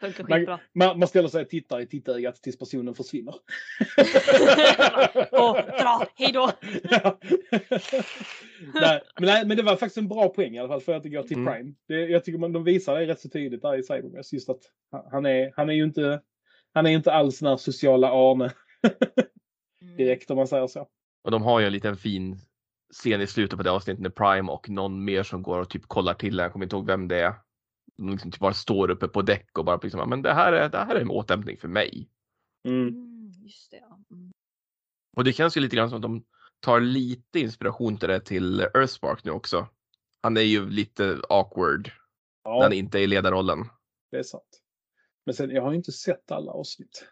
[0.01, 3.35] Funkar Man, man, man ställer sig och tittar i tittögat tills personen försvinner.
[5.33, 6.51] Åh, dra, hejdå!
[6.91, 7.19] Ja.
[8.75, 11.03] nej, men, nej, men det var faktiskt en bra poäng i alla fall för att
[11.03, 11.55] det går till Mm.
[11.55, 11.75] Prime.
[11.89, 14.37] Det, jag tycker man, de visar det rätt så tydligt där i Cyberverse.
[14.37, 14.61] Just att
[14.91, 16.21] han- han är, han är ju inte,
[16.75, 18.51] han är inte alls den här sociala Arne
[19.97, 20.89] direkt om man säger så.
[21.25, 22.39] Och de har ju en liten fin
[22.95, 25.87] scen i slutet på det avsnittet när Prime och någon mer som går och typ
[25.87, 27.35] kollar till Jag kommer inte ihåg vem det är.
[27.97, 30.53] De liksom typ bara står uppe på däck och bara liksom, "Ja, men det här
[30.53, 32.11] är, det här är en återhämtning för mig.
[32.69, 32.89] Mm.
[32.89, 33.99] Mm, just det, ja.
[34.11, 34.33] Mm.
[35.17, 36.25] Och det känns ju lite grann som att de
[36.61, 39.67] tar lite inspiration till det till Earthspark nu också.
[40.23, 41.87] Han är ju lite awkward
[42.45, 43.59] när Ja, han inte är i ledarrollen.
[44.11, 44.63] det är sant.
[45.27, 47.09] Men sen, jag har ju inte sett alla avsnitt.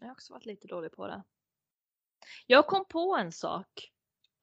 [0.00, 1.22] Jag har också varit lite dålig på det.
[2.46, 3.90] Jag kom på en sak.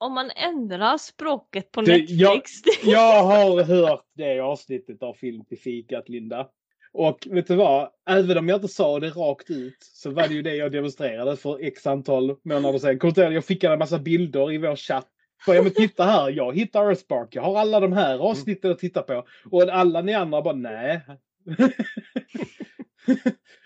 [0.01, 2.51] Om man ändrar språket på Det- jag- Netflix.
[2.85, 6.47] Jag har hört det avsnittet av Film till fikat, Linda.
[6.93, 7.89] Och vet du vad?
[8.09, 11.37] Även om jag inte sa det rakt ut så var det ju det jag demonstrerade
[11.37, 12.99] för x antal månader sedan.
[12.99, 15.07] Kommer du ihåg, Jag skickade en massa bilder i vår chatt.
[15.47, 17.35] Bara, ja men titta här, jag hittar Earthspark.
[17.35, 19.25] Jag har alla de här avsnitten att titta på.
[19.51, 21.01] Och alla ni andra bara, nej.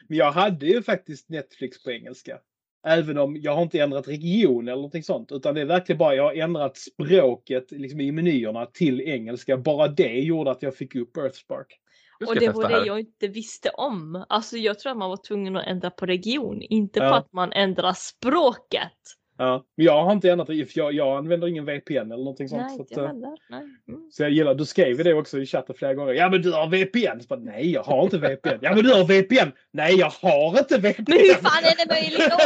[0.08, 2.40] men jag hade ju faktiskt Netflix på engelska.
[2.86, 5.32] Även om jag har inte ändrat region eller någonting sånt.
[5.32, 9.58] Utan det är verkligen bara jag har ändrat språket liksom, i menyerna till engelska.
[9.58, 11.80] Bara det gjorde att jag fick upp Earthspark.
[12.28, 14.26] Och det var det jag inte visste om.
[14.30, 17.16] Alltså jag tror att man var tvungen att ändra på region, inte på Ja.
[17.18, 19.00] att man ändrar språket.
[19.38, 19.66] Ja.
[19.76, 22.62] Men jag har inte ändrat det, för jag, jag använder ingen VPN eller någonting sånt.
[22.62, 23.38] Nej, så, att, jag eh, heller.
[23.50, 23.64] Nej.
[23.88, 24.12] Mm.
[24.12, 26.14] så jag gillar, du skrev ju det också i chatten flera gånger.
[26.14, 27.22] Ja men du har VPN!
[27.22, 28.60] Så bara, Nej jag har inte VPN.
[28.62, 29.52] Ja men du har VPN!
[29.72, 31.04] Nej jag har inte VPN!
[31.08, 32.38] Men hur fan är det möjligt då?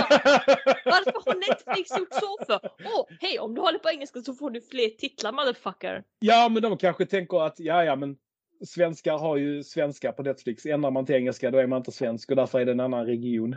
[0.86, 2.60] Varför har Netflix gjort så för?
[2.86, 6.04] Åh, hej om du håller på engelska så får du fler titlar motherfucker.
[6.20, 8.16] Ja, men de kanske tänker att ja, ja, men
[8.66, 10.66] svenskar har ju svenska på Netflix.
[10.66, 13.06] Ändrar man till engelska då är man inte svensk och därför är det en annan
[13.06, 13.56] region.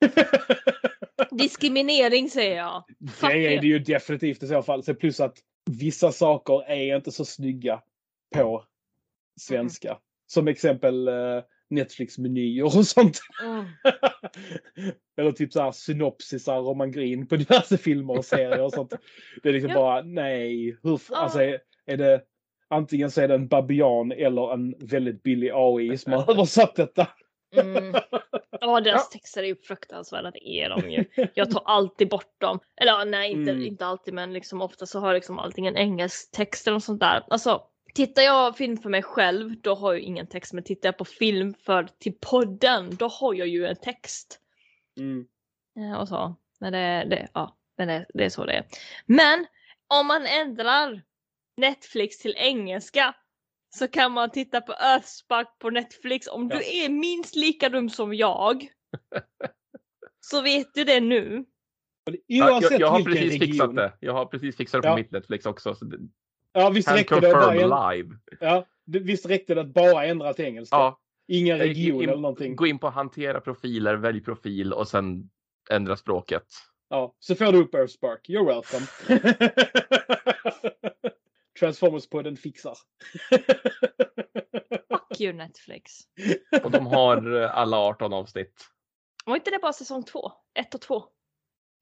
[1.30, 2.84] Diskriminering säger jag.
[3.12, 4.82] Fuck det är det ju definitivt i så fall.
[4.82, 5.38] Så plus att
[5.70, 7.80] vissa saker är inte så snygga
[8.34, 8.64] på
[9.40, 9.98] svenska.
[10.26, 11.14] Som exempel eh,
[11.70, 13.20] Netflix-menyer och sånt.
[13.42, 13.64] Mm.
[15.16, 18.72] Eller typ så här synopsisar om man går in på diverse filmer och serier och
[18.72, 18.92] sånt.
[19.42, 19.76] Det är liksom Ja.
[19.76, 20.78] bara nej.
[20.82, 21.16] Hur, Ja.
[21.16, 22.22] alltså är, är det
[22.68, 27.08] antingen så är det en babian eller en väldigt billig AI som har översatt detta.
[27.56, 27.94] Mm.
[28.60, 31.04] Ja, deras texter är ju fruktansvärda, det är de ju.
[31.34, 32.60] Jag tar alltid bort dem.
[32.76, 33.66] Eller ja, nej, inte, Mm.
[33.66, 36.84] inte alltid, men liksom ofta så har jag liksom allting en engelsk text eller något
[36.84, 37.24] sånt där.
[37.30, 37.62] Alltså,
[37.94, 40.52] tittar jag film för mig själv, då har jag ingen text.
[40.52, 44.40] Men tittar jag på film för till podden, då har jag ju en text.
[44.98, 45.26] Mm.
[45.78, 46.36] Eh, och så.
[46.60, 48.64] Men det, det, ja, men det, det är så det är.
[49.06, 49.46] Men
[49.88, 51.02] om man ändrar
[51.56, 53.14] Netflix till engelska
[53.78, 56.26] så kan man titta på Earthspark på Netflix.
[56.28, 56.56] Om Ja.
[56.58, 58.68] du är minst lika dum som jag
[60.20, 61.44] så vet du det nu.
[62.26, 63.40] Ja, jag, jag har precis region.
[63.48, 63.92] fixat det.
[64.00, 64.96] Jag har precis fixat det på Ja.
[64.96, 65.74] mitt Netflix också.
[65.74, 65.98] Så det,
[66.52, 68.14] Ja, visst räckte det bara, live.
[68.40, 70.76] ja, det- visst räckte det att bara ändra till engelska?
[70.76, 72.56] Ja, Ingen gick region in- eller någonting?
[72.56, 75.30] gå in på hantera profiler, välj profil och sen
[75.70, 76.44] ändra språket.
[76.88, 78.28] Ja, så får du upp Earthspark.
[78.28, 78.86] You're welcome.
[81.60, 82.76] Transformers-podden fixar.
[84.88, 85.92] Fuck you Netflix.
[86.64, 88.66] Och de har eh, alla 18 avsnitt.
[89.24, 90.32] Var inte det bara säsong två?
[90.54, 91.04] Ett och två?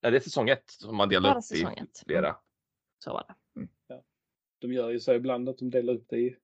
[0.01, 2.03] Ja, det är säsong ett som man delar Bara upp i säsong ett.
[2.07, 2.37] flera.
[2.99, 3.35] Så var det.
[3.61, 3.69] Mm.
[4.61, 6.37] De gör ju så ibland att de delar upp det i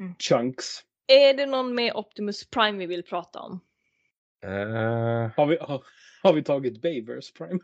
[0.00, 0.14] Mm.
[0.18, 0.66] chunks.
[1.06, 3.60] Är det någon med Optimus Prime vi vill prata om?
[4.44, 5.84] Eh, Har vi, har,
[6.22, 7.60] har vi tagit Bavers Prime?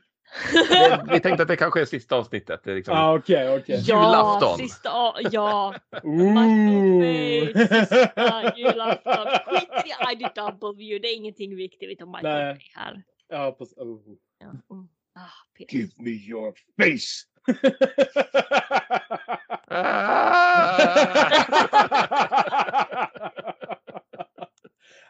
[0.52, 2.60] Det, vi tänkte att det kanske är sista avsnittet.
[2.64, 3.62] Det är liksom, Ah, okej.
[3.66, 4.58] Ja, Julafton.
[4.58, 5.74] sista, a- ja.
[6.02, 6.14] Ooh.
[6.14, 9.26] Michael Bay, sista julafton.
[9.46, 12.54] Skit i IDW, det är ingenting viktigt om Michael Nej.
[12.54, 13.02] Bay här.
[13.28, 13.78] Ja, precis.
[13.78, 14.00] Oh.
[14.38, 14.46] Ja.
[14.46, 14.88] Mm.
[15.14, 15.20] Ah.
[15.68, 17.26] Give me your face!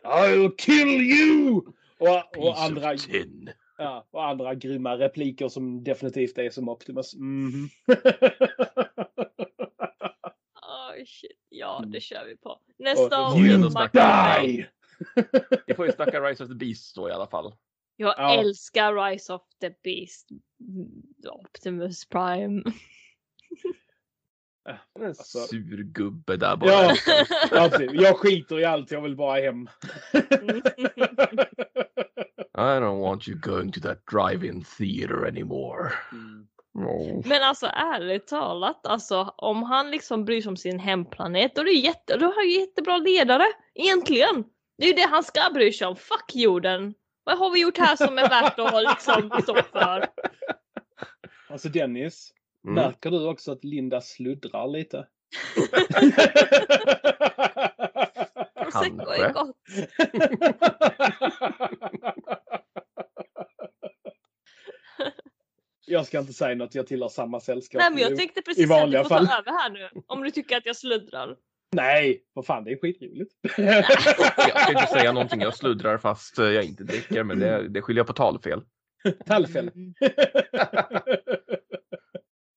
[0.04, 1.62] I'll kill you!
[1.98, 3.50] Och, och, Piece andra, of tin.
[3.76, 7.14] Ja, och andra grymma repliker som definitivt är som Optimus.
[7.14, 7.68] Mhm.
[10.62, 11.38] Oh, shit.
[11.48, 11.90] Ja, Mm.
[11.90, 12.60] det kör vi på.
[12.78, 13.70] Nästa Och- avsnitt You.
[13.92, 14.66] Die!
[15.66, 17.54] Vi får ju snacka Rise of the Beast då i alla fall.
[17.96, 18.40] Jag Ja.
[18.40, 20.28] älskar Rise of the Beast.
[20.60, 21.02] Mm,
[21.44, 22.62] Optimus Prime.
[24.98, 26.70] En Alltså- sur gubbe där bara.
[26.70, 26.94] Ja,
[27.50, 27.90] ja, precis.
[27.94, 29.68] jag skiter i allt, jag vill bara hem.
[32.56, 35.92] I don't want you going to that drive-in theater anymore.
[36.12, 36.46] Mm.
[37.24, 41.64] Men alltså ärligt talat, alltså om han liksom bryr sig om sin hemplanet då är
[41.64, 43.44] det jätte, då har han ju jättebra ledare.
[43.74, 44.44] Egentligen.
[44.78, 45.96] Det är ju det han ska bry sig om.
[45.96, 46.94] Fuck jorden.
[47.24, 50.06] Vad har vi gjort här som är värt att liksom stå för?
[51.48, 52.32] Alltså Dennis,
[52.64, 52.74] Mm.
[52.74, 55.06] märker du också att Linda sluddrar lite?
[58.62, 59.56] Prosecco är gott.
[65.86, 67.78] Jag ska inte säga något, jag tillhör samma sällskap.
[67.78, 69.26] Nej men jag tänkte precis att du får fall.
[69.26, 69.88] ta över här nu.
[70.06, 71.36] Om du tycker att jag sluddrar.
[71.72, 73.32] Nej, vad fan det är skitroligt.
[73.58, 78.00] Jag ska inte säga någonting, jag sluddrar fast jag inte dricker men det, det skyller
[78.00, 78.62] jag på talfel.
[79.26, 79.70] Tallfäll.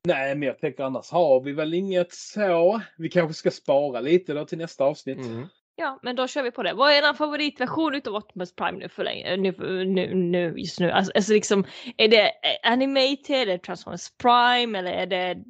[0.07, 2.81] Nej, men jag tänker annars har vi väl inget så.
[2.97, 5.17] Vi kanske ska spara lite då till nästa avsnitt.
[5.17, 5.47] Mm.
[5.79, 6.73] Ja, men då kör vi på det.
[6.73, 9.37] Vad är er favoritversion utav Optimus Prime nu för länge?
[9.37, 10.91] Nu, nu, nu just nu?
[10.91, 11.65] Alltså, alltså liksom,
[11.97, 15.43] är det eh, animated, är det Transformers Prime eller är det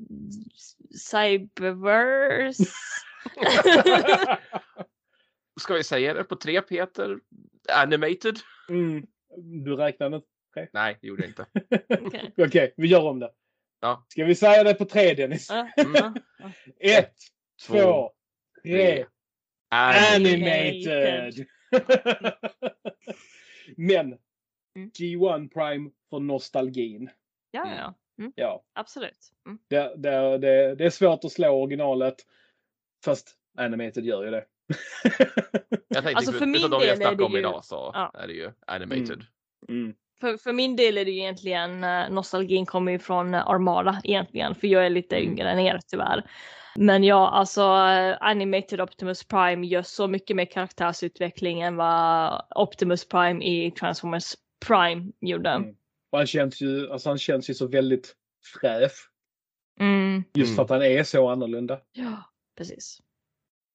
[1.11, 2.63] Cyberverse?
[5.59, 7.19] Ska vi säga det på tre Peter?
[7.73, 8.39] Animated?
[8.69, 9.07] Mm.
[9.37, 10.27] Du räknade inte?
[10.73, 11.45] Nej, det gjorde jag inte.
[12.05, 12.33] Okej.
[12.37, 13.31] Okej, vi gör om det.
[13.81, 14.05] Ja.
[14.07, 15.49] Ska vi säga det på tre Dennis?
[15.51, 16.13] Mm.
[16.79, 17.15] Ett,
[17.67, 18.11] Två, två,
[18.63, 19.05] tre.
[19.69, 20.87] Animated.
[20.87, 21.45] Animated!
[23.77, 24.17] Men
[24.75, 24.89] Mm.
[24.91, 27.09] G1 Prime för nostalgin.
[27.51, 27.93] Ja, ja, ja.
[28.23, 29.17] Mm, Ja, absolut.
[29.47, 29.59] Mm.
[29.67, 32.15] det, det, det, det är svårt att slå originalet.
[33.05, 34.45] Fast Animated gör ju det.
[35.87, 37.39] Jag tänkte Alltså, för för min utav de jag del är snackade det om ju-
[37.39, 38.11] idag så Ja.
[38.13, 39.23] är det ju animated.
[40.23, 40.37] Mm.
[40.37, 44.01] För, för min del är det ju egentligen, eh, nostalgin kommer ju från eh, Armada
[44.03, 45.31] egentligen, för jag är lite Mm.
[45.31, 46.29] yngre än er tyvärr.
[46.75, 53.07] Men ja, alltså eh, Animated Optimus Prime gör så mycket mer karaktärsutveckling än vad Optimus
[53.07, 54.35] Prime i Transformers
[54.67, 55.49] Prime gjorde.
[55.49, 55.75] Mm.
[56.11, 58.15] Och han känns ju, alltså han känns ju så väldigt
[58.61, 59.09] fräsch.
[59.79, 60.23] Mm.
[60.33, 60.55] Just Mm.
[60.55, 61.79] för att han är så annorlunda.
[61.91, 62.23] Ja,
[62.57, 62.99] precis.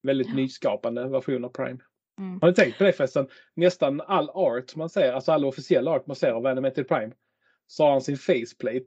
[0.02, 0.34] Väldigt Ja.
[0.34, 1.78] nyskapande version av Prime.
[2.18, 2.38] Mm.
[2.42, 3.26] Har ni tänkt på det förresten?
[3.54, 7.12] Nästan all art man ser, alltså all officiell art man ser av Animated Prime,
[7.66, 8.84] så har han sin faceplate.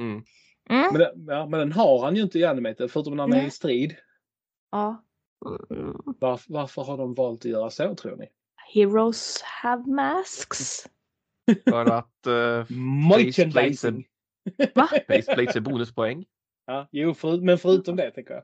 [0.00, 0.22] Mm.
[0.70, 0.92] Mm.
[0.92, 3.46] Men, den- ja, men den har han ju inte i Animated, förutom när han är
[3.46, 3.96] i strid.
[4.70, 5.04] Ja.
[5.70, 5.96] Mm.
[6.04, 8.28] Varför, varför har de valt att göra så tror ni?
[8.74, 10.86] Heroes have masks.
[11.70, 12.76] För att uh,
[13.08, 14.06] Merchandising!
[14.74, 14.88] Va?
[15.08, 16.24] faceplates är bonuspoäng.
[16.66, 18.42] Ja, jo, för, men förutom det tänker jag.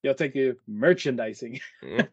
[0.00, 1.58] Jag tänker ju merchandising.
[1.82, 1.96] Mm.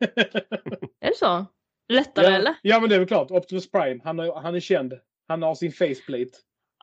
[0.99, 1.45] Är det så?
[1.89, 2.55] Lättare ja, eller?
[2.61, 3.31] ja, men det är väl klart.
[3.31, 4.93] Optimus Prime, han, har, han är känd.
[5.27, 6.31] Han har sin faceplate.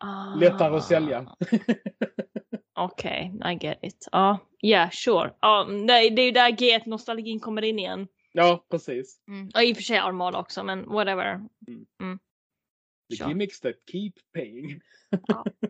[0.02, 0.34] Ah.
[0.34, 1.36] Lättare att sälja.
[2.78, 4.08] Okej, I get it.
[4.12, 5.34] Ja, yeah, sure.
[5.40, 8.08] Ja, nej, det är ju där G1-nostalgin kommer in igen.
[8.32, 9.20] Ja, precis.
[9.28, 9.50] Mm.
[9.54, 11.40] Ja, i och för sig Armada också, men whatever.
[13.10, 13.28] The Sure.
[13.28, 14.80] gimmicks that keep paying.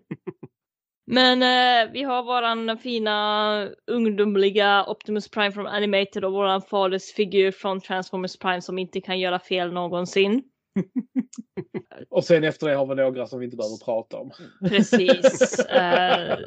[1.06, 7.50] Men eh, vi har våran fina ungdomliga Optimus Prime från Animated och våran faders figur
[7.50, 10.42] från Transformers Prime som inte kan göra fel någonsin.
[12.10, 14.30] Och sen efter det har vi några som vi inte behöver prata om.
[14.68, 15.60] Precis.
[15.70, 16.38] Eh,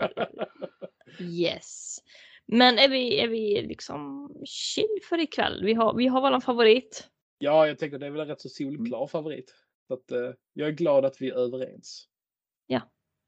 [1.19, 1.97] yes.
[2.45, 5.63] Men är vi, är vi liksom chill för ikväll?
[5.63, 7.07] Vi har, vi har våran favorit.
[7.37, 9.53] Ja, jag tänker det är väl en rätt så solklar favorit.
[9.87, 12.07] Så att, eh, jag är glad att vi är överens.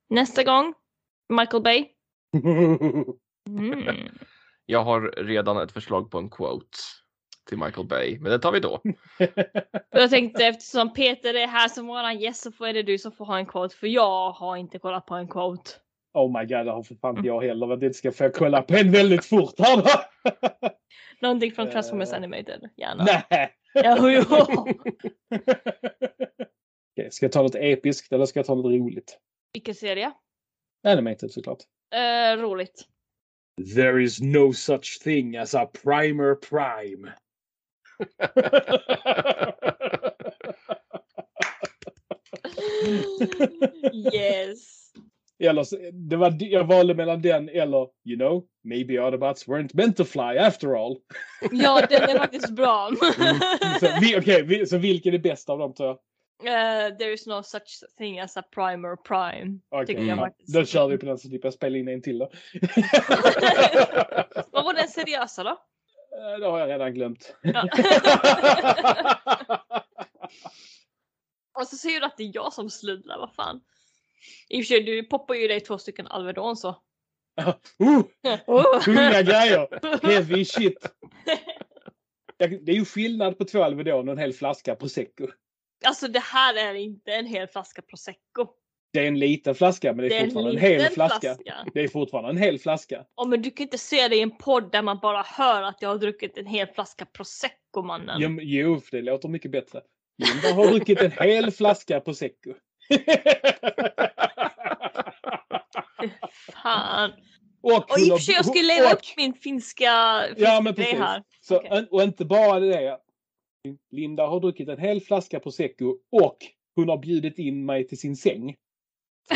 [0.09, 0.73] Nästa gång,
[1.29, 1.85] Michael Bay.
[2.43, 3.05] Mm.
[4.65, 6.77] Jag har redan ett förslag på en quote
[7.49, 8.81] till Michael Bay, men det tar vi då.
[9.91, 13.11] Jag tänkte eftersom Peter är här som våran gäst så får- är det du som
[13.11, 15.71] får ha en quote för jag har inte kollat på en quote.
[16.13, 17.67] oh my god, det har för fan inte jag heller.
[17.67, 19.89] Men det ska få kolla på en väldigt fort här då.
[21.21, 21.69] Någonting från.
[21.69, 22.69] Transformers Animated.
[22.77, 23.03] Gärna.
[23.29, 23.49] Nej!
[23.75, 24.23] Jo, jo.
[26.93, 29.17] Okej, ska jag ta något episkt eller ska jag ta något roligt?
[29.53, 30.11] Vilken serie?
[30.83, 31.59] Animated såklart.
[31.95, 32.85] Eh, roligt.
[33.75, 37.11] There is no such thing as a primer prime.
[44.13, 44.59] yes.
[45.43, 49.97] Eller, så- det var, jag valde mellan den eller, you know, maybe Autobots weren't meant
[49.97, 50.97] to fly after all.
[51.51, 52.89] Ja, den är faktiskt bra.
[53.79, 55.99] Så, vi, okej, vi, så vilken är bäst av dem tror jag?
[56.43, 59.59] Eh, there is no such thing as a primer prime.
[59.69, 60.53] Okej, Tycker jag ja, faktiskt.
[60.53, 62.31] då kör vi på den så slipper jag spela in en till då.
[64.51, 65.49] Vad var den seriösa då?
[65.49, 67.35] Eh, det har jag redan glömt.
[67.41, 67.67] Ja.
[71.59, 73.61] Och så säger du att det är jag som sluddrar, vad fan.
[74.49, 76.69] I och för sig, du poppar ju dig två stycken Alvedon så.
[77.41, 77.53] uh,
[78.47, 78.81] Oh.
[78.83, 79.67] tunga grejer!
[80.07, 80.77] Heavy shit!
[82.37, 85.27] Det är ju skillnad på två Alvedon och en hel flaska prosecco.
[85.85, 88.47] Alltså det här är inte en hel flaska prosecco.
[88.93, 90.93] Det är en liten flaska, men det är, Det är en fortfarande en, hel liten
[90.93, 91.19] flaska.
[91.35, 91.53] flaska.
[91.73, 93.05] Det är fortfarande en hel flaska.
[93.15, 95.81] Ja, men du kan inte säga det i en podd där man bara hör att
[95.81, 98.15] jag har druckit en hel flaska prosecco mannen.
[98.21, 99.81] Jo, jo, det låter mycket bättre.
[100.17, 102.53] Linda har druckit en hel flaska prosecco.
[106.63, 107.11] Fan.
[107.61, 110.73] Och, Och i och för sig jag skulle leva upp min finska, Ja, finska men
[110.73, 110.99] grej precis.
[110.99, 111.23] här.
[111.41, 112.97] Så, Och inte bara det.
[113.91, 116.37] Linda har druckit en hel flaska prosecco och
[116.75, 118.55] hon har bjudit in mig till sin säng.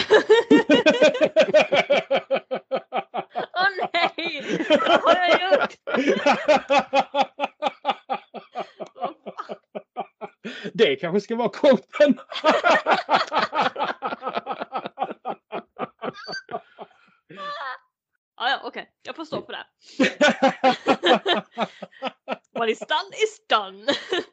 [3.54, 4.44] Åh nej!
[4.88, 5.74] Vad har jag gjort?
[10.74, 12.20] Det kanske ska vara quoten.
[18.36, 18.90] Ah, ja, okej.
[19.04, 19.66] Jag får stå för det.
[22.54, 23.88] What is done is done.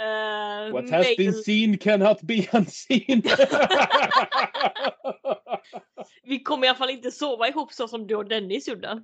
[0.00, 3.22] Eh, What has been seen cannot be unseen.
[6.22, 9.02] Vi kommer i alla fall inte sova ihop så som du och Dennis gjorde.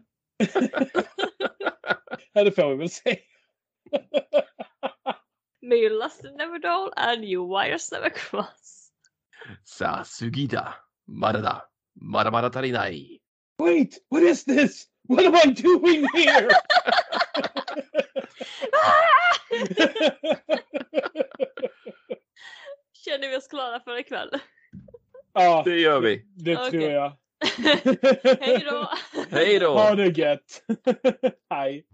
[2.32, 3.18] ja, det får vi väl se.
[5.62, 8.90] May your lust never dull and your wires never cross.
[9.64, 10.74] Sa sugida.
[11.06, 11.62] Marada.
[12.00, 13.18] Maramara tarinai.
[13.58, 14.86] Wait, what is this?
[15.08, 16.48] What am I doing here?
[23.04, 24.30] Känner vi oss klara för ikväll?
[25.32, 26.22] ja, Det gör vi.
[26.36, 26.70] det Okej.
[26.70, 27.12] tror jag.
[28.40, 28.88] Hej då!
[29.30, 29.72] Hej då!
[29.78, 30.62] Ha det gött.
[31.50, 31.86] Hej.